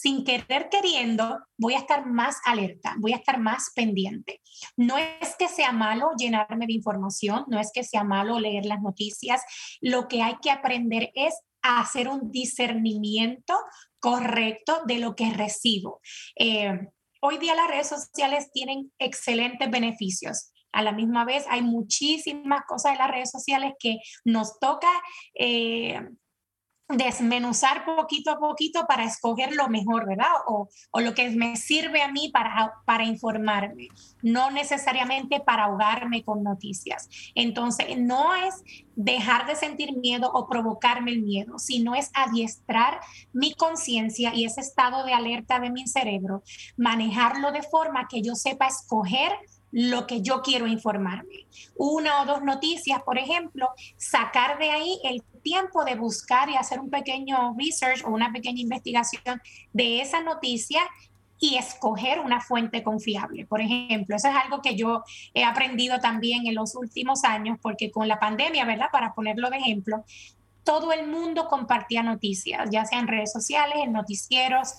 Sin 0.00 0.22
querer 0.22 0.68
queriendo, 0.70 1.40
voy 1.56 1.74
a 1.74 1.78
estar 1.78 2.06
más 2.06 2.36
alerta, 2.44 2.94
voy 2.98 3.14
a 3.14 3.16
estar 3.16 3.40
más 3.40 3.72
pendiente. 3.74 4.40
No 4.76 4.96
es 4.96 5.34
que 5.36 5.48
sea 5.48 5.72
malo 5.72 6.10
llenarme 6.16 6.68
de 6.68 6.74
información, 6.74 7.44
no 7.48 7.58
es 7.58 7.72
que 7.74 7.82
sea 7.82 8.04
malo 8.04 8.38
leer 8.38 8.64
las 8.64 8.80
noticias, 8.80 9.42
lo 9.80 10.06
que 10.06 10.22
hay 10.22 10.36
que 10.40 10.52
aprender 10.52 11.10
es 11.16 11.34
hacer 11.62 12.06
un 12.08 12.30
discernimiento 12.30 13.58
correcto 13.98 14.82
de 14.86 15.00
lo 15.00 15.16
que 15.16 15.32
recibo. 15.32 16.00
Eh, 16.36 16.78
hoy 17.20 17.38
día 17.38 17.56
las 17.56 17.66
redes 17.66 17.88
sociales 17.88 18.52
tienen 18.52 18.92
excelentes 19.00 19.68
beneficios. 19.68 20.52
A 20.70 20.82
la 20.82 20.92
misma 20.92 21.24
vez 21.24 21.44
hay 21.50 21.62
muchísimas 21.62 22.60
cosas 22.68 22.92
en 22.92 22.98
las 22.98 23.10
redes 23.10 23.32
sociales 23.32 23.72
que 23.80 23.96
nos 24.24 24.60
toca 24.60 24.92
eh, 25.34 26.00
desmenuzar 26.88 27.84
poquito 27.84 28.30
a 28.30 28.38
poquito 28.38 28.86
para 28.86 29.04
escoger 29.04 29.54
lo 29.54 29.68
mejor, 29.68 30.06
¿verdad? 30.06 30.30
O, 30.46 30.68
o, 30.90 31.00
lo 31.00 31.12
que 31.14 31.28
me 31.30 31.56
sirve 31.56 32.02
a 32.02 32.10
mí 32.10 32.30
para, 32.32 32.72
para 32.86 33.04
informarme, 33.04 33.88
no 34.22 34.50
necesariamente 34.50 35.40
para 35.40 35.64
ahogarme 35.64 36.24
con 36.24 36.42
noticias. 36.42 37.08
Entonces, 37.34 37.98
no 37.98 38.34
es 38.34 38.54
dejar 38.96 39.46
de 39.46 39.54
sentir 39.54 39.96
miedo 39.98 40.30
o 40.32 40.48
provocarme 40.48 41.12
el 41.12 41.22
miedo, 41.22 41.58
sino 41.58 41.94
es 41.94 42.10
adiestrar 42.14 43.00
mi 43.32 43.54
conciencia 43.54 44.34
y 44.34 44.44
ese 44.44 44.62
estado 44.62 45.04
de 45.04 45.12
alerta 45.12 45.60
de 45.60 45.70
mi 45.70 45.86
cerebro, 45.86 46.42
manejarlo 46.76 47.52
de 47.52 47.62
forma 47.62 48.08
que 48.08 48.22
yo 48.22 48.34
sepa 48.34 48.66
escoger 48.66 49.32
lo 49.70 50.06
que 50.06 50.22
yo 50.22 50.42
quiero 50.42 50.66
informarme. 50.66 51.46
Una 51.76 52.22
o 52.22 52.26
dos 52.26 52.42
noticias, 52.42 53.02
por 53.02 53.18
ejemplo, 53.18 53.68
sacar 53.96 54.58
de 54.58 54.70
ahí 54.70 54.98
el 55.04 55.22
tiempo 55.42 55.84
de 55.84 55.94
buscar 55.94 56.48
y 56.50 56.56
hacer 56.56 56.80
un 56.80 56.90
pequeño 56.90 57.54
research 57.58 58.04
o 58.04 58.10
una 58.10 58.32
pequeña 58.32 58.60
investigación 58.60 59.40
de 59.72 60.00
esa 60.00 60.20
noticia 60.20 60.80
y 61.40 61.56
escoger 61.56 62.20
una 62.20 62.40
fuente 62.40 62.82
confiable. 62.82 63.46
Por 63.46 63.60
ejemplo, 63.60 64.16
eso 64.16 64.28
es 64.28 64.34
algo 64.34 64.60
que 64.60 64.74
yo 64.74 65.04
he 65.34 65.44
aprendido 65.44 66.00
también 66.00 66.46
en 66.46 66.54
los 66.54 66.74
últimos 66.74 67.24
años, 67.24 67.58
porque 67.62 67.90
con 67.90 68.08
la 68.08 68.18
pandemia, 68.18 68.64
¿verdad? 68.64 68.88
Para 68.90 69.14
ponerlo 69.14 69.48
de 69.50 69.58
ejemplo, 69.58 70.04
todo 70.64 70.92
el 70.92 71.06
mundo 71.06 71.46
compartía 71.48 72.02
noticias, 72.02 72.68
ya 72.70 72.84
sea 72.84 72.98
en 72.98 73.08
redes 73.08 73.32
sociales, 73.32 73.78
en 73.82 73.92
noticieros, 73.92 74.74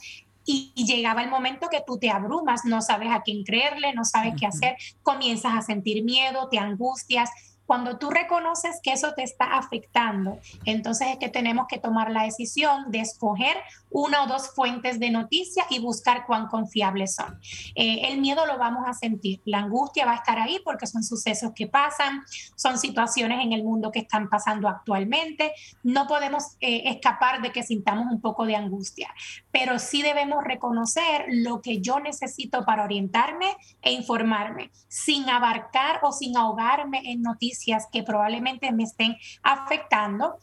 y, 0.51 0.73
llegaba 0.85 1.21
el 1.21 1.29
momento 1.29 1.67
que 1.69 1.83
tú 1.85 1.99
te 1.99 2.09
abrumas, 2.09 2.65
no 2.65 2.81
sabes 2.81 3.12
a 3.12 3.21
quién 3.21 3.43
creerle, 3.43 3.93
no 3.93 4.03
sabes 4.03 4.33
qué 4.39 4.47
hacer, 4.47 4.75
comienzas 5.03 5.53
a 5.53 5.62
sentir 5.62 6.03
miedo, 6.03 6.49
te 6.49 6.57
angustias, 6.57 7.29
cuando 7.69 7.99
tú 7.99 8.09
reconoces 8.09 8.79
que 8.81 8.91
eso 8.91 9.13
te 9.13 9.21
está 9.21 9.55
afectando, 9.55 10.39
entonces 10.65 11.09
es 11.09 11.17
que 11.19 11.29
tenemos 11.29 11.67
que 11.67 11.77
tomar 11.77 12.09
la 12.09 12.23
decisión 12.23 12.89
de 12.89 13.01
escoger 13.01 13.55
una 13.91 14.23
o 14.23 14.27
dos 14.27 14.49
fuentes 14.55 14.99
de 14.99 15.12
noticia 15.12 15.65
y 15.69 15.77
buscar 15.77 16.25
cuán 16.25 16.47
confiables 16.47 17.13
son. 17.13 17.39
Eh, 17.75 18.07
el 18.09 18.21
miedo 18.21 18.47
lo 18.47 18.57
vamos 18.57 18.88
a 18.88 18.93
sentir, 18.93 19.43
la 19.45 19.59
angustia 19.59 20.07
va 20.07 20.13
a 20.13 20.15
estar 20.15 20.39
ahí 20.39 20.59
porque 20.65 20.88
son 20.88 21.03
sucesos 21.03 21.51
que 21.55 21.67
pasan, 21.67 22.23
son 22.55 22.79
situaciones 22.79 23.45
en 23.45 23.53
el 23.53 23.63
mundo 23.63 23.91
que 23.91 23.99
están 23.99 24.29
pasando 24.29 24.67
actualmente. 24.67 25.53
No 25.83 26.07
podemos 26.07 26.57
eh, 26.62 26.81
escapar 26.85 27.43
de 27.43 27.51
que 27.51 27.62
sintamos 27.62 28.12
un 28.12 28.19
poco 28.19 28.47
de 28.47 28.55
angustia, 28.55 29.13
pero 29.51 29.79
sí 29.79 30.01
debemos 30.01 30.43
reconocer 30.43 31.25
lo 31.29 31.62
que 31.62 31.81
yo 31.81 31.99
necesito 31.99 32.65
para 32.65 32.83
orientarme 32.83 33.55
e 33.81 33.91
informarme, 33.91 34.71
sin 34.88 35.29
abarcar 35.29 35.99
o 36.03 36.12
sin 36.12 36.38
ahogarme 36.38 37.01
en 37.05 37.21
noticias 37.21 37.88
que 37.91 38.03
probablemente 38.03 38.71
me 38.71 38.83
estén 38.83 39.15
afectando 39.43 40.38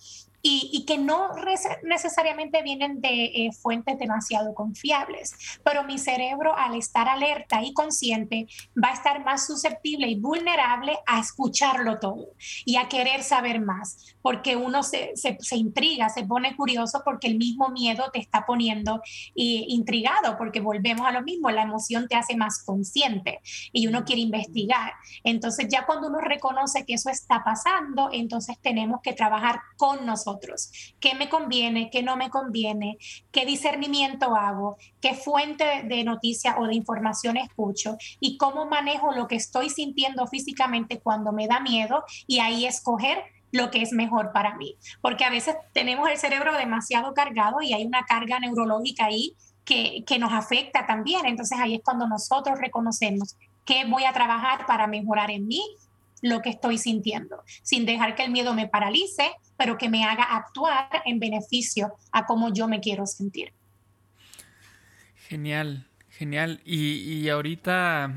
y, 0.48 0.84
que 0.86 0.96
no 0.96 1.30
necesariamente 1.82 2.62
vienen 2.62 3.00
de 3.00 3.24
eh, 3.24 3.50
fuentes 3.52 3.98
demasiado 3.98 4.54
confiables, 4.54 5.34
pero 5.64 5.82
mi 5.82 5.98
cerebro 5.98 6.56
al 6.56 6.76
estar 6.76 7.08
alerta 7.08 7.62
y 7.64 7.72
consciente 7.72 8.46
va 8.82 8.90
a 8.90 8.94
estar 8.94 9.24
más 9.24 9.46
susceptible 9.46 10.06
y 10.06 10.20
vulnerable 10.20 10.96
a 11.06 11.18
escucharlo 11.18 11.98
todo 11.98 12.28
y 12.64 12.76
a 12.76 12.88
querer 12.88 13.24
saber 13.24 13.60
más, 13.60 14.14
porque 14.22 14.54
uno 14.54 14.84
se, 14.84 15.12
se, 15.16 15.56
intriga, 15.56 16.10
se 16.10 16.24
pone 16.24 16.54
curioso 16.54 17.02
porque 17.04 17.26
el 17.26 17.38
mismo 17.38 17.70
miedo 17.70 18.10
te 18.12 18.20
está 18.20 18.46
poniendo 18.46 19.02
intrigado, 19.34 20.38
porque 20.38 20.60
volvemos 20.60 21.06
a 21.08 21.12
lo 21.12 21.22
mismo, 21.22 21.50
la 21.50 21.62
emoción 21.62 22.06
te 22.06 22.14
hace 22.14 22.36
más 22.36 22.62
consciente 22.62 23.40
y 23.72 23.88
uno 23.88 24.04
quiere 24.04 24.22
investigar. 24.22 24.92
Entonces 25.24 25.66
ya 25.68 25.86
cuando 25.86 26.06
uno 26.06 26.20
reconoce 26.20 26.84
que 26.86 26.94
eso 26.94 27.10
está 27.10 27.42
pasando, 27.42 28.10
entonces 28.12 28.58
tenemos 28.60 29.00
que 29.02 29.12
trabajar 29.12 29.60
con 29.76 30.06
nosotros 30.06 30.35
¿Qué 31.00 31.14
me 31.14 31.28
conviene? 31.28 31.90
¿Qué 31.90 32.02
no 32.02 32.16
me 32.16 32.30
conviene? 32.30 32.98
¿Qué 33.30 33.46
discernimiento 33.46 34.34
hago? 34.34 34.76
¿Qué 35.00 35.14
fuente 35.14 35.82
de 35.84 36.04
noticia 36.04 36.56
o 36.58 36.66
de 36.66 36.74
información 36.74 37.36
escucho? 37.36 37.96
¿Y 38.20 38.36
cómo 38.36 38.66
manejo 38.66 39.12
lo 39.12 39.28
que 39.28 39.36
estoy 39.36 39.70
sintiendo 39.70 40.26
físicamente 40.26 41.00
cuando 41.00 41.32
me 41.32 41.46
da 41.46 41.60
miedo? 41.60 42.04
Y 42.26 42.40
ahí 42.40 42.66
escoger 42.66 43.22
lo 43.52 43.70
que 43.70 43.82
es 43.82 43.92
mejor 43.92 44.32
para 44.32 44.56
mí. 44.56 44.76
Porque 45.00 45.24
a 45.24 45.30
veces 45.30 45.56
tenemos 45.72 46.08
el 46.08 46.18
cerebro 46.18 46.56
demasiado 46.56 47.14
cargado 47.14 47.62
y 47.62 47.72
hay 47.72 47.84
una 47.84 48.04
carga 48.04 48.38
neurológica 48.40 49.06
ahí 49.06 49.34
que, 49.64 50.04
que 50.06 50.18
nos 50.18 50.32
afecta 50.32 50.86
también. 50.86 51.26
Entonces 51.26 51.58
ahí 51.58 51.76
es 51.76 51.82
cuando 51.82 52.06
nosotros 52.06 52.58
reconocemos 52.58 53.36
qué 53.64 53.84
voy 53.84 54.04
a 54.04 54.12
trabajar 54.12 54.66
para 54.66 54.86
mejorar 54.86 55.30
en 55.30 55.46
mí 55.46 55.62
lo 56.28 56.42
que 56.42 56.50
estoy 56.50 56.78
sintiendo, 56.78 57.42
sin 57.62 57.86
dejar 57.86 58.14
que 58.14 58.24
el 58.24 58.30
miedo 58.30 58.54
me 58.54 58.68
paralice, 58.68 59.32
pero 59.56 59.78
que 59.78 59.88
me 59.88 60.04
haga 60.04 60.24
actuar 60.24 61.02
en 61.04 61.18
beneficio 61.18 61.94
a 62.12 62.26
cómo 62.26 62.52
yo 62.52 62.68
me 62.68 62.80
quiero 62.80 63.06
sentir. 63.06 63.52
Genial, 65.28 65.86
genial. 66.08 66.60
Y, 66.64 67.28
ahorita 67.28 68.14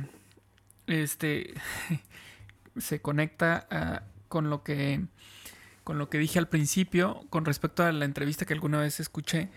este 0.88 1.54
se 2.78 3.02
conecta 3.02 3.68
ah, 3.70 4.04
con 4.28 4.50
lo 4.50 4.64
que 4.64 5.06
con 5.84 5.98
lo 5.98 6.10
que 6.10 6.20
dije 6.20 6.38
al 6.38 6.48
principio 6.48 7.26
con 7.32 7.46
respecto 7.46 7.84
a 7.84 7.92
la 7.92 8.06
entrevista 8.06 8.46
que 8.46 8.54
alguna 8.54 8.80
vez 8.80 9.00
escuché 9.00 9.50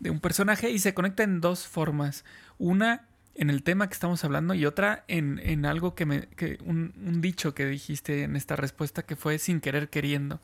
de 0.00 0.10
un 0.10 0.18
personaje 0.18 0.70
y 0.70 0.80
se 0.80 0.94
conecta 0.94 1.22
en 1.22 1.40
dos 1.40 1.66
formas. 1.66 2.24
Una 2.58 3.06
en 3.38 3.50
el 3.50 3.62
tema 3.62 3.88
que 3.88 3.94
estamos 3.94 4.24
hablando 4.24 4.54
y 4.54 4.66
otra 4.66 5.04
en, 5.08 5.66
algo 5.66 5.94
que 5.94 6.06
me. 6.06 6.28
Que 6.28 6.58
un, 6.64 6.94
un, 7.04 7.20
dicho 7.20 7.54
que 7.54 7.66
dijiste 7.66 8.22
en 8.22 8.36
esta 8.36 8.56
respuesta 8.56 9.02
que 9.02 9.16
fue 9.16 9.38
sin 9.38 9.60
querer 9.60 9.88
queriendo. 9.90 10.40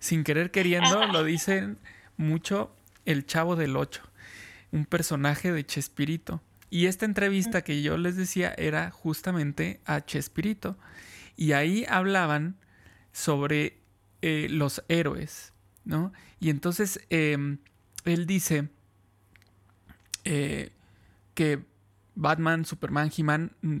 Sin 0.00 0.24
querer 0.24 0.50
queriendo 0.50 1.06
lo 1.06 1.24
dicen 1.24 1.78
mucho 2.16 2.74
el 3.04 3.26
chavo 3.26 3.56
del 3.56 3.76
8, 3.76 4.02
un 4.72 4.84
personaje 4.84 5.52
de 5.52 5.64
Chespirito. 5.64 6.42
Y 6.70 6.86
esta 6.86 7.06
entrevista 7.06 7.62
que 7.62 7.82
yo 7.82 7.96
les 7.96 8.16
decía 8.16 8.54
era 8.58 8.90
justamente 8.90 9.80
a 9.86 10.04
Chespirito. 10.04 10.76
Y 11.36 11.52
ahí 11.52 11.86
hablaban 11.88 12.56
sobre 13.12 13.78
eh, 14.20 14.48
los 14.50 14.84
héroes, 14.88 15.52
¿no? 15.84 16.12
Y 16.40 16.50
entonces 16.50 17.00
em, 17.08 17.58
él 18.04 18.26
dice 18.26 18.68
eh, 20.24 20.70
que 21.34 21.64
Batman, 22.18 22.64
Superman, 22.64 23.12
He-Man, 23.16 23.52
mm, 23.62 23.78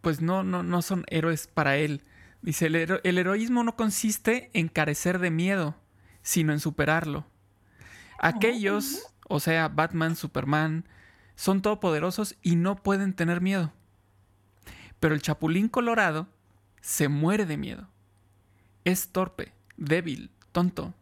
pues 0.00 0.20
no, 0.20 0.42
no, 0.42 0.64
no 0.64 0.82
son 0.82 1.04
héroes 1.08 1.46
para 1.46 1.76
él. 1.76 2.02
Dice, 2.42 2.66
el, 2.66 3.00
el, 3.02 3.18
heroísmo 3.18 3.62
no 3.62 3.76
consiste 3.76 4.50
en 4.52 4.68
carecer 4.68 5.20
de 5.20 5.30
miedo, 5.30 5.76
sino 6.22 6.52
en 6.52 6.58
superarlo. 6.58 7.24
Aquellos, 8.18 9.06
o 9.28 9.38
sea, 9.38 9.68
Batman, 9.68 10.16
Superman, 10.16 10.88
son 11.36 11.62
todopoderosos 11.62 12.34
y 12.42 12.56
no 12.56 12.82
pueden 12.82 13.14
tener 13.14 13.40
miedo. 13.40 13.72
Pero 14.98 15.14
el 15.14 15.22
Chapulín 15.22 15.68
Colorado 15.68 16.26
se 16.80 17.08
muere 17.08 17.46
de 17.46 17.56
miedo. 17.56 17.88
Es 18.84 19.10
torpe, 19.10 19.52
débil, 19.76 20.30
tonto. 20.50 20.94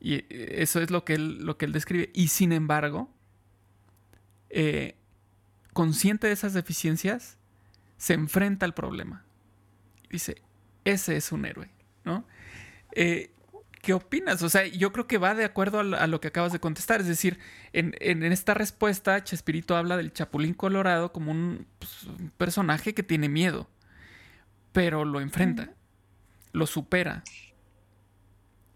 Y 0.00 0.14
eh, 0.14 0.62
eso 0.62 0.80
es 0.80 0.90
lo 0.90 1.04
que 1.04 1.14
él, 1.14 1.44
lo 1.44 1.58
que 1.58 1.66
él 1.66 1.72
describe. 1.72 2.10
Y 2.14 2.28
sin 2.28 2.52
embargo, 2.52 3.10
eh, 4.48 4.96
consciente 5.74 6.28
de 6.28 6.32
esas 6.32 6.54
deficiencias, 6.54 7.36
se 7.98 8.14
enfrenta 8.14 8.64
al 8.64 8.72
problema. 8.72 9.24
Dice, 10.08 10.40
ese 10.84 11.16
es 11.16 11.32
un 11.32 11.44
héroe, 11.44 11.70
¿no? 12.04 12.26
Eh, 12.92 13.30
¿Qué 13.82 13.92
opinas? 13.92 14.42
O 14.42 14.48
sea, 14.48 14.66
yo 14.66 14.92
creo 14.92 15.06
que 15.06 15.18
va 15.18 15.34
de 15.34 15.44
acuerdo 15.44 15.80
a 15.80 16.06
lo 16.06 16.20
que 16.20 16.28
acabas 16.28 16.52
de 16.52 16.58
contestar. 16.58 17.02
Es 17.02 17.06
decir, 17.06 17.38
en, 17.74 18.22
esta 18.22 18.54
respuesta, 18.54 19.22
Chespirito 19.22 19.76
habla 19.76 19.98
del 19.98 20.10
Chapulín 20.10 20.54
Colorado 20.54 21.12
como 21.12 21.32
un, 21.32 21.66
pues, 21.78 22.04
un, 22.04 22.30
personaje 22.30 22.94
que 22.94 23.02
tiene 23.02 23.28
miedo, 23.28 23.68
pero 24.72 25.04
lo 25.04 25.20
enfrenta, 25.20 25.74
lo 26.52 26.66
supera 26.66 27.24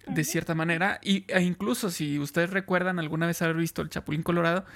de 0.07 0.25
cierta 0.25 0.55
manera. 0.55 1.01
Y, 1.03 1.25
e 1.29 1.41
incluso 1.43 1.91
si 1.91 2.19
ustedes 2.19 2.51
recuerdan 2.51 2.99
alguna 2.99 3.27
vez 3.27 3.41
haber 3.41 3.57
visto 3.57 3.81
el 3.81 3.89
Chapulín 3.89 4.23
Colorado, 4.23 4.67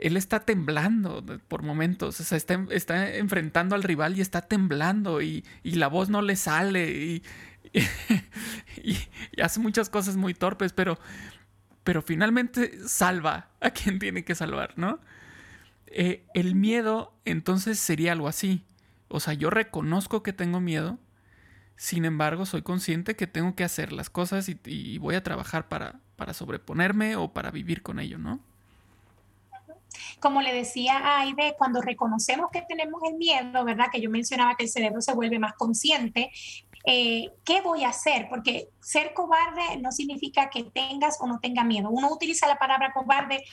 él 0.00 0.16
está 0.16 0.40
temblando 0.40 1.22
por 1.46 1.62
momentos, 1.62 2.20
o 2.20 2.24
sea, 2.24 2.38
está, 2.38 2.66
está 2.70 3.14
enfrentando 3.16 3.74
al 3.74 3.82
rival 3.82 4.16
y 4.16 4.22
está 4.22 4.40
temblando 4.42 5.20
y, 5.20 5.44
la 5.62 5.88
voz 5.88 6.08
no 6.08 6.22
le 6.22 6.36
sale 6.36 6.90
y, 6.90 7.22
y, 8.82 8.96
hace 9.42 9.60
muchas 9.60 9.90
cosas 9.90 10.16
muy 10.16 10.34
torpes, 10.34 10.72
pero, 10.72 10.98
pero 11.84 12.02
finalmente 12.02 12.88
salva 12.88 13.50
a 13.60 13.70
quien 13.70 13.98
tiene 13.98 14.24
que 14.24 14.34
salvar, 14.34 14.74
¿no? 14.76 15.00
Eh, 15.86 16.24
el 16.34 16.54
miedo 16.54 17.12
entonces 17.24 17.78
sería 17.78 18.12
algo 18.12 18.28
así, 18.28 18.64
o 19.08 19.20
sea, 19.20 19.34
yo 19.34 19.50
reconozco 19.50 20.22
que 20.22 20.32
tengo 20.32 20.60
miedo, 20.60 20.98
sin 21.76 22.04
embargo, 22.04 22.46
soy 22.46 22.62
consciente 22.62 23.16
que 23.16 23.26
tengo 23.26 23.54
que 23.54 23.64
hacer 23.64 23.92
las 23.92 24.08
cosas 24.08 24.48
y, 24.48 24.58
y 24.64 24.98
voy 24.98 25.14
a 25.14 25.22
trabajar 25.22 25.68
para, 25.68 26.00
para 26.16 26.34
sobreponerme 26.34 27.16
o 27.16 27.32
para 27.32 27.50
vivir 27.50 27.82
con 27.82 27.98
ello, 27.98 28.18
¿no? 28.18 28.49
Como 30.20 30.42
le 30.42 30.52
decía 30.52 30.98
a 30.98 31.20
Aide, 31.20 31.54
cuando 31.58 31.80
reconocemos 31.80 32.50
que 32.52 32.62
tenemos 32.62 33.00
el 33.08 33.16
miedo, 33.16 33.64
¿verdad? 33.64 33.86
Que 33.90 34.00
yo 34.00 34.10
mencionaba 34.10 34.54
que 34.54 34.64
el 34.64 34.70
cerebro 34.70 35.00
se 35.00 35.14
vuelve 35.14 35.38
más 35.38 35.54
consciente, 35.54 36.30
eh, 36.84 37.30
¿qué 37.44 37.60
voy 37.60 37.84
a 37.84 37.90
hacer? 37.90 38.26
Porque 38.30 38.68
ser 38.80 39.12
cobarde 39.12 39.76
no 39.80 39.92
significa 39.92 40.48
que 40.48 40.64
tengas 40.64 41.18
o 41.20 41.26
no 41.26 41.38
tengas 41.38 41.66
miedo. 41.66 41.90
Uno 41.90 42.10
utiliza 42.10 42.46
la 42.46 42.58
palabra 42.58 42.92
cobarde 42.92 43.44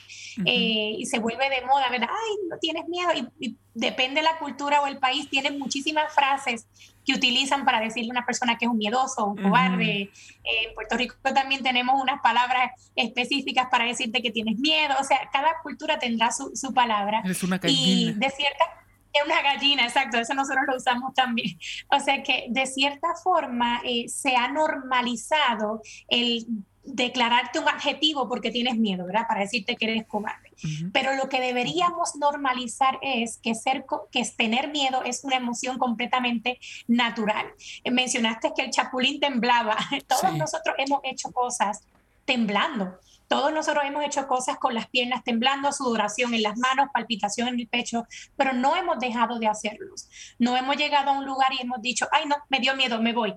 eh, 0.45 0.95
y 0.97 1.05
se 1.05 1.19
vuelve 1.19 1.49
de 1.49 1.65
moda, 1.65 1.89
¿verdad? 1.89 2.07
Ay, 2.09 2.35
no 2.49 2.57
tienes 2.57 2.87
miedo. 2.87 3.09
Y, 3.39 3.57
depende 3.73 4.21
de 4.21 4.23
la 4.23 4.39
cultura 4.39 4.81
o 4.81 4.87
el 4.87 4.97
país, 4.97 5.29
tienen 5.29 5.59
muchísimas 5.59 6.11
frases 6.11 6.65
que 7.05 7.13
utilizan 7.13 7.63
para 7.63 7.79
decirle 7.79 8.09
a 8.09 8.13
una 8.13 8.25
persona 8.25 8.57
que 8.57 8.65
es 8.65 8.71
un 8.71 8.77
miedoso 8.79 9.23
o 9.23 9.29
un 9.33 9.37
cobarde. 9.37 10.09
en 10.43 10.73
Puerto 10.73 10.97
Rico 10.97 11.15
también 11.21 11.61
tenemos 11.61 12.01
unas 12.01 12.19
palabras 12.21 12.71
específicas 12.95 13.67
para 13.69 13.85
decirte 13.85 14.23
que 14.23 14.31
tienes 14.31 14.57
miedo. 14.57 14.95
O 14.99 15.03
sea, 15.03 15.29
cada 15.31 15.61
cultura 15.61 15.99
tendrá 15.99 16.31
su, 16.31 16.55
su 16.55 16.73
palabra. 16.73 17.21
Es 17.23 17.43
una 17.43 17.59
y 17.65 18.13
de 18.13 18.29
cierta 18.31 18.65
es 19.13 19.25
una 19.25 19.41
gallina, 19.41 19.83
exacto, 19.85 20.17
eso 20.17 20.33
nosotros 20.33 20.65
lo 20.67 20.77
usamos 20.77 21.13
también. 21.13 21.57
O 21.89 21.99
sea 21.99 22.21
que 22.23 22.47
de 22.49 22.65
cierta 22.65 23.09
forma 23.23 23.81
eh, 23.83 24.07
se 24.09 24.35
ha 24.35 24.49
normalizado 24.49 25.81
el 26.09 26.45
declararte 26.87 27.59
un 27.59 27.67
adjetivo 27.67 28.27
porque 28.29 28.49
tienes 28.49 28.77
miedo, 28.77 29.05
¿verdad? 29.05 29.27
Para 29.27 29.41
decirte 29.41 29.75
que 29.75 29.85
eres 29.85 30.07
cobarde. 30.07 30.51
Pero 30.93 31.15
lo 31.15 31.29
que 31.29 31.39
deberíamos 31.39 32.15
normalizar 32.15 32.97
es 33.01 33.37
que, 33.37 33.53
ser, 33.53 33.85
que 34.11 34.23
tener 34.37 34.71
miedo 34.71 35.03
es 35.03 35.23
una 35.23 35.35
emoción 35.35 35.77
completamente 35.77 36.59
natural. 36.87 37.45
Eh, 37.83 37.91
mencionaste 37.91 38.53
que 38.55 38.63
el 38.63 38.71
chapulín 38.71 39.19
temblaba. 39.19 39.77
Todos 40.07 40.35
nosotros 40.35 40.75
hemos 40.79 41.01
hecho 41.03 41.31
cosas 41.31 41.83
temblando. 42.25 42.97
Todos 43.27 43.51
nosotros 43.53 43.83
hemos 43.85 44.05
hecho 44.05 44.27
cosas 44.27 44.57
con 44.57 44.73
las 44.73 44.87
piernas 44.87 45.23
temblando, 45.23 45.71
sudoración 45.71 46.33
en 46.33 46.43
las 46.43 46.57
manos, 46.57 46.87
palpitación 46.93 47.49
en 47.49 47.59
el 47.59 47.67
pecho, 47.67 48.05
pero 48.35 48.53
no 48.53 48.75
hemos 48.75 48.99
dejado 48.99 49.39
de 49.39 49.47
hacerlos. 49.47 50.09
No 50.39 50.55
hemos 50.55 50.77
llegado 50.77 51.11
a 51.11 51.17
un 51.17 51.25
lugar 51.25 51.51
y 51.53 51.61
hemos 51.61 51.81
dicho, 51.81 52.07
ay, 52.11 52.25
no, 52.25 52.35
me 52.49 52.59
dio 52.59 52.75
miedo, 52.75 53.01
me 53.01 53.13
voy. 53.13 53.35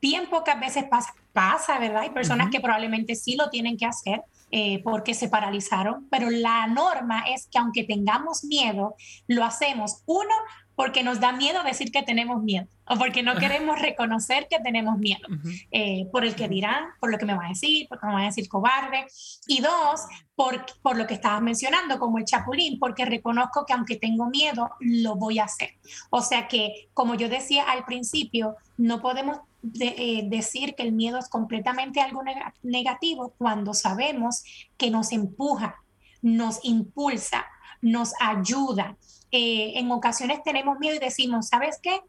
Bien 0.00 0.28
pocas 0.30 0.58
veces 0.60 0.84
pasa, 0.84 1.14
pasa 1.32 1.78
¿verdad? 1.78 2.02
Hay 2.02 2.10
personas 2.10 2.50
que 2.50 2.60
probablemente 2.60 3.14
sí 3.14 3.36
lo 3.36 3.50
tienen 3.50 3.76
que 3.76 3.86
hacer, 3.86 4.22
eh, 4.50 4.80
porque 4.82 5.12
se 5.12 5.28
paralizaron, 5.28 6.08
pero 6.10 6.30
la 6.30 6.66
norma 6.66 7.24
es 7.28 7.48
que 7.48 7.58
aunque 7.58 7.84
tengamos 7.84 8.44
miedo, 8.44 8.94
lo 9.26 9.44
hacemos, 9.44 10.02
uno, 10.06 10.34
porque 10.78 11.02
nos 11.02 11.18
da 11.18 11.32
miedo 11.32 11.64
decir 11.64 11.90
que 11.90 12.04
tenemos 12.04 12.40
miedo 12.40 12.68
o 12.86 12.96
porque 12.96 13.24
no 13.24 13.34
queremos 13.34 13.80
reconocer 13.80 14.46
que 14.48 14.60
tenemos 14.60 14.96
miedo 14.96 15.26
eh, 15.72 16.06
por 16.12 16.24
el 16.24 16.36
que 16.36 16.46
dirán, 16.46 16.84
por 17.00 17.10
lo 17.10 17.18
que 17.18 17.26
me 17.26 17.34
va 17.34 17.46
a 17.46 17.48
decir, 17.48 17.88
porque 17.88 18.06
me 18.06 18.12
va 18.12 18.20
a 18.20 18.26
decir 18.26 18.48
cobarde. 18.48 19.04
Y 19.48 19.60
dos, 19.60 20.02
por, 20.36 20.64
por 20.80 20.96
lo 20.96 21.08
que 21.08 21.14
estabas 21.14 21.42
mencionando, 21.42 21.98
como 21.98 22.18
el 22.18 22.24
chapulín, 22.24 22.78
porque 22.78 23.04
reconozco 23.04 23.66
que 23.66 23.72
aunque 23.72 23.96
tengo 23.96 24.30
miedo, 24.30 24.70
lo 24.78 25.16
voy 25.16 25.40
a 25.40 25.46
hacer. 25.46 25.70
O 26.10 26.22
sea 26.22 26.46
que, 26.46 26.88
como 26.94 27.16
yo 27.16 27.28
decía 27.28 27.64
al 27.64 27.84
principio, 27.84 28.54
no 28.76 29.02
podemos 29.02 29.40
eh, 29.80 30.28
decir 30.28 30.76
que 30.76 30.84
el 30.84 30.92
miedo 30.92 31.18
es 31.18 31.28
completamente 31.28 32.00
algo 32.00 32.22
negativo 32.62 33.34
cuando 33.36 33.74
sabemos 33.74 34.44
que 34.76 34.92
nos 34.92 35.10
empuja, 35.10 35.74
nos 36.22 36.64
impulsa, 36.64 37.46
nos 37.80 38.12
ayuda 38.20 38.96
eh, 39.30 39.78
en 39.78 39.90
ocasiones 39.90 40.42
tenemos 40.42 40.78
miedo 40.78 40.96
y 40.96 41.00
decimos, 41.00 41.48
¿sabes 41.48 41.78
qué? 41.82 42.00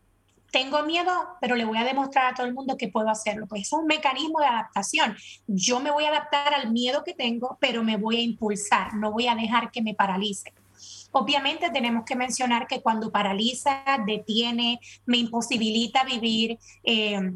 Tengo 0.51 0.81
miedo, 0.83 1.11
pero 1.41 1.55
le 1.55 1.65
voy 1.65 1.77
a 1.77 1.83
demostrar 1.83 2.31
a 2.31 2.35
todo 2.35 2.47
el 2.47 2.53
mundo 2.53 2.77
que 2.77 2.87
puedo 2.87 3.09
hacerlo. 3.09 3.45
Pues 3.47 3.63
es 3.63 3.73
un 3.73 3.85
mecanismo 3.85 4.39
de 4.39 4.47
adaptación. 4.47 5.15
Yo 5.47 5.79
me 5.79 5.91
voy 5.91 6.05
a 6.05 6.09
adaptar 6.09 6.53
al 6.53 6.71
miedo 6.71 7.03
que 7.03 7.13
tengo, 7.13 7.57
pero 7.59 7.83
me 7.83 7.97
voy 7.97 8.17
a 8.17 8.21
impulsar, 8.21 8.95
no 8.95 9.11
voy 9.11 9.27
a 9.27 9.35
dejar 9.35 9.69
que 9.71 9.81
me 9.81 9.93
paralice. 9.93 10.53
Obviamente 11.11 11.69
tenemos 11.71 12.05
que 12.05 12.15
mencionar 12.15 12.67
que 12.67 12.81
cuando 12.81 13.11
paraliza, 13.11 13.83
detiene, 14.05 14.79
me 15.05 15.17
imposibilita 15.17 16.03
vivir, 16.03 16.57
eh, 16.83 17.33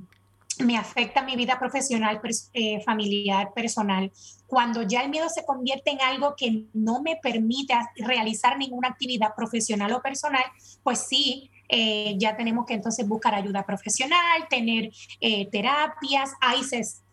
me 0.64 0.78
afecta 0.78 1.24
mi 1.24 1.36
vida 1.36 1.60
profesional, 1.60 2.22
eh, 2.54 2.82
familiar, 2.84 3.54
personal. 3.54 4.12
Cuando 4.48 4.84
ya 4.84 5.02
el 5.02 5.10
miedo 5.10 5.30
se 5.30 5.46
convierte 5.46 5.92
en 5.92 6.02
algo 6.02 6.36
que 6.36 6.66
no 6.74 7.02
me 7.02 7.18
permite 7.18 7.74
realizar 7.98 8.58
ninguna 8.58 8.90
actividad 8.90 9.36
profesional 9.36 9.92
o 9.94 10.02
personal, 10.02 10.44
pues 10.84 11.08
sí, 11.08 11.50
eh, 11.70 12.16
ya 12.18 12.36
tenemos 12.36 12.66
que 12.66 12.74
entonces 12.74 13.08
buscar 13.08 13.34
ayuda 13.34 13.66
profesional, 13.66 14.48
tener 14.50 14.92
eh, 15.22 15.48
terapias, 15.50 16.34
hay 16.42 16.62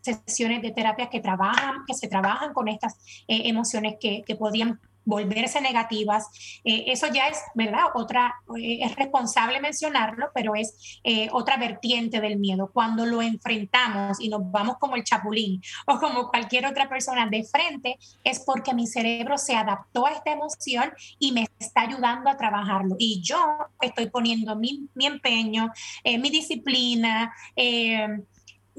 sesiones 0.00 0.62
de 0.62 0.70
terapia 0.72 1.08
que 1.08 1.20
trabajan, 1.20 1.84
que 1.86 1.94
se 1.94 2.08
trabajan 2.08 2.52
con 2.52 2.68
estas 2.68 2.98
emociones 3.28 3.96
que, 4.00 4.24
podrían 4.38 4.80
volverse 5.04 5.60
negativas. 5.60 6.28
Eh, 6.64 6.84
eso 6.88 7.06
ya 7.12 7.28
es, 7.28 7.38
¿verdad? 7.54 7.84
Otra, 7.94 8.34
eh, 8.56 8.78
es 8.82 8.94
responsable 8.96 9.60
mencionarlo, 9.60 10.30
pero 10.34 10.54
es 10.54 11.00
eh, 11.04 11.28
otra 11.32 11.56
vertiente 11.56 12.20
del 12.20 12.38
miedo. 12.38 12.70
Cuando 12.72 13.06
lo 13.06 13.22
enfrentamos 13.22 14.20
y 14.20 14.28
nos 14.28 14.50
vamos 14.50 14.76
como 14.78 14.96
el 14.96 15.04
chapulín 15.04 15.60
o 15.86 15.98
como 15.98 16.28
cualquier 16.28 16.66
otra 16.66 16.88
persona 16.88 17.26
de 17.26 17.44
frente, 17.44 17.98
es 18.24 18.40
porque 18.40 18.74
mi 18.74 18.86
cerebro 18.86 19.38
se 19.38 19.56
adaptó 19.56 20.06
a 20.06 20.12
esta 20.12 20.32
emoción 20.32 20.92
y 21.18 21.32
me 21.32 21.48
está 21.58 21.82
ayudando 21.82 22.30
a 22.30 22.36
trabajarlo. 22.36 22.96
Y 22.98 23.20
yo 23.22 23.38
estoy 23.80 24.08
poniendo 24.10 24.56
mi, 24.56 24.88
mi 24.94 25.06
empeño, 25.06 25.72
mi 26.04 26.30
disciplina, 26.30 27.32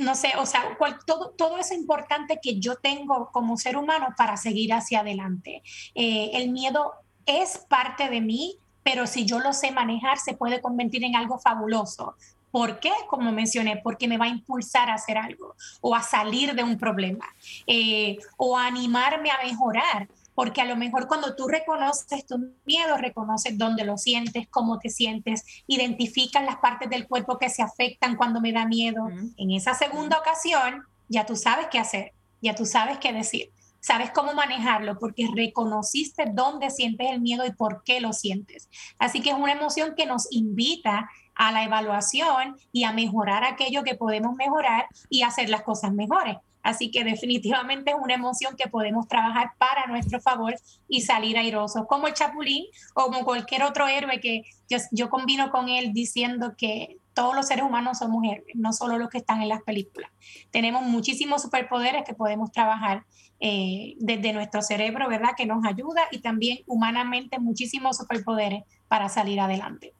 no 0.02 0.16
sé, 0.16 0.34
o 0.38 0.46
sea, 0.46 0.78
todo, 1.06 1.30
todo 1.38 1.58
eso 1.58 1.74
importante 1.74 2.40
que 2.42 2.60
yo 2.60 2.76
tengo 2.76 3.30
como 3.32 3.58
ser 3.58 3.78
humano 3.78 4.08
para 4.18 4.36
seguir 4.36 4.74
hacia 4.74 5.02
adelante. 5.02 5.62
Eh, 5.96 6.32
el 6.34 6.50
miedo 6.50 6.94
es 7.26 7.60
parte 7.70 8.10
de 8.10 8.20
mí, 8.20 8.58
pero 8.84 9.06
si 9.06 9.26
yo 9.26 9.40
lo 9.40 9.54
sé 9.54 9.72
manejar, 9.72 10.18
se 10.18 10.34
puede 10.34 10.60
convertir 10.60 11.04
en 11.04 11.16
algo 11.16 11.40
fabuloso. 11.40 12.16
¿Por 12.50 12.80
qué? 12.80 12.92
Como 13.08 13.32
mencioné, 13.32 13.78
porque 13.78 14.08
me 14.08 14.18
va 14.18 14.26
a 14.26 14.30
impulsar 14.30 14.90
a 14.90 14.96
hacer 14.96 15.18
algo 15.18 15.56
o 15.80 15.96
a 15.96 16.02
salir 16.02 16.54
de 16.54 16.64
un 16.64 16.78
problema 16.78 17.26
eh, 17.66 18.18
o 18.38 18.58
a 18.58 18.66
animarme 18.66 19.30
a 19.30 19.42
mejorar 19.44 20.10
porque 20.36 20.62
a 20.62 20.66
lo 20.66 20.76
mejor 20.76 21.08
cuando 21.08 21.36
tú 21.36 21.48
reconoces 21.48 22.26
tu 22.26 22.38
miedo, 22.66 22.98
reconoces 22.98 23.58
dónde 23.58 23.86
lo 23.86 23.98
sientes, 23.98 24.48
cómo 24.50 24.80
te 24.80 24.90
sientes, 24.90 25.44
identificas 25.68 26.44
las 26.44 26.58
partes 26.58 26.90
del 26.90 27.08
cuerpo 27.08 27.38
que 27.38 27.50
se 27.50 27.62
afectan 27.62 28.16
cuando 28.16 28.42
me 28.42 28.52
da 28.52 28.66
miedo. 28.66 29.08
En 29.38 29.52
esa 29.52 29.74
segunda 29.74 30.18
ocasión, 30.18 30.84
ya 31.10 31.26
tú 31.26 31.36
sabes 31.36 31.68
qué 31.72 31.80
hacer, 31.80 32.14
ya 32.42 32.56
tú 32.56 32.66
sabes 32.66 32.98
qué 33.00 33.12
decir, 33.14 33.52
sabes 33.82 34.12
cómo 34.12 34.34
manejarlo, 34.34 34.98
porque 34.98 35.28
reconociste 35.34 36.26
dónde 36.32 36.70
sientes 36.70 37.10
el 37.12 37.20
miedo 37.20 37.46
y 37.46 37.52
por 37.52 37.84
qué 37.84 38.00
lo 38.00 38.14
sientes. 38.14 38.70
Así 38.98 39.22
que 39.22 39.32
es 39.32 39.36
una 39.36 39.52
emoción 39.52 39.96
que 39.96 40.06
nos 40.06 40.32
invita 40.32 41.10
a 41.36 41.52
la 41.52 41.64
evaluación 41.64 42.56
y 42.72 42.84
a 42.84 42.94
mejorar 42.94 43.44
aquello 43.44 43.84
que 43.84 43.96
podemos 43.96 44.36
mejorar 44.36 44.88
y 45.10 45.24
hacer 45.24 45.50
las 45.50 45.64
cosas 45.64 45.92
mejores. 45.92 46.38
Así 46.64 46.92
que 46.92 47.04
definitivamente 47.04 47.92
es 47.92 47.98
una 48.02 48.14
emoción 48.14 48.56
que 48.56 48.70
podemos 48.70 49.08
trabajar 49.08 49.52
para 49.58 49.88
nuestro 49.88 50.20
favor 50.22 50.56
y 50.88 51.02
salir 51.02 51.38
airosos, 51.38 51.86
como 51.88 52.08
el 52.08 52.14
Chapulín 52.14 52.66
o 52.94 53.06
como 53.06 53.26
cualquier 53.26 53.64
otro 53.64 53.88
héroe 53.88 54.20
que 54.20 54.44
yo, 54.92 55.10
combino 55.10 55.52
con 55.52 55.70
él 55.70 55.92
diciendo 55.94 56.54
que 56.58 56.98
todos 57.14 57.36
los 57.36 57.48
seres 57.48 57.66
humanos 57.66 58.00
somos 58.00 58.24
héroes, 58.24 58.56
no 58.56 58.72
solo 58.72 58.98
los 58.98 59.10
que 59.10 59.18
están 59.18 59.42
en 59.42 59.50
las 59.50 59.62
películas. 59.64 60.10
Tenemos 60.50 60.84
muchísimos 60.84 61.42
superpoderes 61.42 62.04
que 62.06 62.14
podemos 62.14 62.52
trabajar 62.52 63.04
eh, 63.40 63.96
desde 64.00 64.34
nuestro 64.34 64.62
cerebro, 64.62 65.10
¿verdad? 65.10 65.32
Que 65.36 65.46
nos 65.46 65.66
ayuda 65.66 66.04
y 66.12 66.20
también 66.20 66.60
humanamente 66.68 67.40
muchísimos 67.40 67.98
superpoderes 67.98 68.64
para 68.88 69.10
salir 69.10 69.40
adelante. 69.40 69.94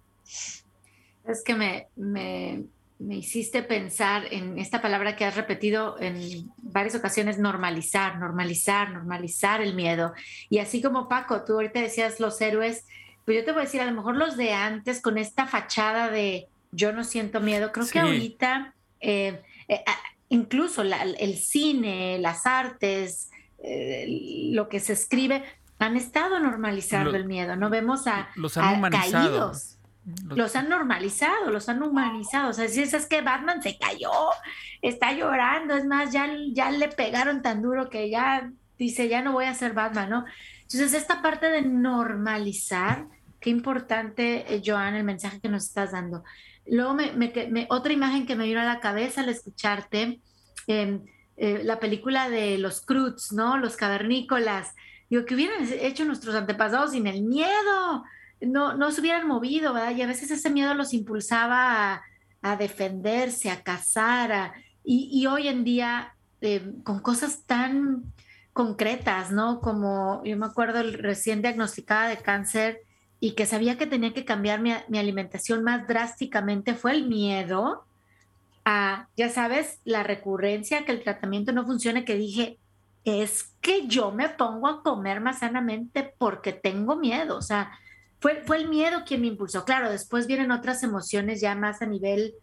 Es 1.26 1.44
que 1.44 1.56
me, 1.56 1.88
me 1.96 2.64
me 3.02 3.18
hiciste 3.18 3.64
pensar 3.64 4.26
en 4.32 4.60
esta 4.60 4.82
palabra 4.82 5.16
que 5.16 5.26
has 5.26 5.36
repetido 5.36 6.00
en 6.00 6.52
varias 6.58 6.96
ocasiones, 6.96 7.40
normalizar, 7.40 8.20
normalizar, 8.20 8.92
normalizar 8.92 9.62
el 9.62 9.74
miedo. 9.74 10.14
Y 10.50 10.60
así 10.60 10.82
como 10.82 11.10
Paco, 11.10 11.44
tú 11.44 11.54
ahorita 11.54 11.82
decías 11.82 12.20
los 12.20 12.40
héroes, 12.42 12.86
pues 13.26 13.38
yo 13.38 13.46
te 13.46 13.52
voy 13.52 13.62
a 13.62 13.66
decir, 13.66 13.82
a 13.82 13.86
lo 13.86 13.94
mejor 13.94 14.18
los 14.18 14.38
de 14.38 14.54
antes 14.54 15.02
con 15.02 15.18
esta 15.18 15.48
fachada 15.48 16.10
de 16.10 16.48
yo 16.72 16.92
no 16.92 17.04
siento 17.04 17.42
miedo, 17.42 17.72
creo 17.72 17.88
que 17.88 18.00
ahorita 18.00 18.74
eh, 19.00 19.42
eh, 19.68 19.84
incluso 20.30 20.84
el 20.84 21.38
cine, 21.38 22.20
las 22.20 22.46
artes, 22.46 23.30
eh, 23.64 24.06
lo 24.52 24.70
que 24.70 24.80
se 24.80 24.94
escribe, 24.94 25.44
han 25.80 25.98
estado 25.98 26.40
normalizando 26.40 27.16
el 27.16 27.26
miedo, 27.26 27.56
¿no? 27.56 27.70
Vemos 27.70 28.06
a, 28.06 28.30
los 28.36 28.56
han 28.58 28.82
caídos 28.92 29.80
los 30.04 30.56
han 30.56 30.70
normalizado, 30.70 31.52
los 31.52 31.70
han 31.70 31.84
humanizado. 31.84 32.50
O 32.50 32.54
sea, 32.54 32.68
si 32.68 32.82
es 32.82 33.06
que 33.06 33.22
Batman 33.22 33.62
se 33.62 33.78
cayó, 33.78 34.12
está 34.82 35.14
llorando, 35.14 35.76
es 35.76 35.86
más, 35.86 36.12
ya, 36.12 36.30
ya 36.54 36.72
le 36.72 36.88
pegaron 36.88 37.42
tan 37.42 37.62
duro 37.62 37.90
que 37.90 38.10
ya 38.10 38.52
dice, 38.78 39.08
ya 39.08 39.22
no 39.22 39.34
voy 39.34 39.46
a 39.46 39.54
ser 39.54 39.74
Batman, 39.74 40.10
¿no? 40.10 40.26
Entonces, 40.64 40.94
esta 40.94 41.22
parte 41.22 41.50
de 41.50 41.62
normalizar, 41.62 43.06
qué 43.40 43.50
importante, 43.50 44.54
eh, 44.54 44.62
Joan, 44.66 44.96
el 44.96 45.04
mensaje 45.04 45.40
que 45.40 45.50
nos 45.50 45.66
estás 45.66 45.92
dando. 45.92 46.24
Luego, 46.66 46.94
me, 46.96 47.68
otra 47.70 47.94
imagen 47.94 48.26
que 48.26 48.36
me 48.36 48.46
vino 48.46 48.62
a 48.62 48.66
la 48.66 48.80
cabeza 48.80 49.22
al 49.22 49.30
escucharte, 49.30 50.20
em, 50.68 51.04
eh, 51.38 51.62
la 51.64 51.80
película 51.80 52.30
de 52.30 52.58
los 52.58 52.82
Cruz, 52.82 53.32
¿no? 53.32 53.58
Los 53.58 53.76
cavernícolas. 53.76 54.74
Digo, 55.10 55.26
que 55.26 55.36
hubieran 55.36 55.68
hecho 55.72 56.06
nuestros 56.06 56.36
antepasados 56.36 56.92
sin 56.92 57.08
el 57.08 57.24
miedo? 57.24 58.04
No, 58.42 58.76
no 58.76 58.92
se 58.92 59.02
hubieran 59.02 59.28
movido, 59.28 59.74
¿verdad? 59.74 59.96
Y 59.96 60.02
a 60.02 60.08
veces 60.08 60.32
ese 60.32 60.50
miedo 60.50 60.74
los 60.74 60.94
impulsaba 60.94 62.02
a 62.42 62.56
defenderse, 62.56 63.50
a 63.50 63.64
cazar, 63.64 64.54
y, 64.84 65.28
hoy 65.28 65.48
en 65.48 65.64
día 65.64 66.16
eh, 66.42 66.74
con 66.84 67.00
cosas 67.02 67.44
tan 67.46 68.04
concretas, 68.52 69.32
¿no? 69.32 69.62
Como 69.62 70.24
yo 70.26 70.36
me 70.38 70.48
acuerdo 70.48 70.82
recién 70.84 71.42
diagnosticada 71.42 72.10
de 72.10 72.18
cáncer 72.18 72.82
y 73.20 73.34
que 73.34 73.46
sabía 73.46 73.78
que 73.78 73.86
tenía 73.86 74.14
que 74.14 74.26
cambiar 74.26 74.60
mi, 74.60 74.74
mi 74.88 74.98
alimentación 74.98 75.64
más 75.64 75.88
drásticamente, 75.88 76.74
fue 76.74 76.94
el 76.94 77.08
miedo 77.08 77.86
a, 78.66 79.08
ya 79.16 79.30
sabes, 79.30 79.80
la 79.86 80.02
recurrencia, 80.02 80.84
que 80.84 80.92
el 80.92 81.04
tratamiento 81.04 81.52
no 81.52 81.66
funcione, 81.66 82.06
que 82.06 82.16
dije, 82.16 82.58
es 83.04 83.56
que 83.62 83.88
yo 83.88 84.12
me 84.12 84.30
pongo 84.30 84.68
a 84.68 84.84
comer 84.84 85.22
más 85.22 85.40
sanamente 85.40 86.14
porque 86.18 86.54
tengo 86.54 86.96
miedo, 86.96 87.38
o 87.38 87.42
sea, 87.42 87.72
fue, 88.22 88.44
fue 88.46 88.58
el 88.58 88.70
miedo 88.70 89.04
quien 89.06 89.22
me 89.22 89.28
impulsó. 89.28 89.66
Claro, 89.66 89.92
después 89.92 90.28
vienen 90.28 90.52
otras 90.52 90.84
emociones 90.84 91.42
ya 91.42 91.56
más 91.56 91.82
a 91.82 91.88
nivel, 91.88 92.36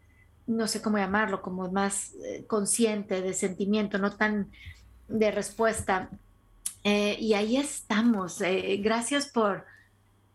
no 0.47 0.67
sé 0.67 0.83
cómo 0.83 0.99
llamarlo, 0.99 1.41
como 1.41 1.71
más 1.71 2.15
eh, 2.25 2.45
consciente 2.49 3.23
de 3.23 3.33
sentimiento, 3.33 3.97
no 3.99 4.17
tan 4.17 4.51
de 5.07 5.31
respuesta. 5.31 6.11
Eh, 6.83 7.17
y 7.21 7.35
ahí 7.35 7.57
estamos. 7.57 8.41
Eh, 8.41 8.81
gracias 8.83 9.29
por, 9.29 9.67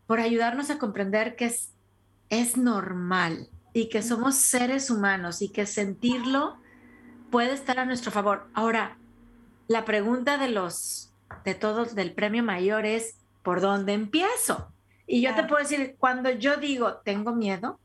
por 0.07 0.21
ayudarnos 0.21 0.69
a 0.69 0.79
comprender 0.79 1.35
que 1.35 1.45
es, 1.45 1.73
es 2.29 2.55
normal 2.55 3.49
y 3.73 3.89
que 3.89 4.01
somos 4.01 4.35
seres 4.35 4.89
humanos 4.89 5.41
y 5.41 5.49
que 5.49 5.65
sentirlo 5.65 6.55
puede 7.31 7.51
estar 7.53 7.79
a 7.79 7.85
nuestro 7.85 8.11
favor. 8.11 8.47
Ahora, 8.53 8.97
la 9.67 9.83
pregunta 9.83 10.37
de 10.37 10.47
los, 10.47 11.11
de 11.43 11.53
todos 11.53 11.95
del 11.95 12.13
premio 12.13 12.43
mayor 12.43 12.85
es, 12.85 13.17
¿por 13.41 13.59
dónde 13.59 13.91
empiezo? 13.91 14.72
Y 15.05 15.21
yo 15.21 15.35
te 15.35 15.43
puedo 15.43 15.61
decir, 15.61 15.95
cuando 15.97 16.29
yo 16.31 16.57
digo, 16.57 16.95
tengo 17.03 17.33
miedo, 17.33 17.79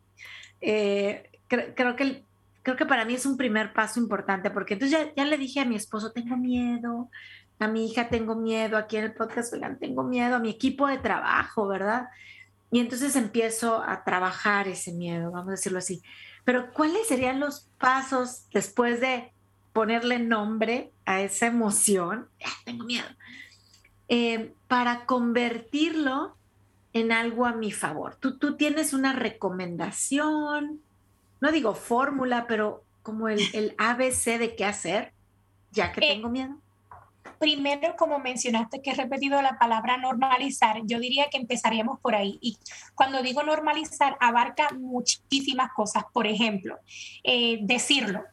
eh, 0.60 1.30
creo, 1.48 1.96
que, 1.96 2.22
creo 2.62 2.76
que 2.76 2.86
para 2.86 3.04
mí 3.04 3.14
es 3.14 3.26
un 3.26 3.36
primer 3.36 3.72
paso 3.72 4.00
importante, 4.00 4.50
porque 4.50 4.74
entonces 4.74 4.98
ya, 4.98 5.14
ya, 5.14 5.24
le 5.24 5.36
dije 5.36 5.60
a 5.60 5.64
mi 5.64 5.76
esposo, 5.76 6.12
tengo 6.12 6.36
miedo, 6.36 7.10
a 7.58 7.68
mi 7.68 7.86
hija 7.86 8.08
tengo 8.08 8.36
miedo, 8.36 8.76
aquí 8.76 8.96
en 8.96 9.04
el 9.04 9.14
podcast, 9.14 9.52
oigan, 9.52 9.78
tengo 9.78 10.04
miedo, 10.04 10.36
a 10.36 10.38
mi 10.38 10.50
equipo 10.50 10.86
de 10.86 10.98
trabajo, 10.98 11.66
¿verdad? 11.66 12.08
Y 12.70 12.80
entonces 12.80 13.16
empiezo 13.16 13.82
a 13.82 14.04
trabajar 14.04 14.68
ese 14.68 14.92
miedo, 14.92 15.30
vamos 15.30 15.48
a 15.48 15.52
decirlo 15.52 15.78
así. 15.78 16.02
Pero 16.44 16.72
¿cuáles 16.72 17.08
serían 17.08 17.40
los 17.40 17.68
pasos 17.78 18.44
después 18.52 19.00
de 19.00 19.32
ponerle 19.72 20.18
nombre 20.18 20.92
a 21.04 21.20
esa 21.20 21.46
emoción? 21.46 22.28
Ah, 22.44 22.52
tengo 22.64 22.84
miedo. 22.84 23.08
Eh, 24.08 24.54
para 24.66 25.04
convertirlo 25.04 26.37
en 26.98 27.12
algo 27.12 27.46
a 27.46 27.52
mi 27.52 27.72
favor. 27.72 28.16
Tú, 28.16 28.38
tú 28.38 28.56
tienes 28.56 28.92
una 28.92 29.12
recomendación, 29.12 30.80
no 31.40 31.52
digo 31.52 31.74
fórmula, 31.74 32.46
pero 32.46 32.84
como 33.02 33.28
el, 33.28 33.40
el 33.54 33.74
ABC 33.78 34.38
de 34.38 34.54
qué 34.56 34.64
hacer, 34.64 35.12
ya 35.70 35.92
que 35.92 36.00
eh, 36.00 36.14
tengo 36.14 36.28
miedo 36.28 36.56
primero, 37.38 37.94
como 37.96 38.18
mencionaste 38.18 38.82
que 38.82 38.90
he 38.90 38.94
repetido 38.94 39.40
la 39.42 39.58
palabra 39.58 39.96
normalizar, 39.96 40.80
yo 40.84 40.98
diría 40.98 41.28
que 41.30 41.38
empezaríamos 41.38 42.00
por 42.00 42.14
ahí. 42.14 42.38
Y 42.40 42.58
cuando 42.94 43.22
digo 43.22 43.42
normalizar, 43.42 44.16
abarca 44.20 44.70
muchísimas 44.76 45.72
cosas. 45.72 46.04
Por 46.12 46.26
ejemplo, 46.26 46.78
eh, 47.22 47.58
decirlo 47.62 48.24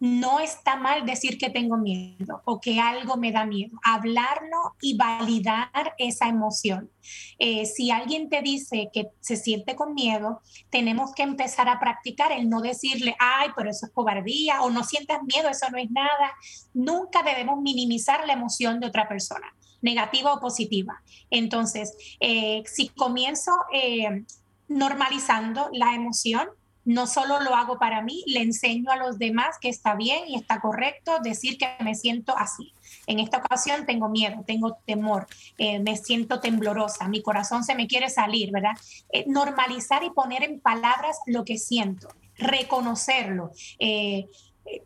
no 0.00 0.40
está 0.40 0.76
mal 0.76 1.04
decir 1.04 1.36
que 1.36 1.50
tengo 1.50 1.76
miedo 1.76 2.40
o 2.46 2.58
que 2.58 2.80
algo 2.80 3.18
me 3.18 3.32
da 3.32 3.44
miedo. 3.44 3.78
Hablarlo 3.84 4.74
y 4.80 4.96
validar 4.96 5.94
esa 5.98 6.26
emoción. 6.26 6.90
Eh, 7.38 7.66
si 7.66 7.90
alguien 7.90 8.30
te 8.30 8.40
dice 8.40 8.88
que 8.94 9.08
se 9.20 9.36
siente 9.36 9.76
con 9.76 9.92
miedo, 9.92 10.40
tenemos 10.70 11.12
que 11.14 11.22
empezar 11.22 11.68
a 11.68 11.78
practicar 11.78 12.32
el 12.32 12.48
no 12.48 12.62
decirle, 12.62 13.14
ay, 13.18 13.50
pero 13.54 13.70
eso 13.70 13.86
es 13.86 13.92
cobardía 13.92 14.62
o 14.62 14.70
no 14.70 14.84
sientas 14.84 15.22
miedo, 15.22 15.50
eso 15.50 15.68
no 15.70 15.76
es 15.76 15.90
nada. 15.90 16.32
Nunca 16.72 17.22
debemos 17.22 17.60
minimizar 17.60 18.26
la 18.26 18.32
emoción 18.32 18.80
de 18.80 18.86
otra 18.86 19.06
persona 19.06 19.54
negativa 19.82 20.32
o 20.32 20.40
positiva. 20.40 21.02
Entonces, 21.30 21.94
eh, 22.20 22.62
si 22.66 22.88
comienzo 22.88 23.52
eh, 23.72 24.24
normalizando 24.68 25.68
la 25.72 25.94
emoción, 25.94 26.48
no 26.84 27.06
solo 27.06 27.40
lo 27.40 27.54
hago 27.54 27.78
para 27.78 28.02
mí, 28.02 28.24
le 28.26 28.40
enseño 28.40 28.90
a 28.90 28.96
los 28.96 29.18
demás 29.18 29.58
que 29.60 29.68
está 29.68 29.94
bien 29.94 30.28
y 30.28 30.36
está 30.36 30.60
correcto 30.60 31.18
decir 31.22 31.58
que 31.58 31.68
me 31.84 31.94
siento 31.94 32.36
así. 32.36 32.72
En 33.06 33.18
esta 33.18 33.38
ocasión 33.38 33.86
tengo 33.86 34.08
miedo, 34.08 34.42
tengo 34.46 34.78
temor, 34.86 35.26
eh, 35.58 35.78
me 35.78 35.96
siento 35.96 36.40
temblorosa, 36.40 37.08
mi 37.08 37.22
corazón 37.22 37.64
se 37.64 37.74
me 37.74 37.86
quiere 37.86 38.08
salir, 38.08 38.50
¿verdad? 38.50 38.72
Eh, 39.12 39.24
normalizar 39.26 40.02
y 40.04 40.10
poner 40.10 40.42
en 40.42 40.60
palabras 40.60 41.18
lo 41.26 41.44
que 41.44 41.58
siento, 41.58 42.08
reconocerlo. 42.36 43.50
Eh, 43.78 44.26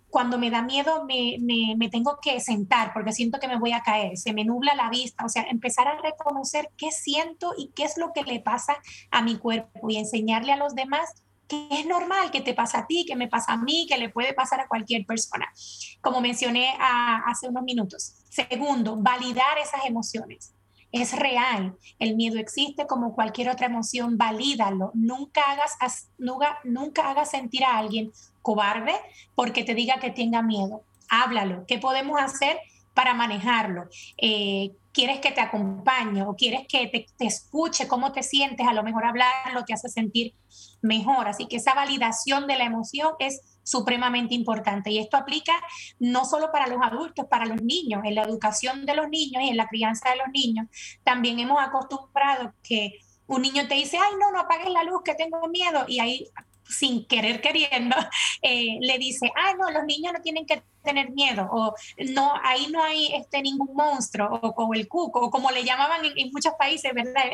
cuando 0.09 0.39
me 0.39 0.51
da 0.51 0.63
miedo 0.63 1.05
me, 1.05 1.37
me, 1.77 1.89
tengo 1.89 2.19
que 2.23 2.41
sentar 2.41 2.93
porque 2.95 3.13
siento 3.13 3.39
que 3.39 3.49
me 3.49 3.59
voy 3.59 3.73
a 3.73 3.83
caer, 3.83 4.17
se 4.17 4.33
me 4.33 4.45
nubla 4.45 4.75
la 4.75 4.89
vista, 4.89 5.25
o 5.25 5.29
sea, 5.29 5.43
empezar 5.43 5.89
a 5.89 6.01
reconocer 6.01 6.71
qué 6.77 6.91
siento 6.91 7.53
y 7.59 7.71
qué 7.75 7.85
es 7.85 7.99
lo 7.99 8.13
que 8.13 8.23
le 8.23 8.41
pasa 8.41 8.77
a 9.11 9.23
mi 9.23 9.37
cuerpo 9.37 9.91
y 9.91 9.97
enseñarle 9.97 10.53
a 10.53 10.57
los 10.57 10.75
demás 10.75 11.24
que 11.49 11.69
es 11.71 11.87
normal, 11.87 12.31
que 12.31 12.41
te 12.41 12.55
pasa 12.55 12.81
a 12.81 12.87
ti, 12.87 13.05
que 13.07 13.17
me 13.17 13.29
pasa 13.29 13.53
a 13.53 13.57
mí, 13.57 13.87
que 13.89 13.99
le 13.99 14.09
puede 14.09 14.33
pasar 14.33 14.61
a 14.61 14.69
cualquier 14.69 15.05
persona, 15.07 15.53
como 16.01 16.21
mencioné 16.21 16.75
hace 16.79 17.49
unos 17.49 17.63
minutos. 17.63 18.15
Segundo, 18.29 18.97
validar 18.97 19.59
esas 19.59 19.85
emociones. 19.87 20.55
Es 20.93 21.13
real, 21.13 21.77
el 21.99 22.15
miedo 22.15 22.39
existe 22.39 22.87
como 22.87 23.17
cualquier 23.17 23.51
otra 23.51 23.67
emoción, 23.67 24.17
valídalo. 24.17 24.93
Nunca 24.95 25.43
hagas, 25.51 26.09
nunca, 26.19 26.61
nunca 26.63 27.11
hagas 27.11 27.31
sentir 27.31 27.65
a 27.65 27.79
alguien 27.79 28.13
cobarde 28.43 28.93
porque 29.35 29.65
te 29.65 29.75
diga 29.75 29.99
que 29.99 30.11
tenga 30.11 30.41
miedo. 30.41 30.85
Háblalo. 31.09 31.65
¿Qué 31.67 31.79
podemos 31.79 32.21
hacer 32.21 32.61
para 32.95 33.15
manejarlo? 33.15 33.89
Eh, 34.17 34.71
quieres 34.93 35.19
que 35.19 35.33
te 35.33 35.41
acompañe 35.41 36.23
o 36.23 36.35
quieres 36.35 36.67
que 36.69 36.87
te, 36.87 37.07
te, 37.17 37.27
escuche 37.27 37.89
cómo 37.89 38.13
te 38.13 38.23
sientes, 38.23 38.67
a 38.67 38.73
lo 38.73 38.83
mejor 38.83 39.05
hablarlo 39.05 39.65
te 39.65 39.75
hace 39.75 39.89
sentir 39.89 40.35
mejor. 40.81 41.29
Así 41.29 41.47
que 41.47 41.57
esa 41.57 41.75
validación 41.75 42.47
de 42.47 42.57
la 42.57 42.65
emoción 42.65 43.13
es 43.19 43.41
supremamente 43.65 44.35
importante. 44.35 44.91
Y 44.91 44.99
esto 44.99 45.17
aplica 45.17 45.53
no 45.99 46.25
solo 46.25 46.53
para 46.53 46.69
los 46.69 46.79
adultos, 46.83 47.27
para 47.27 47.47
los 47.47 47.63
niños, 47.63 48.03
en 48.05 48.15
la 48.15 48.23
educación 48.23 48.87
de 48.87 48.95
los 48.95 49.09
niños 49.09 49.43
y 49.43 49.49
en 49.49 49.57
la 49.57 49.67
crianza 49.67 50.11
de 50.11 50.17
los 50.17 50.29
niños. 50.33 50.69
También 51.03 51.41
hemos 51.41 51.61
acostumbrado 51.61 52.55
que 52.63 53.01
un 53.27 53.43
niño 53.43 53.67
te 53.67 53.75
dice, 53.75 53.97
ay, 53.97 54.13
no, 54.21 54.31
no 54.31 54.41
apagues 54.41 54.71
la 54.71 54.85
luz, 54.85 55.03
que 55.05 55.15
tengo 55.15 55.49
miedo. 55.49 55.85
Y 55.89 55.99
ahí 55.99 56.29
sin 56.75 57.07
querer 57.07 57.41
queriendo, 57.41 57.97
eh, 58.43 58.79
le 58.81 58.99
dice, 58.99 59.31
ah, 59.37 59.55
no, 59.59 59.71
los 59.71 59.85
niños 59.85 60.13
no 60.13 60.21
tienen 60.21 60.47
que 60.47 60.63
tener 60.83 61.11
miedo, 61.11 61.49
o 61.51 61.75
no, 62.13 62.35
ahí 62.43 62.67
no 62.71 62.83
hay 62.83 63.13
este, 63.15 63.41
ningún 63.43 63.75
monstruo, 63.75 64.39
o 64.43 64.55
como 64.55 64.75
el 64.75 64.87
cuco, 64.87 65.21
o 65.21 65.31
como 65.31 65.51
le 65.51 65.65
llamaban 65.65 66.01
en, 66.05 66.31
muchos 66.33 66.53
países, 66.59 66.93
¿verdad? 66.95 67.25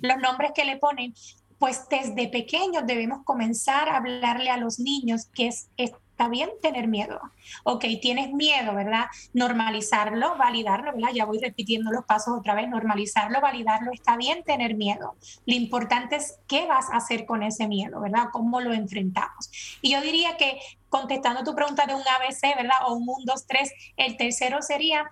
los 0.00 0.16
nombres 0.18 0.52
que 0.54 0.64
le 0.64 0.78
ponen, 0.78 1.14
pues 1.58 1.88
desde 1.88 2.28
pequeños 2.28 2.86
debemos 2.86 3.24
comenzar 3.24 3.88
a 3.88 3.96
hablarle 3.96 4.50
a 4.50 4.56
los 4.56 4.78
niños 4.78 5.26
que 5.34 5.48
es, 5.48 5.68
está 6.16 6.28
bien 6.28 6.48
tener 6.62 6.88
miedo. 6.88 7.20
Ok, 7.62 7.84
tienes 8.00 8.32
miedo, 8.32 8.74
¿verdad? 8.74 9.04
Normalizarlo, 9.34 10.34
validarlo, 10.38 10.94
¿verdad? 10.94 11.10
Ya 11.12 11.26
voy 11.26 11.38
repitiendo 11.38 11.92
los 11.92 12.06
pasos 12.06 12.38
otra 12.38 12.54
vez, 12.54 12.70
normalizarlo, 12.70 13.38
validarlo, 13.42 13.92
está 13.92 14.16
bien 14.16 14.42
tener 14.42 14.76
miedo. 14.76 15.14
Lo 15.44 15.54
importante 15.54 16.16
es 16.16 16.38
qué 16.48 16.66
vas 16.66 16.88
a 16.90 16.96
hacer 16.96 17.26
con 17.26 17.42
ese 17.42 17.68
miedo, 17.68 18.00
¿verdad? 18.00 18.28
¿Cómo 18.32 18.62
lo 18.62 18.72
enfrentamos? 18.72 19.50
Y 19.82 19.92
yo 19.92 20.00
diría 20.00 20.38
que 20.38 20.58
contestando 20.88 21.44
tu 21.44 21.54
pregunta 21.54 21.84
de 21.84 21.94
un 21.94 22.00
ABC, 22.00 22.56
¿verdad? 22.56 22.76
O 22.86 22.94
un 22.94 23.02
1, 23.02 23.16
2, 23.26 23.46
3, 23.46 23.72
el 23.98 24.16
tercero 24.16 24.62
sería 24.62 25.04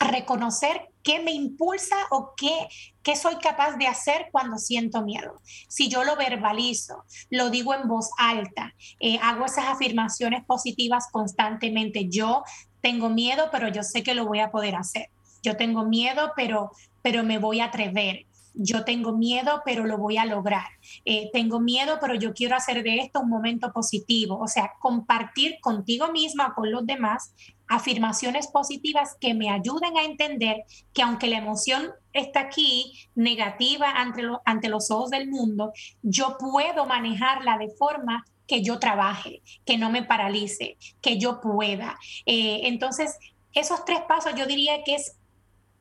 reconocer 0.00 0.88
qué 1.02 1.20
me 1.20 1.32
impulsa 1.32 1.96
o 2.10 2.34
qué, 2.36 2.68
qué 3.02 3.16
soy 3.16 3.36
capaz 3.36 3.76
de 3.76 3.86
hacer 3.86 4.28
cuando 4.30 4.58
siento 4.58 5.02
miedo. 5.02 5.40
Si 5.68 5.88
yo 5.88 6.04
lo 6.04 6.16
verbalizo, 6.16 7.04
lo 7.30 7.50
digo 7.50 7.74
en 7.74 7.88
voz 7.88 8.10
alta, 8.18 8.74
eh, 9.00 9.18
hago 9.22 9.46
esas 9.46 9.66
afirmaciones 9.66 10.44
positivas 10.44 11.08
constantemente. 11.10 12.08
Yo 12.08 12.42
tengo 12.80 13.08
miedo, 13.08 13.48
pero 13.50 13.68
yo 13.68 13.82
sé 13.82 14.02
que 14.02 14.14
lo 14.14 14.26
voy 14.26 14.40
a 14.40 14.50
poder 14.50 14.76
hacer. 14.76 15.08
Yo 15.42 15.56
tengo 15.56 15.84
miedo, 15.84 16.32
pero, 16.36 16.72
pero 17.02 17.24
me 17.24 17.38
voy 17.38 17.60
a 17.60 17.66
atrever 17.66 18.26
yo 18.60 18.84
tengo 18.84 19.16
miedo, 19.16 19.62
pero 19.64 19.86
lo 19.86 19.98
voy 19.98 20.16
a 20.16 20.26
lograr. 20.26 20.66
Eh, 21.04 21.30
tengo 21.32 21.60
miedo, 21.60 21.98
pero 22.00 22.14
yo 22.14 22.34
quiero 22.34 22.56
hacer 22.56 22.82
de 22.82 22.96
esto 22.98 23.20
un 23.20 23.28
momento 23.28 23.72
positivo. 23.72 24.36
O 24.38 24.48
sea, 24.48 24.72
compartir 24.80 25.58
contigo 25.60 26.10
misma, 26.10 26.54
con 26.54 26.70
los 26.72 26.84
demás, 26.84 27.32
afirmaciones 27.68 28.48
positivas 28.48 29.16
que 29.20 29.34
me 29.34 29.50
ayuden 29.50 29.96
a 29.96 30.04
entender 30.04 30.64
que 30.92 31.02
aunque 31.02 31.28
la 31.28 31.38
emoción 31.38 31.90
está 32.12 32.40
aquí 32.40 32.92
negativa 33.14 33.90
ante, 33.90 34.22
ante 34.44 34.68
los 34.68 34.90
ojos 34.90 35.10
del 35.10 35.28
mundo, 35.28 35.72
yo 36.02 36.36
puedo 36.38 36.86
manejarla 36.86 37.58
de 37.58 37.70
forma 37.70 38.24
que 38.46 38.62
yo 38.62 38.78
trabaje, 38.78 39.42
que 39.64 39.76
no 39.76 39.90
me 39.90 40.02
paralice, 40.02 40.78
que 41.00 41.18
yo 41.18 41.40
pueda. 41.40 41.98
Eh, 42.24 42.62
entonces, 42.64 43.18
esos 43.52 43.84
tres 43.84 44.00
pasos 44.08 44.32
yo 44.34 44.46
diría 44.46 44.82
que 44.84 44.94
es 44.94 45.16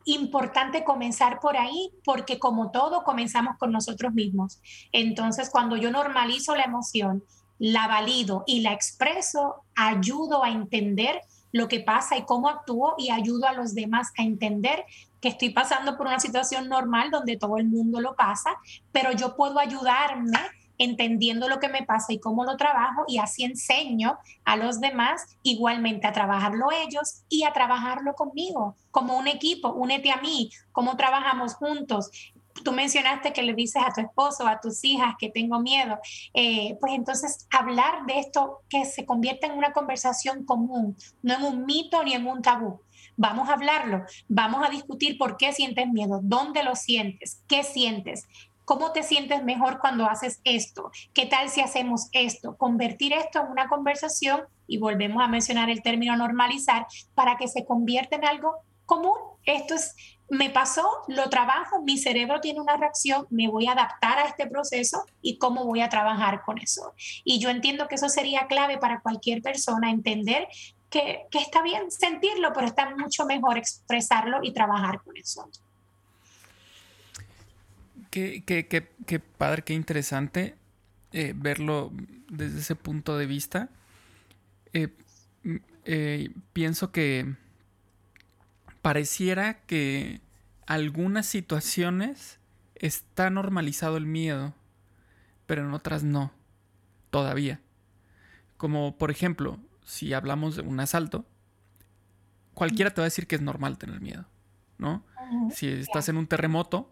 importante 0.04 0.84
comenzar 0.84 1.39
por 1.39 1.58
ahí 1.58 1.91
porque 2.04 2.39
como 2.39 2.71
todo 2.71 3.04
comenzamos 3.04 3.58
con 3.58 3.71
nosotros 3.71 4.13
mismos. 4.13 4.62
Entonces, 4.92 5.50
cuando 5.50 5.77
yo 5.77 5.92
normalizo 5.92 6.56
la 6.56 6.63
emoción, 6.63 7.23
la 7.60 7.88
valido 7.88 8.44
y 8.46 8.62
la 8.62 8.73
expreso, 8.73 9.63
ayudo 9.75 10.44
a 10.44 10.50
entender 10.50 11.21
lo 11.52 11.67
que 11.67 11.79
pasa 11.79 12.17
y 12.17 12.25
cómo 12.25 12.50
actúo 12.50 12.95
y 12.98 13.10
ayudo 13.10 13.48
a 13.48 13.54
los 13.54 13.73
demás 13.73 14.12
a 14.17 14.23
entender 14.23 14.85
que 15.21 15.29
estoy 15.29 15.50
pasando 15.50 15.98
por 15.98 16.08
una 16.08 16.19
situación 16.19 16.69
normal 16.69 17.10
donde 17.12 17.37
todo 17.37 17.58
el 17.58 17.67
mundo 17.67 18.00
lo 18.00 18.15
pasa, 18.15 18.56
pero 18.91 19.12
yo 19.12 19.35
puedo 19.35 19.60
ayudarme 19.60 20.37
entendiendo 20.77 21.48
lo 21.48 21.60
que 21.60 21.69
me 21.69 21.83
pasa 21.83 22.13
y 22.13 22.19
cómo 22.19 22.45
lo 22.45 22.56
trabajo 22.56 23.04
y 23.08 23.17
así 23.17 23.43
enseño 23.43 24.17
a 24.45 24.58
los 24.58 24.79
demás 24.79 25.37
igualmente 25.43 26.08
a 26.08 26.13
trabajarlo 26.13 26.67
ellos 26.71 27.23
y 27.29 27.43
a 27.43 27.54
trabajarlo 27.54 28.13
conmigo, 28.13 28.75
como 28.91 29.17
un 29.17 29.27
equipo, 29.27 29.73
únete 29.73 30.12
a 30.12 30.17
mí, 30.17 30.52
cómo 30.71 30.95
trabajamos 30.95 31.56
juntos. 31.56 32.12
Tú 32.63 32.71
mencionaste 32.71 33.33
que 33.33 33.43
le 33.43 33.53
dices 33.53 33.81
a 33.85 33.93
tu 33.93 34.01
esposo, 34.01 34.47
a 34.47 34.60
tus 34.60 34.83
hijas 34.83 35.15
que 35.19 35.29
tengo 35.29 35.60
miedo. 35.60 35.99
Eh, 36.33 36.77
pues 36.79 36.93
entonces 36.93 37.47
hablar 37.51 38.05
de 38.05 38.19
esto 38.19 38.62
que 38.69 38.85
se 38.85 39.05
convierta 39.05 39.47
en 39.47 39.58
una 39.58 39.73
conversación 39.73 40.45
común, 40.45 40.97
no 41.21 41.35
en 41.35 41.43
un 41.43 41.65
mito 41.65 42.03
ni 42.03 42.13
en 42.13 42.27
un 42.27 42.41
tabú. 42.41 42.81
Vamos 43.15 43.49
a 43.49 43.53
hablarlo, 43.53 44.03
vamos 44.27 44.63
a 44.65 44.69
discutir 44.69 45.17
por 45.17 45.37
qué 45.37 45.51
sientes 45.51 45.87
miedo, 45.87 46.19
dónde 46.21 46.63
lo 46.63 46.75
sientes, 46.75 47.41
qué 47.47 47.63
sientes, 47.63 48.27
¿Cómo 48.67 48.91
te 48.91 49.01
sientes 49.01 49.45
mejor 49.45 49.79
cuando 49.79 50.10
haces 50.10 50.41
esto? 50.43 50.91
¿Qué 51.13 51.25
tal 51.25 51.47
si 51.47 51.62
hacemos 51.62 52.10
esto? 52.12 52.58
Convertir 52.58 53.13
esto 53.13 53.39
en 53.39 53.49
una 53.49 53.69
conversación 53.69 54.41
y 54.67 54.77
volvemos 54.77 55.23
a 55.23 55.29
mencionar 55.29 55.69
el 55.69 55.81
término 55.81 56.17
normalizar 56.17 56.85
para 57.15 57.37
que 57.37 57.47
se 57.47 57.63
convierta 57.63 58.17
en 58.17 58.25
algo 58.25 58.55
común. 58.85 59.15
Esto 59.45 59.73
es, 59.73 59.95
me 60.30 60.50
pasó, 60.50 60.86
lo 61.08 61.30
trabajo, 61.30 61.82
mi 61.84 61.98
cerebro 61.98 62.42
tiene 62.42 62.60
una 62.60 62.75
reacción, 62.75 63.28
me 63.30 63.48
voy 63.48 63.67
a 63.67 63.71
adaptar 63.71 64.19
a 64.19 64.25
este 64.25 64.48
proceso 64.48 65.06
y 65.21 65.38
cómo 65.38 65.65
voy 65.65 65.82
a 65.82 65.90
trabajar 65.90 66.42
con 66.44 66.58
eso. 66.58 66.94
Y 67.23 67.40
yo 67.40 67.50
entiendo 67.50 67.88
que 67.88 67.96
eso 67.96 68.10
sería 68.10 68.48
clave 68.48 68.78
para 68.78 69.00
cualquier 69.00 69.42
persona, 69.42 69.90
entender 69.90 70.48
que, 70.90 71.25
que 71.32 71.40
está 71.40 71.62
bien 71.62 71.92
sentirlo, 71.92 72.52
pero 72.54 72.67
está 72.67 72.94
mucho 72.96 73.25
mejor 73.25 73.58
expresarlo 73.58 74.40
y 74.42 74.52
trabajar 74.52 75.02
con 75.02 75.15
eso. 75.17 75.50
Qué, 78.10 78.44
qué, 78.46 78.67
qué, 78.67 78.90
qué 79.06 79.19
padre, 79.19 79.63
qué 79.63 79.73
interesante 79.73 80.56
eh, 81.13 81.34
verlo 81.36 81.92
desde 82.30 82.60
ese 82.60 82.75
punto 82.75 83.17
de 83.17 83.25
vista. 83.25 83.69
Eh, 84.73 84.90
eh, 85.86 86.30
pienso 86.52 86.92
que 86.92 87.36
pareciera 88.82 89.62
que 89.65 90.21
algunas 90.65 91.25
situaciones 91.25 92.40
está 92.75 93.30
normalizado 93.30 93.98
el 93.98 94.06
miedo, 94.06 94.54
pero 95.46 95.63
en 95.63 95.73
otras 95.73 96.04
no, 96.04 96.32
todavía. 97.10 97.62
Como 98.58 98.98
por 98.98 99.12
ejemplo, 99.12 99.60
si 99.86 100.13
hablamos 100.13 100.56
de 100.56 100.62
un 100.63 100.80
asalto, 100.80 101.25
cualquiera 102.54 102.92
te 102.92 103.02
va 103.02 103.06
a 103.06 103.12
decir 103.12 103.28
que 103.28 103.36
es 103.36 103.42
normal 103.42 103.78
tener 103.78 104.02
miedo, 104.02 104.25
¿no? 104.78 105.04
Si 105.54 105.67
estás 105.67 106.10
en 106.10 106.17
un 106.17 106.28
terremoto, 106.28 106.92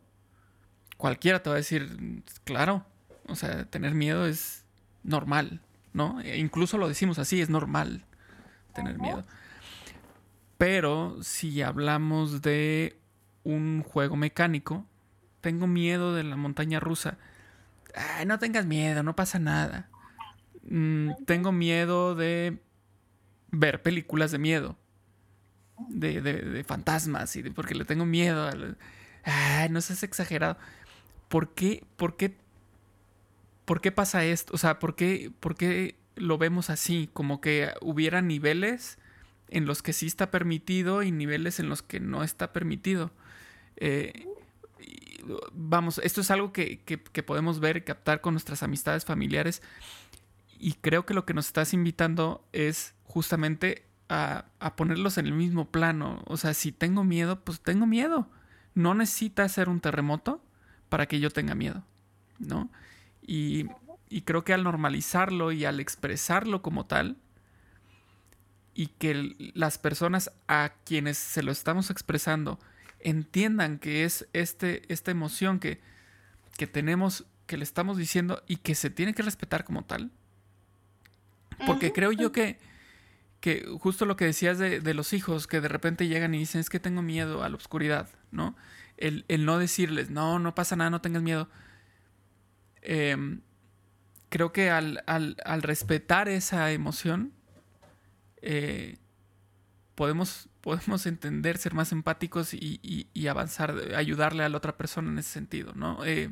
cualquiera 0.98 1.42
te 1.42 1.50
va 1.50 1.56
a 1.56 1.58
decir, 1.58 2.24
claro, 2.44 2.86
o 3.28 3.36
sea, 3.36 3.66
tener 3.66 3.94
miedo 3.94 4.26
es 4.26 4.64
normal, 5.04 5.62
¿no? 5.94 6.22
E 6.22 6.38
incluso 6.38 6.78
lo 6.78 6.88
decimos 6.88 7.20
así, 7.20 7.42
es 7.42 7.50
normal 7.50 8.06
tener 8.74 9.00
miedo. 9.00 9.26
Pero 10.66 11.22
si 11.22 11.62
hablamos 11.62 12.42
de 12.42 12.98
un 13.44 13.84
juego 13.84 14.16
mecánico, 14.16 14.84
tengo 15.40 15.68
miedo 15.68 16.16
de 16.16 16.24
la 16.24 16.38
montaña 16.38 16.80
rusa. 16.80 17.20
No 18.26 18.40
tengas 18.40 18.66
miedo, 18.66 19.04
no 19.04 19.16
pasa 19.16 19.38
nada. 19.38 19.92
Mm, 20.64 21.12
tengo 21.28 21.52
miedo 21.52 22.16
de 22.16 22.58
ver 23.52 23.84
películas 23.84 24.32
de 24.32 24.40
miedo. 24.40 24.76
De, 25.88 26.20
de, 26.20 26.64
fantasmas 26.64 27.36
y 27.36 27.44
porque 27.52 27.76
le 27.76 27.86
tengo 27.86 28.08
miedo. 28.08 28.50
Ay, 29.24 29.70
no 29.70 29.82
seas 29.82 30.02
exagerado. 30.02 30.58
¿por 31.28 31.54
qué, 31.54 31.86
por 31.96 32.18
qué, 32.18 32.36
por 33.66 33.82
qué 33.82 33.92
pasa 33.92 34.26
esto? 34.26 34.56
O 34.56 34.58
sea, 34.58 34.80
¿por 34.80 34.96
qué, 34.96 35.32
por 35.40 35.56
qué 35.56 35.96
lo 36.16 36.40
vemos 36.40 36.72
así? 36.72 37.08
Como 37.14 37.40
que 37.40 37.72
hubiera 37.82 38.24
niveles 38.24 38.98
en 39.50 39.66
los 39.66 39.82
que 39.82 39.94
sí 39.94 40.08
está 40.08 40.32
permitido 40.32 41.04
y 41.04 41.12
niveles 41.12 41.60
en 41.60 41.70
los 41.70 41.82
que 41.82 42.00
no 42.00 42.24
está 42.24 42.52
permitido. 42.54 43.12
Eh, 43.78 44.28
vamos, 45.54 46.00
esto 46.04 46.22
es 46.22 46.32
algo 46.32 46.52
que, 46.54 46.80
podemos 47.26 47.60
ver 47.60 47.78
y 47.78 47.82
captar 47.82 48.22
con 48.22 48.34
nuestras 48.34 48.64
amistades 48.64 49.06
familiares. 49.06 49.62
Y 50.58 50.74
creo 50.74 51.06
que 51.06 51.14
lo 51.14 51.26
que 51.26 51.34
nos 51.34 51.48
estás 51.48 51.74
invitando 51.74 52.48
es 52.54 52.96
justamente 53.04 53.86
a, 54.10 54.46
a, 54.60 54.76
ponerlos 54.76 55.18
en 55.18 55.28
el 55.28 55.34
mismo 55.34 55.70
plano. 55.70 56.24
O 56.26 56.38
sea, 56.38 56.54
si 56.54 56.72
tengo 56.72 57.04
miedo, 57.04 57.42
pues 57.42 57.62
tengo 57.62 57.86
miedo. 57.86 58.30
No 58.74 58.94
necesita 58.94 59.48
ser 59.50 59.70
un 59.70 59.80
terremoto 59.80 60.42
para 60.90 61.08
que 61.08 61.20
yo 61.20 61.30
tenga 61.30 61.56
miedo, 61.56 61.84
¿no? 62.40 62.70
Y, 63.22 63.68
creo 64.24 64.44
que 64.44 64.54
al 64.54 64.64
normalizarlo 64.64 65.52
y 65.52 65.66
al 65.66 65.80
expresarlo 65.80 66.62
como 66.62 66.86
tal, 66.86 67.18
y 68.76 68.88
que 68.88 69.36
las 69.56 69.80
personas 69.80 70.32
a 70.48 70.74
quienes 70.86 71.18
se 71.18 71.42
lo 71.42 71.52
estamos 71.52 71.90
expresando 71.90 72.60
entiendan 73.00 73.80
que 73.80 74.04
es 74.04 74.28
este, 74.34 74.82
esta 74.94 75.10
emoción 75.10 75.60
que, 75.60 75.82
que 76.58 76.68
tenemos, 76.68 77.26
que 77.48 77.58
le 77.58 77.64
estamos 77.64 77.98
diciendo 77.98 78.44
y 78.48 78.58
que 78.58 78.76
se 78.76 78.92
tiene 78.92 79.14
que 79.14 79.24
respetar 79.24 79.64
como 79.64 79.84
tal. 79.84 80.12
Porque 81.66 81.94
creo 81.94 82.12
yo 82.12 82.32
que, 82.32 82.60
que 83.40 83.66
justo 83.80 84.06
lo 84.06 84.18
que 84.18 84.26
decías 84.26 84.60
de, 84.60 84.82
de, 84.82 84.94
los 84.94 85.14
hijos, 85.14 85.48
que 85.48 85.62
de 85.62 85.70
repente 85.70 86.08
llegan 86.08 86.36
y 86.36 86.40
dicen, 86.40 86.60
es 86.60 86.70
que 86.70 86.80
tengo 86.80 87.02
miedo 87.02 87.44
a 87.44 87.50
la 87.50 87.56
oscuridad, 87.56 88.10
¿no? 88.32 88.56
el, 88.98 89.46
no 89.46 89.58
decirles, 89.58 90.10
no, 90.10 90.40
no 90.40 90.56
pasa 90.56 90.76
nada, 90.76 90.90
no 90.90 91.02
tengas 91.02 91.22
miedo. 91.22 91.50
Em, 92.82 93.42
creo 94.30 94.52
que 94.52 94.70
al, 94.70 95.04
respetar 95.62 96.30
esa 96.30 96.72
emoción, 96.72 97.34
eh, 98.46 98.98
podemos, 99.96 100.48
podemos 100.62 101.06
entender, 101.08 101.58
ser 101.58 101.74
más 101.74 101.92
empáticos 101.92 102.54
y, 102.54 103.28
avanzar, 103.28 103.76
ayudarle 103.96 104.44
a 104.44 104.50
la 104.50 104.58
otra 104.58 104.78
persona 104.78 105.10
en 105.10 105.18
ese 105.18 105.32
sentido, 105.32 105.74
¿no? 105.74 106.06
Eh, 106.06 106.32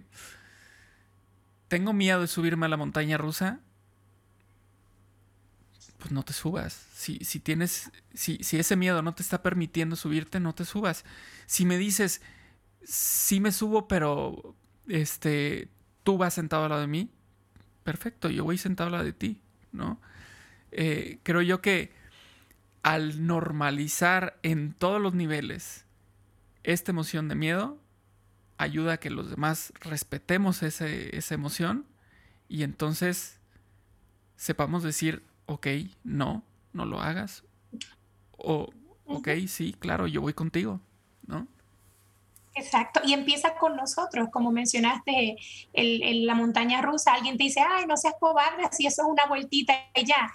tengo 1.68 1.92
miedo 1.92 2.22
de 2.22 2.28
subirme 2.28 2.68
a 2.68 2.70
la 2.70 2.78
montaña 2.78 3.18
rusa. 3.18 3.60
Pues 5.98 6.12
no 6.12 6.24
te 6.24 6.34
subas. 6.34 6.86
Si, 6.94 7.18
si 7.24 7.40
tienes, 7.40 7.92
si, 8.14 8.38
si 8.44 8.60
ese 8.60 8.76
miedo 8.76 9.02
no 9.02 9.16
te 9.16 9.24
está 9.24 9.42
permitiendo 9.42 9.96
subirte, 9.96 10.40
no 10.40 10.54
te 10.54 10.66
subas. 10.66 11.04
Si 11.48 11.66
me 11.66 11.78
dices, 11.78 12.22
sí 12.84 13.40
me 13.40 13.52
subo, 13.52 13.88
pero 13.88 14.56
este, 14.88 15.70
tú 16.04 16.18
vas 16.18 16.36
sentado 16.36 16.66
al 16.66 16.70
lado 16.70 16.82
de 16.82 16.88
mí, 16.88 17.10
perfecto, 17.84 18.30
yo 18.30 18.44
voy 18.44 18.58
sentado 18.58 18.88
al 18.88 18.92
lado 18.92 19.04
de 19.06 19.14
ti, 19.14 19.42
¿no? 19.72 20.00
Eh, 20.72 21.20
creo 21.24 21.42
yo 21.42 21.62
que 21.62 22.03
al 22.84 23.26
normalizar 23.26 24.38
en 24.44 24.74
todos 24.74 25.02
los 25.02 25.14
niveles 25.14 25.86
esta 26.64 26.92
emoción 26.92 27.28
de 27.28 27.36
miedo, 27.36 27.80
ayuda 28.58 28.94
a 28.94 29.00
que 29.00 29.10
los 29.10 29.30
demás 29.30 29.74
respetemos 29.82 30.64
esa 30.64 31.34
emoción 31.34 31.86
y 32.48 32.64
entonces 32.64 33.40
sepamos 34.36 34.84
decir, 34.84 35.24
ok, 35.46 35.68
no, 36.04 36.44
no 36.74 36.86
lo 36.86 37.02
hagas. 37.02 37.44
O, 38.38 38.70
ok, 39.06 39.30
sí, 39.48 39.74
claro, 39.74 40.08
yo 40.08 40.22
voy 40.22 40.34
contigo, 40.34 40.80
¿no? 41.26 41.48
Exacto, 42.56 43.02
y 43.04 43.14
empieza 43.14 43.56
con 43.56 43.76
nosotros, 43.76 44.30
como 44.32 44.52
mencionaste, 44.52 45.38
el, 45.74 46.26
la 46.28 46.36
montaña 46.36 46.82
rusa, 46.82 47.14
alguien 47.14 47.38
te 47.38 47.46
dice, 47.46 47.62
ay, 47.68 47.86
no 47.88 47.98
seas 47.98 48.14
cobarde, 48.20 48.70
si 48.72 48.86
eso 48.86 49.02
es 49.02 49.08
una 49.08 49.26
vueltita 49.26 49.74
y 49.96 50.06
ya. 50.06 50.32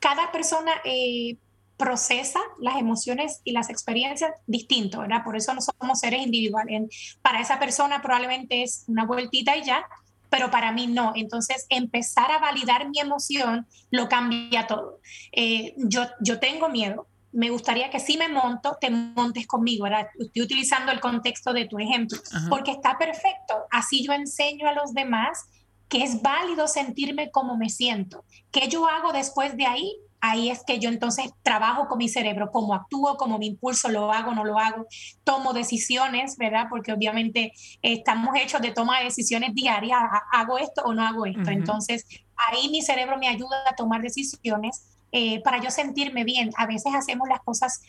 Cada 0.00 0.32
persona 0.32 0.72
eh, 0.84 1.36
procesa 1.82 2.38
las 2.60 2.76
emociones 2.76 3.40
y 3.42 3.50
las 3.50 3.68
experiencias 3.68 4.30
distinto, 4.46 5.00
¿verdad? 5.00 5.24
Por 5.24 5.36
eso 5.36 5.52
no 5.52 5.60
somos 5.60 5.98
seres 5.98 6.22
individuales. 6.22 7.16
Para 7.22 7.40
esa 7.40 7.58
persona 7.58 8.00
probablemente 8.00 8.62
es 8.62 8.84
una 8.86 9.04
vueltita 9.04 9.56
y 9.56 9.64
ya, 9.64 9.84
pero 10.30 10.48
para 10.48 10.70
mí 10.70 10.86
no. 10.86 11.10
Entonces, 11.16 11.66
empezar 11.70 12.30
a 12.30 12.38
validar 12.38 12.88
mi 12.88 13.00
emoción 13.00 13.66
lo 13.90 14.08
cambia 14.08 14.68
todo. 14.68 15.00
Eh, 15.32 15.74
yo, 15.76 16.04
yo 16.20 16.38
tengo 16.38 16.68
miedo, 16.68 17.08
me 17.32 17.50
gustaría 17.50 17.90
que 17.90 17.98
si 17.98 18.16
me 18.16 18.28
monto, 18.28 18.78
te 18.80 18.88
montes 18.88 19.48
conmigo. 19.48 19.82
¿verdad? 19.82 20.06
Estoy 20.20 20.42
utilizando 20.42 20.92
el 20.92 21.00
contexto 21.00 21.52
de 21.52 21.64
tu 21.64 21.80
ejemplo, 21.80 22.16
porque 22.48 22.70
está 22.70 22.96
perfecto. 22.96 23.54
Así 23.72 24.04
yo 24.06 24.12
enseño 24.12 24.68
a 24.68 24.72
los 24.72 24.94
demás 24.94 25.48
que 25.88 26.04
es 26.04 26.22
válido 26.22 26.68
sentirme 26.68 27.32
como 27.32 27.56
me 27.56 27.70
siento. 27.70 28.24
¿Qué 28.52 28.68
yo 28.68 28.86
hago 28.86 29.12
después 29.12 29.56
de 29.56 29.66
ahí? 29.66 29.96
Ahí 30.24 30.50
es 30.50 30.62
que 30.64 30.78
yo 30.78 30.88
entonces 30.88 31.32
trabajo 31.42 31.88
con 31.88 31.98
mi 31.98 32.08
cerebro, 32.08 32.52
cómo 32.52 32.74
actúo, 32.74 33.16
cómo 33.16 33.40
me 33.40 33.46
impulso, 33.46 33.88
lo 33.88 34.12
hago, 34.12 34.32
no 34.34 34.44
lo 34.44 34.56
hago, 34.56 34.86
tomo 35.24 35.52
decisiones, 35.52 36.36
¿verdad? 36.36 36.68
Porque 36.70 36.92
obviamente 36.92 37.52
estamos 37.82 38.36
hechos 38.36 38.62
de 38.62 38.70
toma 38.70 38.98
de 38.98 39.06
decisiones 39.06 39.52
diarias, 39.52 39.98
hago 40.32 40.58
esto 40.58 40.82
o 40.84 40.94
no 40.94 41.04
hago 41.04 41.26
esto. 41.26 41.50
Entonces, 41.50 42.06
ahí 42.36 42.68
mi 42.70 42.82
cerebro 42.82 43.18
me 43.18 43.26
ayuda 43.26 43.64
a 43.68 43.74
tomar 43.74 44.00
decisiones 44.00 44.96
eh, 45.10 45.42
para 45.42 45.60
yo 45.60 45.72
sentirme 45.72 46.22
bien. 46.22 46.50
A 46.56 46.66
veces 46.66 46.94
hacemos 46.94 47.28
las 47.28 47.40
cosas 47.40 47.82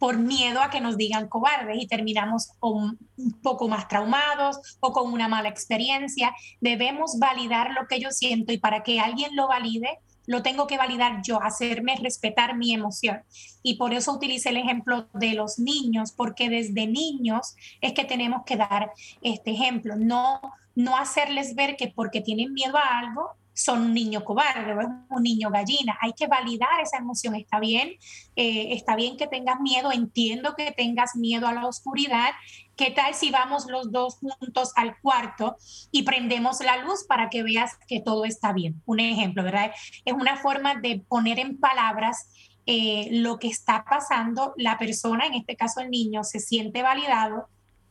por 0.00 0.16
miedo 0.16 0.62
a 0.62 0.70
que 0.70 0.80
nos 0.80 0.96
digan 0.96 1.28
cobardes 1.28 1.76
y 1.78 1.86
terminamos 1.86 2.52
un, 2.60 2.98
poco 3.42 3.68
más 3.68 3.86
traumados 3.86 4.58
o 4.80 4.92
con 4.94 5.12
una 5.12 5.28
mala 5.28 5.50
experiencia. 5.50 6.34
Debemos 6.58 7.18
validar 7.18 7.72
lo 7.72 7.86
que 7.86 8.00
yo 8.00 8.10
siento 8.10 8.50
y 8.50 8.56
para 8.56 8.82
que 8.82 8.98
alguien 8.98 9.36
lo 9.36 9.46
valide, 9.46 9.98
lo 10.30 10.42
tengo 10.44 10.68
que 10.68 10.78
validar 10.78 11.22
yo, 11.24 11.42
hacerme 11.42 11.96
respetar 11.96 12.56
mi 12.56 12.72
emoción. 12.72 13.24
Y 13.64 13.74
por 13.74 13.92
eso 13.92 14.12
utilicé 14.12 14.50
el 14.50 14.58
ejemplo 14.58 15.08
de 15.12 15.34
los 15.34 15.58
niños, 15.58 16.12
porque 16.12 16.48
desde 16.48 16.86
niños 16.86 17.56
es 17.80 17.94
que 17.94 18.04
tenemos 18.04 18.44
que 18.46 18.56
dar 18.56 18.92
este 19.22 19.50
ejemplo, 19.50 19.96
no, 19.96 20.40
no 20.76 20.96
hacerles 20.96 21.56
ver 21.56 21.74
que 21.74 21.88
porque 21.88 22.20
tienen 22.20 22.54
miedo 22.54 22.76
a 22.76 23.00
algo, 23.00 23.32
son 23.60 23.82
un 23.82 23.94
niño 23.94 24.24
cobarde 24.24 24.74
un 25.10 25.22
niño 25.22 25.50
gallina. 25.50 25.98
Hay 26.00 26.12
que 26.12 26.26
validar 26.26 26.80
esa 26.82 26.98
emoción. 26.98 27.34
Está 27.34 27.60
bien, 27.60 27.90
eh, 28.36 28.72
está 28.72 28.96
bien 28.96 29.16
que 29.16 29.26
tengas 29.26 29.60
miedo, 29.60 29.92
entiendo 29.92 30.54
que 30.56 30.72
tengas 30.72 31.16
miedo 31.16 31.46
a 31.46 31.52
la 31.52 31.66
oscuridad. 31.66 32.30
¿Qué 32.76 32.90
tal 32.90 33.14
si 33.14 33.30
vamos 33.30 33.66
los 33.66 33.92
dos 33.92 34.18
juntos 34.18 34.72
al 34.76 34.98
cuarto 35.00 35.56
y 35.90 36.02
prendemos 36.02 36.60
la 36.60 36.78
luz 36.78 37.04
para 37.04 37.28
que 37.28 37.42
veas 37.42 37.76
que 37.86 38.00
todo 38.00 38.24
está 38.24 38.52
bien? 38.52 38.82
Un 38.86 39.00
ejemplo, 39.00 39.42
¿verdad? 39.42 39.72
Es 40.04 40.14
una 40.14 40.36
forma 40.36 40.76
de 40.76 41.02
poner 41.06 41.38
en 41.38 41.58
palabras 41.58 42.30
eh, 42.66 43.08
lo 43.12 43.38
que 43.38 43.48
está 43.48 43.84
pasando. 43.84 44.54
La 44.56 44.78
persona, 44.78 45.26
en 45.26 45.34
este 45.34 45.56
caso 45.56 45.80
el 45.80 45.90
niño, 45.90 46.24
se 46.24 46.40
siente 46.40 46.82
validado, 46.82 47.48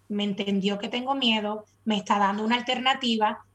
me 0.08 0.24
entendió 0.24 0.80
que 0.80 0.90
tengo 0.90 1.14
miedo, 1.14 1.66
me 1.86 1.98
está 1.98 2.18
dando 2.18 2.44
una 2.44 2.56
alternativa 2.56 3.46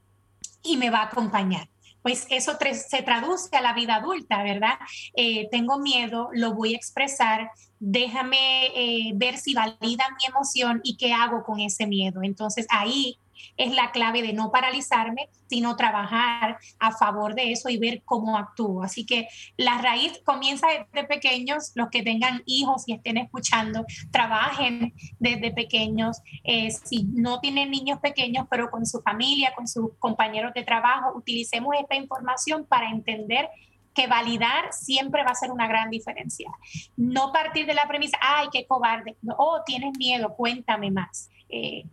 y 0.63 0.77
me 0.77 0.89
va 0.89 0.99
a 0.99 1.05
acompañar 1.07 1.67
pues 2.05 2.27
eso 2.29 2.55
se 2.71 3.01
traduce 3.01 3.57
a 3.57 3.61
la 3.61 3.73
vida 3.73 3.95
adulta, 3.95 4.43
¿verdad? 4.43 4.77
Eh, 5.15 5.47
tengo 5.49 5.79
miedo, 5.79 6.29
lo 6.33 6.53
voy 6.53 6.75
a 6.75 6.77
expresar, 6.77 7.49
déjame 7.79 8.67
eh, 8.75 9.13
ver 9.15 9.39
si 9.39 9.55
valida 9.55 10.05
mi 10.15 10.27
emoción 10.27 10.81
y 10.83 10.97
qué 10.97 11.13
hago 11.13 11.43
con 11.43 11.59
ese 11.59 11.87
miedo. 11.87 12.21
Entonces 12.21 12.67
ahí 12.69 13.17
es 13.57 13.73
la 13.73 13.91
clave 13.91 14.21
de 14.21 14.33
no 14.33 14.51
paralizarme, 14.51 15.29
sino 15.47 15.75
trabajar 15.75 16.57
a 16.79 16.91
favor 16.91 17.35
de 17.35 17.51
eso 17.51 17.69
y 17.69 17.77
ver 17.77 18.01
cómo 18.03 18.37
actúo. 18.37 18.83
Así 18.83 19.05
que 19.05 19.27
la 19.57 19.77
raíz 19.79 20.19
comienza 20.25 20.67
desde 20.67 21.07
pequeños, 21.07 21.71
los 21.75 21.89
que 21.89 22.03
tengan 22.03 22.41
hijos 22.45 22.83
y 22.87 22.93
estén 22.93 23.17
escuchando, 23.17 23.85
trabajen 24.11 24.93
desde 25.19 25.51
pequeños. 25.51 26.21
Eh, 26.43 26.71
si 26.71 27.03
no 27.03 27.39
tienen 27.39 27.71
niños 27.71 27.99
pequeños, 27.99 28.47
pero 28.49 28.69
con 28.69 28.85
su 28.85 29.01
familia, 29.01 29.53
con 29.55 29.67
sus 29.67 29.91
compañeros 29.99 30.53
de 30.53 30.63
trabajo, 30.63 31.13
utilicemos 31.15 31.75
esta 31.79 31.95
información 31.95 32.65
para 32.65 32.89
entender 32.89 33.49
que 33.95 34.07
validar 34.07 34.71
siempre 34.73 35.23
va 35.23 35.31
a 35.31 35.35
ser 35.35 35.51
una 35.51 35.67
gran 35.67 35.89
diferencia. 35.89 36.51
No 36.97 37.31
partir 37.31 37.65
de 37.65 37.73
la 37.73 37.87
premisa, 37.87 38.17
ay, 38.21 38.47
qué 38.51 38.67
cobarde, 38.67 39.15
oh, 39.37 39.61
tienes 39.65 39.97
miedo, 39.97 40.35
cuéntame 40.35 40.91
más. 40.91 41.29
Eh, 41.49 41.85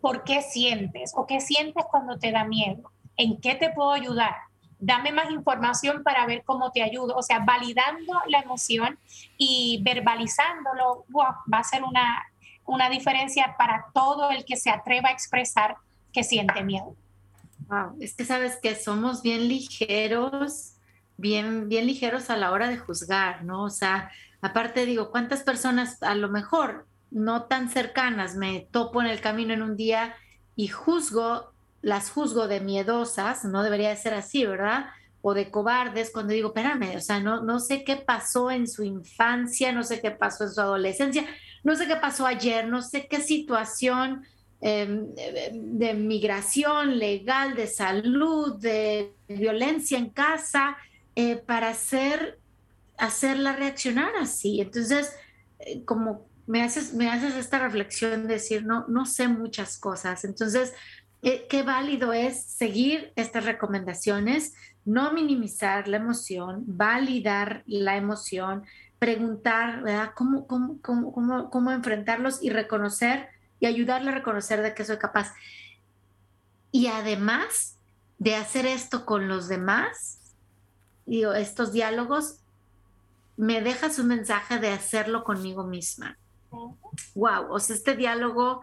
¿Por 0.00 0.24
qué 0.24 0.42
sientes? 0.42 1.12
¿O 1.14 1.26
qué 1.26 1.40
sientes 1.40 1.84
cuando 1.90 2.18
te 2.18 2.32
da 2.32 2.44
miedo? 2.44 2.90
¿En 3.16 3.40
qué 3.40 3.54
te 3.54 3.70
puedo 3.70 3.92
ayudar? 3.92 4.34
Dame 4.78 5.12
más 5.12 5.30
información 5.30 6.02
para 6.02 6.26
ver 6.26 6.42
cómo 6.44 6.72
te 6.72 6.82
ayudo. 6.82 7.16
O 7.16 7.22
sea, 7.22 7.40
validando 7.40 8.14
la 8.28 8.40
emoción 8.40 8.98
y 9.36 9.80
verbalizándolo, 9.82 11.04
va 11.14 11.58
a 11.58 11.64
ser 11.64 11.82
una, 11.84 12.24
una 12.64 12.88
diferencia 12.88 13.54
para 13.58 13.86
todo 13.92 14.30
el 14.30 14.44
que 14.44 14.56
se 14.56 14.70
atreva 14.70 15.10
a 15.10 15.12
expresar 15.12 15.76
que 16.12 16.24
siente 16.24 16.62
miedo. 16.62 16.94
Wow, 17.68 17.96
es 18.00 18.14
que 18.14 18.24
sabes 18.24 18.58
que 18.60 18.74
somos 18.74 19.22
bien 19.22 19.48
ligeros, 19.48 20.74
bien, 21.16 21.68
bien 21.68 21.86
ligeros 21.86 22.30
a 22.30 22.36
la 22.36 22.50
hora 22.50 22.68
de 22.68 22.78
juzgar, 22.78 23.44
¿no? 23.44 23.64
O 23.64 23.70
sea, 23.70 24.10
aparte 24.40 24.86
digo, 24.86 25.10
¿cuántas 25.10 25.42
personas 25.42 26.02
a 26.02 26.14
lo 26.14 26.28
mejor 26.28 26.86
no 27.10 27.44
tan 27.44 27.68
cercanas 27.68 28.36
me 28.36 28.68
topo 28.70 29.00
en 29.00 29.08
el 29.08 29.20
camino 29.20 29.52
en 29.52 29.62
un 29.62 29.76
día 29.76 30.14
y 30.56 30.68
juzgo, 30.68 31.52
las 31.82 32.10
juzgo 32.10 32.46
de 32.46 32.60
miedosas, 32.60 33.44
no 33.44 33.62
debería 33.62 33.90
de 33.90 33.96
ser 33.96 34.14
así, 34.14 34.44
¿verdad? 34.44 34.86
O 35.22 35.34
de 35.34 35.50
cobardes 35.50 36.10
cuando 36.10 36.32
digo, 36.32 36.48
espérame, 36.48 36.96
o 36.96 37.00
sea, 37.00 37.20
no, 37.20 37.42
no 37.42 37.58
sé 37.60 37.84
qué 37.84 37.96
pasó 37.96 38.50
en 38.50 38.68
su 38.68 38.84
infancia, 38.84 39.72
no 39.72 39.82
sé 39.82 40.00
qué 40.00 40.10
pasó 40.10 40.44
en 40.44 40.50
su 40.50 40.60
adolescencia, 40.60 41.26
no 41.62 41.76
sé 41.76 41.86
qué 41.86 41.96
pasó 41.96 42.26
ayer, 42.26 42.66
no 42.68 42.82
sé 42.82 43.06
qué 43.06 43.20
situación 43.20 44.24
em, 44.60 45.14
de, 45.14 45.94
migración 45.94 46.98
legal, 46.98 47.54
de 47.54 47.66
salud, 47.66 48.56
de 48.58 49.12
violencia 49.28 49.98
en 49.98 50.10
casa, 50.10 50.76
eh, 51.16 51.36
para 51.36 51.70
hacer, 51.70 52.38
hacerla 52.98 53.56
reaccionar 53.56 54.12
así. 54.16 54.60
Entonces, 54.60 55.12
eh, 55.58 55.84
como 55.84 56.29
me 56.50 56.64
haces, 56.64 56.94
me 56.94 57.08
haces 57.08 57.36
esta 57.36 57.60
reflexión 57.60 58.26
de 58.26 58.34
decir, 58.34 58.66
no, 58.66 58.84
no 58.88 59.06
sé 59.06 59.28
muchas 59.28 59.78
cosas. 59.78 60.24
Entonces, 60.24 60.74
eh, 61.22 61.46
qué 61.48 61.62
válido 61.62 62.12
es 62.12 62.42
seguir 62.42 63.12
estas 63.14 63.44
recomendaciones, 63.44 64.54
no 64.84 65.12
minimizar 65.12 65.86
la 65.86 65.98
emoción, 65.98 66.64
validar 66.66 67.62
la 67.66 67.96
emoción, 67.96 68.64
preguntar, 68.98 69.82
¿verdad? 69.82 70.10
¿Cómo, 70.16 70.48
cómo, 70.48 70.80
cómo, 70.82 71.50
cómo, 71.50 71.70
enfrentarlos 71.70 72.42
y 72.42 72.50
reconocer 72.50 73.28
y 73.60 73.66
ayudarle 73.66 74.10
a 74.10 74.14
reconocer 74.14 74.60
de 74.60 74.74
que 74.74 74.84
soy 74.84 74.98
capaz. 74.98 75.32
Y 76.72 76.88
además 76.88 77.78
de 78.18 78.34
hacer 78.34 78.66
esto 78.66 79.06
con 79.06 79.28
los 79.28 79.46
demás, 79.46 80.34
digo, 81.06 81.32
estos 81.32 81.72
diálogos, 81.72 82.40
me 83.36 83.60
dejas 83.60 84.00
un 84.00 84.08
mensaje 84.08 84.58
de 84.58 84.70
hacerlo 84.70 85.22
conmigo 85.22 85.62
misma 85.62 86.18
wow, 87.14 87.46
o 87.50 87.58
sea, 87.58 87.76
este 87.76 87.96
diálogo, 87.96 88.60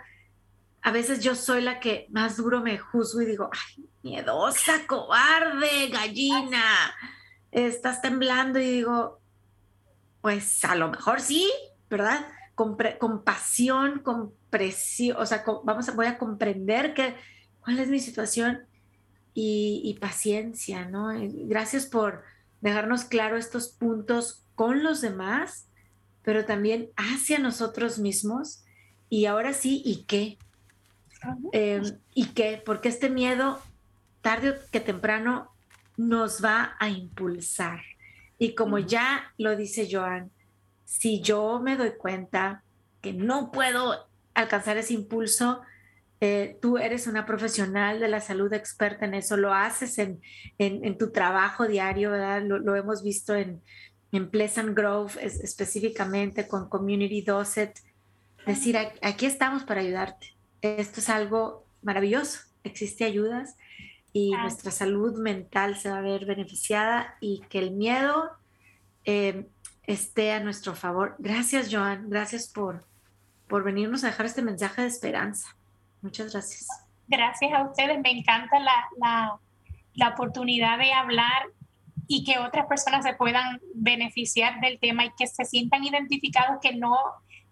a 0.82 0.92
veces 0.92 1.22
yo 1.24 1.36
soy 1.36 1.62
la 1.62 1.80
que 1.80 2.08
más 2.10 2.38
duro 2.38 2.62
me 2.62 2.78
juzgo 2.78 3.22
y 3.22 3.26
digo, 3.26 3.50
ay, 3.52 3.86
miedosa, 4.04 4.86
cobarde, 4.88 5.90
gallina, 5.90 6.96
estás 7.52 8.02
temblando 8.02 8.60
y 8.60 8.70
digo, 8.70 9.20
pues 10.22 10.64
a 10.66 10.76
lo 10.76 10.90
mejor 10.90 11.22
sí, 11.22 11.52
¿verdad? 11.90 12.28
Con, 12.56 12.78
compasión, 13.00 14.04
presión, 14.50 15.18
o 15.18 15.26
sea, 15.26 15.44
vamos 15.64 15.90
a, 15.90 15.94
voy 15.94 16.08
a 16.08 16.18
comprender 16.18 16.94
que, 16.94 17.16
cuál 17.62 17.80
es 17.80 17.90
mi 17.90 18.00
situación 18.00 18.66
y, 19.34 19.82
y 19.84 20.00
paciencia, 20.00 20.86
¿no? 20.86 21.10
Gracias 21.48 21.86
por 21.86 22.24
dejarnos 22.62 23.04
claro 23.06 23.38
estos 23.38 23.70
puntos 23.70 24.44
con 24.56 24.84
los 24.84 25.02
demás 25.02 25.67
pero 26.28 26.44
también 26.44 26.90
hacia 26.98 27.40
nosotros 27.40 28.00
mismos. 28.00 28.66
Y 29.10 29.28
ahora 29.28 29.54
sí, 29.54 29.82
¿y 29.86 30.04
qué? 30.04 30.38
Em, 31.54 32.00
¿Y 32.14 32.26
qué? 32.34 32.62
Porque 32.66 32.90
este 32.90 33.10
miedo, 33.10 33.62
tarde 34.20 34.60
que 34.70 34.82
temprano, 34.82 35.50
nos 35.96 36.44
va 36.44 36.76
a 36.82 36.90
impulsar. 36.90 37.80
Y 38.38 38.56
como 38.56 38.78
ya 38.78 39.34
lo 39.38 39.56
dice 39.56 39.88
Joan, 39.90 40.30
si 40.84 41.22
yo 41.22 41.62
me 41.62 41.78
doy 41.78 41.94
cuenta 41.98 42.62
que 43.02 43.14
no 43.14 43.50
puedo 43.50 44.10
alcanzar 44.34 44.76
ese 44.76 44.96
impulso, 44.96 45.62
eh, 46.20 46.58
tú 46.62 46.78
eres 46.78 47.08
una 47.08 47.26
profesional 47.26 48.02
de 48.02 48.10
la 48.10 48.20
salud 48.20 48.52
experta 48.52 49.06
en 49.06 49.14
eso, 49.14 49.38
lo 49.38 49.54
haces 49.54 49.98
en, 49.98 50.20
en, 50.58 50.98
tu 50.98 51.10
trabajo 51.14 51.68
diario, 51.68 52.12
¿verdad? 52.12 52.42
lo, 52.44 52.76
hemos 52.76 53.02
visto 53.02 53.34
en, 53.34 53.62
en 54.18 54.30
Pleasant 54.30 54.76
Grove 54.76 55.14
específicamente 55.22 56.48
con 56.48 56.70
Community 56.70 57.22
Doset, 57.22 57.80
decir, 58.46 58.78
aquí 59.02 59.26
estamos 59.26 59.64
para 59.64 59.82
ayudarte. 59.82 60.36
Esto 60.62 61.00
es 61.00 61.10
algo 61.10 61.66
maravilloso, 61.82 62.40
existe 62.64 63.06
ayudas 63.06 63.56
y 64.14 64.32
nuestra 64.32 64.72
salud 64.72 65.18
mental 65.20 65.78
se 65.78 65.90
va 65.90 66.00
a 66.00 66.02
ver 66.02 66.26
beneficiada 66.26 67.16
y 67.22 67.42
que 67.50 67.60
el 67.60 67.72
miedo 67.72 68.32
eh, 69.06 69.48
esté 69.84 70.32
a 70.32 70.40
nuestro 70.40 70.74
favor. 70.74 71.16
Gracias, 71.20 71.70
Joan, 71.72 72.10
gracias 72.10 72.48
por, 72.48 72.86
por 73.48 73.64
venirnos 73.64 74.04
a 74.04 74.08
dejar 74.08 74.26
este 74.26 74.42
mensaje 74.42 74.82
de 74.82 74.88
esperanza. 74.88 75.56
Muchas 76.02 76.34
gracias. 76.34 76.68
Gracias 77.08 77.54
a 77.54 77.64
ustedes, 77.64 78.00
me 78.02 78.12
encanta 78.12 78.60
la, 78.60 78.90
la, 78.98 79.40
la 79.94 80.10
oportunidad 80.10 80.78
de 80.80 80.92
hablar 80.92 81.50
y 82.08 82.24
que 82.24 82.40
otras 82.40 82.66
personas 82.68 83.04
se 83.04 83.14
puedan 83.14 83.60
beneficiar 83.74 84.60
del 84.62 84.80
tema 84.80 85.06
y 85.06 85.12
que 85.18 85.28
se 85.28 85.46
sientan 85.46 85.84
identificados, 85.84 86.60
que 86.62 86.74
no, 86.74 86.98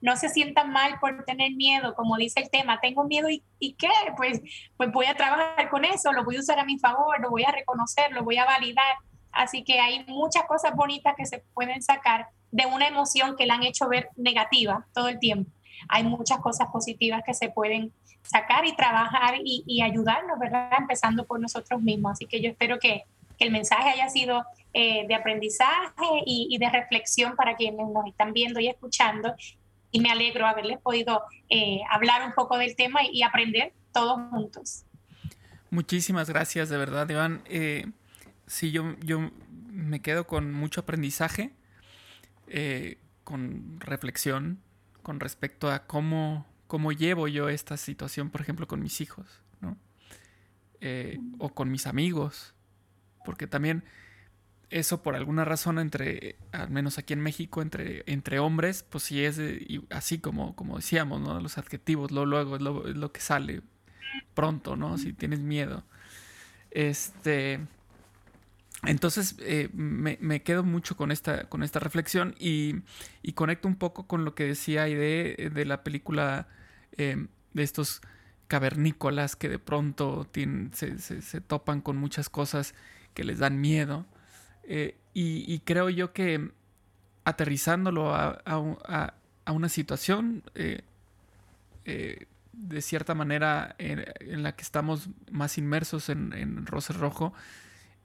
no 0.02 0.16
se 0.16 0.30
sientan 0.30 0.72
mal 0.72 0.98
por 1.00 1.26
tener 1.26 1.52
miedo, 1.52 1.94
como 1.96 2.16
dice 2.16 2.40
el 2.40 2.50
tema, 2.50 2.80
tengo 2.80 3.04
miedo 3.04 3.30
y, 3.30 3.44
y, 3.60 3.74
qué, 3.74 3.90
pues, 4.16 4.42
pues 4.78 4.92
voy 4.92 5.08
a 5.08 5.16
trabajar 5.16 5.70
con 5.70 5.84
eso, 5.84 6.12
lo 6.14 6.24
voy 6.24 6.38
a 6.38 6.40
usar 6.40 6.60
a 6.60 6.66
mi 6.66 6.80
favor, 6.80 7.20
lo 7.22 7.30
voy 7.30 7.44
a 7.44 7.52
reconocer, 7.52 8.12
lo 8.12 8.24
voy 8.24 8.38
a 8.38 8.46
validar. 8.46 8.96
Así 9.32 9.64
que 9.64 9.80
hay 9.80 10.06
muchas 10.08 10.44
cosas 10.44 10.74
bonitas 10.76 11.14
que 11.18 11.26
se 11.26 11.40
pueden 11.54 11.82
sacar 11.82 12.28
de 12.52 12.66
una 12.66 12.88
emoción 12.88 13.36
que 13.36 13.46
la 13.46 13.56
han 13.56 13.64
hecho 13.64 13.90
ver 13.90 14.10
negativa 14.16 14.86
todo 14.94 15.10
el 15.10 15.20
tiempo. 15.20 15.52
Hay 15.90 16.04
muchas 16.04 16.40
cosas 16.40 16.70
positivas 16.72 17.22
que 17.26 17.34
se 17.34 17.50
pueden 17.50 17.92
sacar 18.22 18.66
y 18.66 18.76
trabajar 18.76 19.36
y, 19.44 19.64
y 19.68 19.82
ayudarnos, 19.82 20.40
¿verdad? 20.40 20.72
Empezando 20.80 21.26
por 21.26 21.40
nosotros 21.42 21.82
mismos. 21.82 22.14
Así 22.14 22.26
que 22.26 22.42
yo 22.42 22.50
espero 22.50 22.80
que, 22.80 23.04
que 23.38 23.46
el 23.46 23.52
mensaje 23.52 23.90
haya 23.90 24.10
sido 24.10 24.46
eh, 24.78 25.08
de 25.08 25.16
aprendizaje 25.16 26.06
y, 26.26 26.58
de 26.58 26.70
reflexión 26.70 27.38
para 27.38 27.56
quienes 27.56 27.88
nos 27.88 28.06
están 28.08 28.34
viendo 28.34 28.60
y 28.60 28.68
escuchando. 28.68 29.34
Y 29.90 30.02
me 30.02 30.12
alegro 30.12 30.46
haberles 30.46 30.80
podido 30.80 31.24
eh, 31.50 31.80
hablar 31.90 32.28
un 32.28 32.34
poco 32.34 32.58
del 32.58 32.76
tema 32.76 33.00
y, 33.10 33.24
aprender 33.24 33.72
todos 33.94 34.20
juntos. 34.32 34.84
Muchísimas 35.70 36.30
gracias, 36.30 36.68
de 36.68 36.78
verdad, 36.78 37.10
Iván. 37.10 37.42
Eh, 37.46 37.86
sí, 38.48 38.72
yo, 38.72 38.96
yo 39.00 39.32
me 39.70 40.02
quedo 40.02 40.28
con 40.28 40.54
mucho 40.54 40.82
aprendizaje, 40.82 41.52
eh, 42.48 42.98
con 43.24 43.80
reflexión 43.80 44.60
con 45.04 45.20
respecto 45.20 45.70
a 45.70 45.86
cómo, 45.86 46.48
cómo 46.68 46.92
llevo 46.92 47.28
yo 47.28 47.48
esta 47.48 47.78
situación, 47.78 48.32
por 48.32 48.42
ejemplo, 48.42 48.68
con 48.68 48.82
mis 48.82 49.02
hijos, 49.02 49.42
¿no? 49.62 49.78
o 51.38 51.50
con 51.50 51.72
mis 51.72 51.88
amigos, 51.88 52.55
porque 53.26 53.48
también 53.48 53.84
eso 54.70 55.04
por 55.04 55.16
alguna 55.16 55.46
razón 55.46 55.80
entre, 55.80 56.38
al 56.52 56.70
menos 56.70 56.98
aquí 56.98 57.14
en 57.14 57.22
México, 57.22 57.62
entre, 57.62 58.04
entre 58.08 58.40
hombres, 58.40 58.86
pues 58.90 59.04
sí 59.04 59.24
es 59.24 59.40
así 59.90 60.20
como, 60.20 60.56
como 60.56 60.78
decíamos, 60.78 61.22
¿no? 61.22 61.40
Los 61.40 61.58
adjetivos, 61.58 62.12
lo, 62.12 62.26
luego 62.26 62.56
es 62.56 62.62
lo, 62.62 63.12
que 63.12 63.22
sale 63.22 63.62
pronto, 64.34 64.76
¿no? 64.76 64.98
Si 64.98 65.14
tienes 65.14 65.40
miedo. 65.40 65.84
Este... 66.72 67.60
Entonces 68.86 69.36
eh, 69.40 69.70
me, 69.74 70.44
quedo 70.44 70.64
mucho 70.64 70.96
con 70.96 71.12
esta, 71.12 71.50
con 71.50 71.64
esta 71.64 71.80
reflexión 71.80 72.36
y, 72.38 72.82
conecto 73.34 73.68
un 73.68 73.78
poco 73.78 74.06
con 74.06 74.26
lo 74.26 74.36
que 74.36 74.44
decía 74.44 74.84
de, 74.84 75.52
de 75.52 75.66
la 75.66 75.84
película 75.84 76.48
em, 76.98 77.30
de 77.54 77.64
estos 77.64 78.02
cavernícolas 78.48 79.36
que 79.36 79.50
de 79.50 79.60
pronto 79.60 80.30
se, 80.74 81.00
se, 81.00 81.42
topan 81.42 81.82
con 81.82 81.98
muchas 81.98 82.30
cosas 82.30 82.76
que 83.16 83.24
les 83.24 83.40
dan 83.40 83.60
miedo 83.60 84.06
eh, 84.68 84.96
y, 85.14 85.60
creo 85.60 85.90
yo 85.90 86.12
que 86.12 86.52
aterrizándolo 87.24 88.14
a, 88.14 89.14
una 89.48 89.70
situación 89.70 90.44
eh, 90.56 90.82
eh, 91.86 92.26
de 92.52 92.82
cierta 92.82 93.16
manera 93.16 93.76
en, 93.78 94.44
la 94.44 94.56
que 94.56 94.64
estamos 94.64 95.10
más 95.32 95.58
inmersos 95.58 96.10
en, 96.10 96.34
en 96.34 96.66
Roce 96.66 96.92
Rojo, 96.92 97.34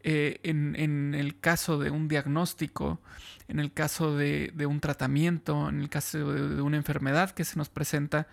en, 0.02 1.14
el 1.14 1.40
caso 1.40 1.78
de 1.78 1.90
un 1.90 2.06
diagnóstico, 2.06 3.00
en 3.48 3.58
el 3.58 3.72
caso 3.72 4.16
de, 4.16 4.52
un 4.68 4.78
tratamiento, 4.78 5.68
en 5.68 5.80
el 5.80 5.88
caso 5.88 6.32
de, 6.32 6.62
una 6.62 6.76
enfermedad 6.76 7.32
que 7.32 7.44
se 7.44 7.58
nos 7.58 7.70
presenta, 7.70 8.28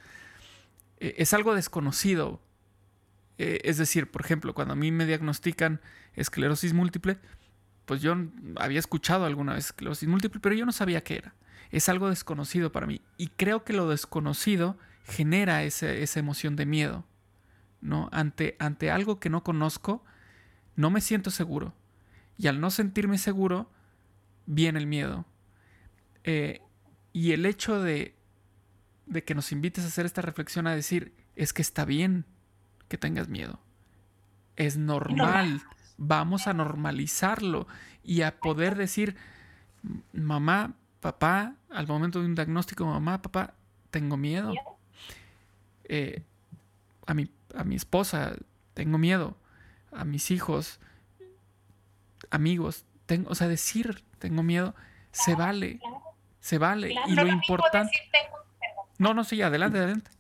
es 1.00 1.34
algo 1.34 1.56
desconocido. 1.56 2.42
Es 3.38 3.78
decir, 3.78 4.10
por 4.10 4.22
ejemplo, 4.22 4.54
cuando 4.54 4.74
a 4.74 4.78
mí 4.78 4.92
me 4.92 5.06
diagnostican 5.06 5.82
esclerosis 6.16 6.74
múltiple, 6.74 7.20
pues 7.86 8.02
yo 8.02 8.16
había 8.58 8.80
escuchado 8.80 9.26
alguna 9.26 9.54
vez 9.54 9.68
esclerosis 9.68 10.10
múltiple, 10.10 10.40
pero 10.42 10.56
yo 10.56 10.66
no 10.66 10.72
sabía 10.72 11.04
qué 11.04 11.18
era. 11.18 11.36
Es 11.72 11.90
algo 11.90 12.10
desconocido 12.10 12.72
para 12.72 12.88
mí. 12.88 13.02
Y 13.18 13.28
creo 13.30 13.64
que 13.64 13.74
lo 13.74 13.90
desconocido 13.90 14.78
genera 15.04 15.64
esa 15.64 16.20
emoción 16.20 16.56
de 16.56 16.66
miedo. 16.66 17.06
¿no? 17.82 18.10
Ante, 18.12 18.56
ante 18.60 18.92
algo 18.92 19.20
que 19.20 19.30
no 19.30 19.44
conozco, 19.44 20.04
no 20.76 20.90
me 20.90 21.02
siento 21.02 21.32
seguro. 21.32 21.74
Y 22.38 22.48
al 22.48 22.60
no 22.60 22.72
sentirme 22.72 23.18
seguro, 23.18 23.72
viene 24.46 24.80
el 24.80 24.88
miedo. 24.88 25.26
Eh, 26.24 26.62
y 27.14 27.32
el 27.32 27.46
hecho 27.46 27.82
de, 27.82 28.16
de 29.06 29.24
que 29.24 29.36
nos 29.36 29.52
invites 29.52 29.84
a 29.84 29.88
hacer 29.88 30.06
esta 30.06 30.22
reflexión 30.22 30.68
a 30.68 30.76
decir, 30.76 31.14
es 31.36 31.54
que 31.54 31.62
está 31.62 31.86
bien 31.86 32.26
que 32.88 32.98
tengas 32.98 33.28
miedo. 33.28 33.60
Es 34.56 34.78
normal 34.78 35.62
vamos 35.98 36.48
a 36.48 36.54
normalizarlo 36.54 37.68
y 38.04 38.22
a 38.22 38.40
poder 38.40 38.76
decir, 38.76 39.18
mamá, 40.14 40.74
papá, 41.02 41.56
al 41.70 41.88
momento 41.88 42.20
de 42.20 42.28
un 42.28 42.36
diagnóstico, 42.36 42.86
mamá, 42.86 43.22
papá, 43.22 43.54
tengo 43.92 44.16
miedo. 44.16 44.54
Eh, 45.86 46.22
a, 47.06 47.14
mi, 47.14 47.30
a 47.56 47.64
mi 47.64 47.76
esposa, 47.76 48.36
tengo 48.74 48.98
miedo. 48.98 49.36
A 49.92 50.06
mis 50.06 50.32
hijos, 50.32 50.80
amigos, 52.30 52.86
tengo, 53.06 53.30
o 53.32 53.36
sea, 53.36 53.48
decir, 53.48 54.04
tengo 54.20 54.44
miedo, 54.44 54.76
se 55.12 55.36
vale. 55.36 55.80
Se 56.40 56.58
vale. 56.58 56.96
y 57.08 57.16
lo, 57.16 57.28
importante... 57.28 57.92
No, 59.00 59.14
no, 59.14 59.24
sí, 59.24 59.42
adelante, 59.42 59.80
adelante 59.80 60.12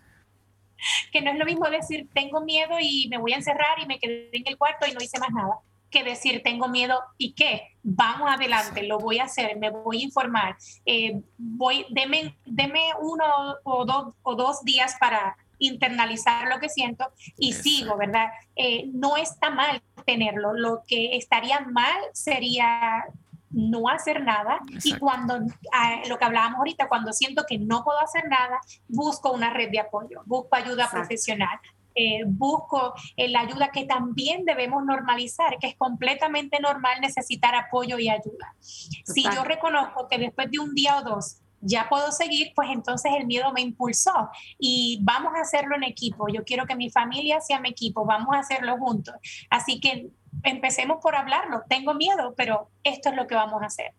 que 1.12 1.22
no 1.22 1.32
es 1.32 1.38
lo 1.38 1.46
mismo 1.46 1.70
decir 1.70 2.08
tengo 2.14 2.42
miedo 2.42 2.76
y 2.80 3.08
me 3.10 3.18
voy 3.18 3.34
a 3.34 3.38
encerrar 3.38 3.80
y 3.82 3.86
me 3.86 4.00
quedé 4.00 4.30
en 4.34 4.48
el 4.48 4.58
cuarto 4.58 4.88
y 4.88 4.94
no 4.94 5.02
hice 5.02 5.20
más 5.20 5.32
nada, 5.32 5.60
que 5.90 6.04
decir 6.04 6.42
tengo 6.44 6.68
miedo 6.68 7.00
y 7.18 7.34
qué, 7.34 7.76
vamos 7.84 8.30
adelante, 8.30 8.84
lo 8.84 9.00
voy 9.00 9.20
a 9.20 9.26
hacer, 9.26 9.58
me 9.58 9.70
voy 9.70 10.02
a 10.02 10.06
informar, 10.06 10.58
eh, 10.86 11.22
voy, 11.38 11.86
deme, 11.90 12.36
deme 12.46 12.82
uno 13.02 13.26
o 13.64 13.86
dos, 13.86 14.14
o 14.24 14.36
dos 14.36 14.64
días 14.64 14.96
para 15.00 15.38
internalizar 15.60 16.48
lo 16.48 16.60
que 16.60 16.70
siento 16.70 17.06
y 17.38 17.54
sigo, 17.54 17.98
¿verdad? 17.98 18.30
Eh, 18.56 18.86
no 18.94 19.18
está 19.18 19.50
mal 19.50 19.82
tenerlo, 20.06 20.54
lo 20.54 20.84
que 20.88 21.18
estaría 21.18 21.62
mal 21.62 21.98
sería 22.14 23.06
no 23.50 23.88
hacer 23.88 24.24
nada 24.24 24.60
y 24.84 24.98
cuando 24.98 25.39
ah, 25.72 26.02
lo 26.08 26.18
que 26.18 26.26
hablábamos 26.26 26.60
ahorita, 26.60 26.88
cuando 26.88 27.14
siento 27.14 27.45
que 27.48 27.58
no 27.58 27.84
puedo 27.84 28.00
hacer 28.00 28.28
nada, 28.28 28.60
busco 28.88 29.32
una 29.32 29.52
red 29.52 29.70
de 29.72 29.80
apoyo, 29.80 30.22
busco 30.26 30.56
ayuda 30.56 30.89
profesional, 30.89 31.60
eh, 31.95 32.24
busco 32.26 32.93
eh, 33.16 33.28
la 33.28 33.41
ayuda 33.41 33.72
que 33.72 33.86
también 33.86 34.45
debemos 34.45 34.86
normalizar, 34.86 35.58
que 35.60 35.68
es 35.68 35.76
completamente 35.76 36.60
normal 36.60 37.02
necesitar 37.02 37.56
apoyo 37.56 37.98
y 37.98 38.10
ayuda. 38.10 38.56
Si 38.60 39.24
yo 39.24 39.43
reconozco 39.43 40.08
que 40.08 40.20
después 40.20 40.52
de 40.52 40.60
un 40.60 40.76
día 40.76 40.98
o 40.98 41.02
dos 41.04 41.38
ya 41.60 41.89
puedo 41.89 42.12
seguir, 42.12 42.52
pues 42.56 42.70
entonces 42.72 43.12
el 43.18 43.26
miedo 43.26 43.52
me 43.52 43.62
impulsó 43.62 44.30
y 44.60 45.00
vamos 45.02 45.34
a 45.36 45.41
hacerlo 45.41 45.76
en 45.76 45.84
equipo. 45.84 46.28
Yo 46.30 46.43
quiero 46.43 46.66
que 46.68 46.76
mi 46.76 46.91
familia 46.91 47.41
sea 47.41 47.60
mi 47.60 47.70
equipo, 47.70 48.06
vamos 48.06 48.36
a 48.36 48.39
hacerlo 48.39 48.78
juntos. 48.78 49.16
Así 49.50 49.80
que 49.80 50.12
empecemos 50.44 50.98
por 51.02 51.16
hablarlo. 51.16 51.64
Tengo 51.70 51.94
miedo, 51.94 52.34
pero 52.36 52.70
esto 52.84 53.10
es 53.10 53.16
lo 53.16 53.28
que 53.28 53.36
vamos 53.36 53.62
a 53.62 53.68
hacer. 53.68 53.94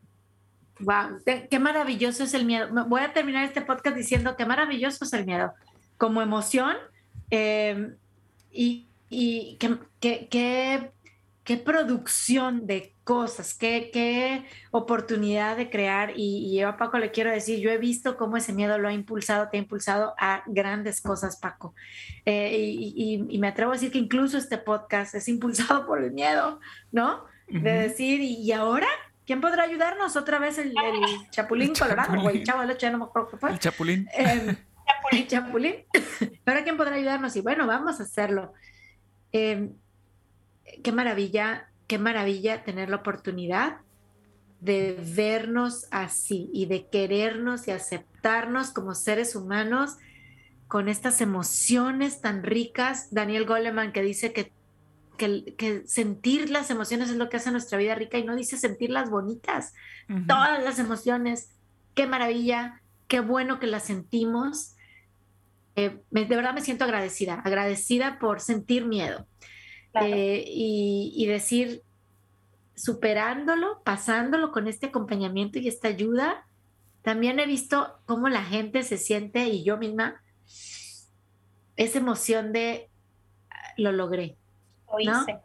Wow, 0.80 1.20
qué 1.50 1.58
maravilloso 1.58 2.24
es 2.24 2.34
el 2.34 2.44
miedo. 2.44 2.68
Voy 2.86 3.00
a 3.00 3.12
terminar 3.12 3.44
este 3.44 3.62
podcast 3.62 3.96
diciendo 3.96 4.36
qué 4.36 4.46
maravilloso 4.46 5.04
es 5.04 5.12
el 5.12 5.26
miedo. 5.26 5.52
Como 5.96 6.22
emoción 6.22 6.76
eh, 7.30 7.94
y, 8.52 8.86
y 9.10 9.56
qué, 9.58 9.78
qué, 10.00 10.28
qué, 10.30 10.92
producción 11.56 12.66
de 12.66 12.94
cosas, 13.04 13.54
qué, 13.54 13.90
qué 13.92 14.44
oportunidad 14.70 15.56
de 15.56 15.70
crear. 15.70 16.12
Y, 16.14 16.58
yo 16.58 16.68
a 16.68 16.76
Paco 16.76 16.98
le 16.98 17.10
quiero 17.10 17.30
decir, 17.30 17.60
yo 17.60 17.70
he 17.70 17.78
visto 17.78 18.16
cómo 18.16 18.36
ese 18.36 18.52
miedo 18.52 18.78
lo 18.78 18.88
ha 18.88 18.92
impulsado, 18.92 19.48
te 19.48 19.56
ha 19.56 19.60
impulsado 19.60 20.14
a 20.18 20.42
grandes 20.46 21.00
cosas, 21.00 21.36
Paco. 21.36 21.74
Eh, 22.24 22.58
y, 22.58 23.26
y, 23.28 23.38
me 23.38 23.48
atrevo 23.48 23.72
a 23.72 23.74
decir 23.74 23.90
que 23.90 23.98
incluso 23.98 24.36
este 24.36 24.58
podcast 24.58 25.14
es 25.14 25.28
impulsado 25.28 25.86
por 25.86 26.02
el 26.02 26.12
miedo, 26.12 26.60
¿no? 26.92 27.24
De 27.48 27.72
decir, 27.72 28.20
¿y 28.20 28.52
ahora? 28.52 28.88
¿Quién 29.24 29.40
podrá 29.40 29.64
ayudarnos? 29.64 30.16
Otra 30.16 30.38
vez 30.38 30.58
el, 30.58 30.74
Chapulín 31.30 31.74
Colorado, 31.74 32.12
o 32.20 32.30
el 32.30 32.44
Chavo 32.44 32.66
del 32.66 32.76
ya 32.76 32.90
no 32.90 32.98
me 32.98 33.04
acuerdo 33.04 33.28
qué 33.30 33.36
fue. 33.38 33.50
El 33.50 33.58
Chapulín. 33.58 34.08
Eh, 34.16 34.56
chapulín. 35.26 35.26
Chapulín. 35.28 35.74
¿Ahora 36.46 36.64
quién 36.64 36.76
podrá 36.76 36.94
ayudarnos? 36.94 37.36
Y 37.36 37.40
bueno, 37.40 37.66
vamos 37.66 38.00
a 38.00 38.02
hacerlo. 38.04 38.52
Eh, 39.32 39.70
qué 40.82 40.92
maravilla, 40.92 41.68
qué 41.86 41.98
maravilla 41.98 42.64
tener 42.64 42.90
la 42.90 42.96
oportunidad 42.96 43.78
de 44.60 45.00
vernos 45.14 45.86
así 45.90 46.50
y 46.52 46.66
de 46.66 46.86
querernos 46.88 47.68
y 47.68 47.70
aceptarnos 47.70 48.70
como 48.70 48.94
seres 48.94 49.36
humanos 49.36 49.96
con 50.66 50.88
estas 50.88 51.20
emociones 51.20 52.20
tan 52.20 52.42
ricas. 52.42 53.08
Daniel 53.12 53.46
Goleman 53.46 53.92
que 53.92 54.02
dice 54.02 54.32
que, 54.32 54.52
que, 55.16 55.82
sentir 55.86 56.50
las 56.50 56.70
emociones 56.70 57.10
es 57.10 57.16
lo 57.16 57.28
que 57.28 57.36
hace 57.36 57.52
nuestra 57.52 57.78
vida 57.78 57.94
rica 57.94 58.18
y 58.18 58.24
no 58.24 58.34
dice 58.34 58.56
sentirlas 58.56 59.10
bonitas. 59.10 59.74
Todas 60.26 60.62
las 60.64 60.78
emociones, 60.78 61.50
qué 61.94 62.06
maravilla, 62.06 62.82
qué 63.06 63.20
bueno 63.20 63.60
que 63.60 63.66
las 63.66 63.84
sentimos. 63.84 64.74
Eh, 65.76 66.00
de 66.10 66.24
verdad 66.24 66.54
me 66.54 66.60
siento 66.60 66.84
agradecida, 66.84 67.34
agradecida 67.34 68.18
por 68.18 68.40
sentir 68.40 68.84
miedo 68.84 69.26
eh, 70.02 70.44
y, 70.46 71.26
decir, 71.26 71.82
superándolo, 72.74 73.82
pasándolo 73.84 74.52
con 74.52 74.68
este 74.68 74.86
acompañamiento 74.86 75.58
y 75.58 75.68
esta 75.68 75.88
ayuda, 75.88 76.46
también 77.02 77.38
he 77.40 77.46
visto 77.46 78.00
cómo 78.06 78.28
la 78.28 78.44
gente 78.44 78.82
se 78.82 78.98
siente 78.98 79.48
y 79.48 79.64
yo 79.64 79.76
misma, 79.76 80.22
esa 81.76 81.98
emoción 81.98 82.52
de 82.52 82.90
lo 83.76 83.92
logré. 83.92 84.36
Lo 84.92 85.00
hice. 85.00 85.38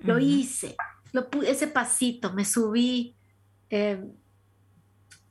Lo 0.00 0.18
hice, 0.18 0.76
lo, 1.12 1.28
ese 1.42 1.66
pasito, 1.68 2.32
me 2.32 2.44
subí. 2.44 3.14
Eh, 3.70 4.02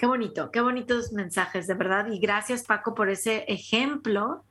Qué 0.04 0.08
bonito, 0.08 0.52
qué 0.52 0.60
bonitos 0.60 1.14
mensajes, 1.14 1.66
de 1.66 1.76
verdad. 1.76 2.08
Y 2.12 2.20
gracias, 2.20 2.64
Paco, 2.66 2.94
por 2.94 3.10
ese 3.10 3.46
ejemplo 3.48 4.44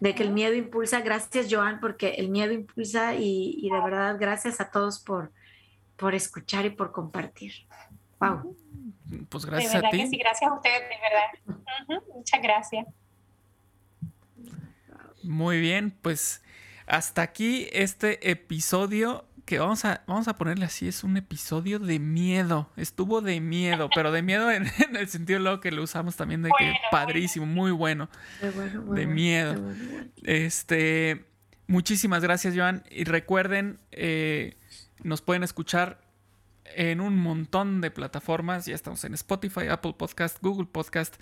de 0.00 0.14
que 0.14 0.22
el 0.22 0.30
miedo 0.30 0.54
impulsa. 0.54 1.00
Gracias, 1.00 1.46
Joan, 1.50 1.80
porque 1.80 2.10
el 2.16 2.28
miedo 2.28 2.52
impulsa 2.52 3.14
y, 3.14 3.68
de 3.70 3.80
verdad, 3.80 4.16
gracias 4.18 4.60
a 4.60 4.70
todos 4.70 4.98
por, 4.98 5.32
por 5.96 6.14
escuchar 6.14 6.64
y 6.66 6.70
por 6.70 6.92
compartir. 6.92 7.52
Wow. 8.20 8.56
Pues 9.28 9.44
gracias 9.44 9.72
de 9.72 9.78
verdad 9.78 9.88
a 9.88 9.90
ti. 9.90 9.98
Que 9.98 10.08
sí, 10.08 10.16
gracias 10.18 10.50
a 10.50 10.54
ustedes, 10.54 10.82
de 10.82 10.96
verdad. 11.88 12.02
Muchas 12.14 12.42
gracias. 12.42 12.86
Muy 15.22 15.60
bien, 15.60 15.90
pues 16.02 16.42
hasta 16.86 17.22
aquí 17.22 17.68
este 17.72 18.30
episodio 18.30 19.25
que 19.46 19.60
vamos 19.60 19.84
a, 19.84 20.02
vamos 20.08 20.26
a 20.26 20.34
ponerle 20.34 20.64
así, 20.64 20.88
es 20.88 21.04
un 21.04 21.16
episodio 21.16 21.78
de 21.78 22.00
miedo. 22.00 22.68
Estuvo 22.76 23.20
de 23.20 23.40
miedo, 23.40 23.88
pero 23.94 24.10
de 24.10 24.20
miedo 24.20 24.50
en, 24.50 24.66
el 24.96 25.08
sentido 25.08 25.38
luego 25.38 25.60
que 25.60 25.70
lo 25.70 25.84
usamos 25.84 26.16
también 26.16 26.42
de 26.42 26.50
que 26.58 26.74
padrísimo, 26.90 27.46
muy 27.46 27.70
bueno. 27.70 28.10
de 28.92 29.06
miedo. 29.06 29.62
Este, 30.24 31.24
muchísimas 31.68 32.22
gracias, 32.22 32.54
Joan. 32.56 32.82
Y 32.90 33.04
recuerden, 33.04 33.78
eh, 33.92 34.56
nos 35.04 35.22
pueden 35.22 35.44
escuchar 35.44 36.00
en 36.74 37.00
un 37.00 37.16
montón 37.16 37.80
de 37.80 37.92
plataformas. 37.92 38.66
Ya 38.66 38.74
estamos 38.74 39.04
en 39.04 39.14
Spotify, 39.14 39.68
Apple 39.70 39.94
Podcast, 39.96 40.42
Google 40.42 40.66
Podcast. 40.66 41.14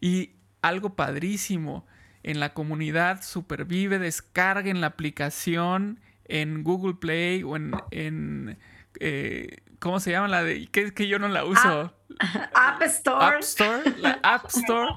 Y 0.00 0.32
algo 0.62 0.96
padrísimo. 0.96 1.86
En 2.24 2.40
la 2.40 2.52
comunidad 2.52 3.22
Supervive, 3.22 3.98
descarguen 3.98 4.80
la 4.80 4.88
aplicación 4.88 6.00
en 6.28 6.62
Google 6.62 6.94
Play 6.94 7.42
o 7.42 7.56
en, 7.56 8.58
eh, 9.00 9.56
¿cómo 9.78 9.98
se 10.00 10.10
llama 10.10 10.28
la 10.28 10.44
de? 10.44 10.66
Que, 10.68 10.92
que 10.92 11.08
yo 11.08 11.18
no 11.18 11.28
la 11.28 11.44
uso. 11.44 11.94
App, 12.54 12.82
Store. 12.82 13.36
App 13.36 13.40
Store, 13.40 13.94
la 13.98 14.18
App 14.22 14.46
Store. 14.46 14.92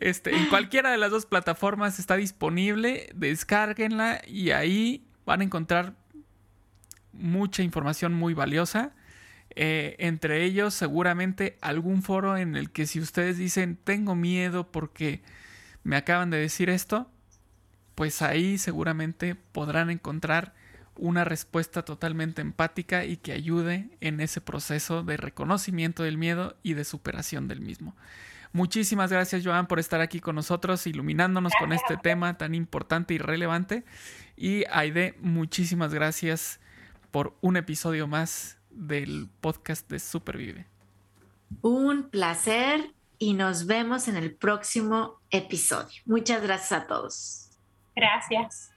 Este, 0.00 0.34
en 0.34 0.46
cualquiera 0.46 0.90
de 0.90 0.98
las 0.98 1.10
dos 1.10 1.26
plataformas 1.26 1.98
está 1.98 2.16
disponible. 2.16 3.08
Descárguenla 3.14 4.22
y 4.26 4.50
ahí 4.50 5.06
van 5.24 5.40
a 5.40 5.44
encontrar 5.44 5.94
mucha 7.12 7.62
información 7.62 8.14
muy 8.14 8.34
valiosa. 8.34 8.92
Eh, 9.56 9.94
entre 9.98 10.44
ellos, 10.44 10.74
seguramente 10.74 11.58
algún 11.60 12.02
foro 12.02 12.36
en 12.36 12.56
el 12.56 12.70
que 12.70 12.86
si 12.86 12.98
ustedes 13.00 13.38
dicen 13.38 13.78
tengo 13.82 14.16
miedo 14.16 14.72
porque 14.72 15.22
me 15.84 15.96
acaban 15.96 16.30
de 16.30 16.38
decir 16.38 16.70
esto, 16.70 17.08
pues 17.94 18.22
ahí 18.22 18.58
seguramente 18.58 19.34
podrán 19.34 19.90
encontrar 19.90 20.54
una 20.96 21.24
respuesta 21.24 21.84
totalmente 21.84 22.40
empática 22.40 23.04
y 23.04 23.16
que 23.16 23.32
ayude 23.32 23.88
en 24.00 24.20
ese 24.20 24.40
proceso 24.40 25.02
de 25.02 25.16
reconocimiento 25.16 26.02
del 26.02 26.18
miedo 26.18 26.56
y 26.62 26.74
de 26.74 26.84
superación 26.84 27.48
del 27.48 27.60
mismo. 27.60 27.96
Muchísimas 28.52 29.10
gracias 29.10 29.42
Joan 29.44 29.66
por 29.66 29.80
estar 29.80 30.00
aquí 30.00 30.20
con 30.20 30.36
nosotros, 30.36 30.86
iluminándonos 30.86 31.52
con 31.58 31.72
este 31.72 31.96
tema 31.96 32.38
tan 32.38 32.54
importante 32.54 33.12
y 33.12 33.18
relevante. 33.18 33.84
Y 34.36 34.64
Aide, 34.70 35.16
muchísimas 35.20 35.92
gracias 35.92 36.60
por 37.10 37.36
un 37.40 37.56
episodio 37.56 38.06
más 38.06 38.58
del 38.70 39.28
podcast 39.40 39.90
de 39.90 39.98
Supervive. 39.98 40.66
Un 41.62 42.10
placer 42.10 42.92
y 43.18 43.34
nos 43.34 43.66
vemos 43.66 44.06
en 44.06 44.16
el 44.16 44.34
próximo 44.34 45.20
episodio. 45.30 46.02
Muchas 46.04 46.42
gracias 46.42 46.72
a 46.72 46.86
todos. 46.86 47.43
Gracias. 47.94 48.73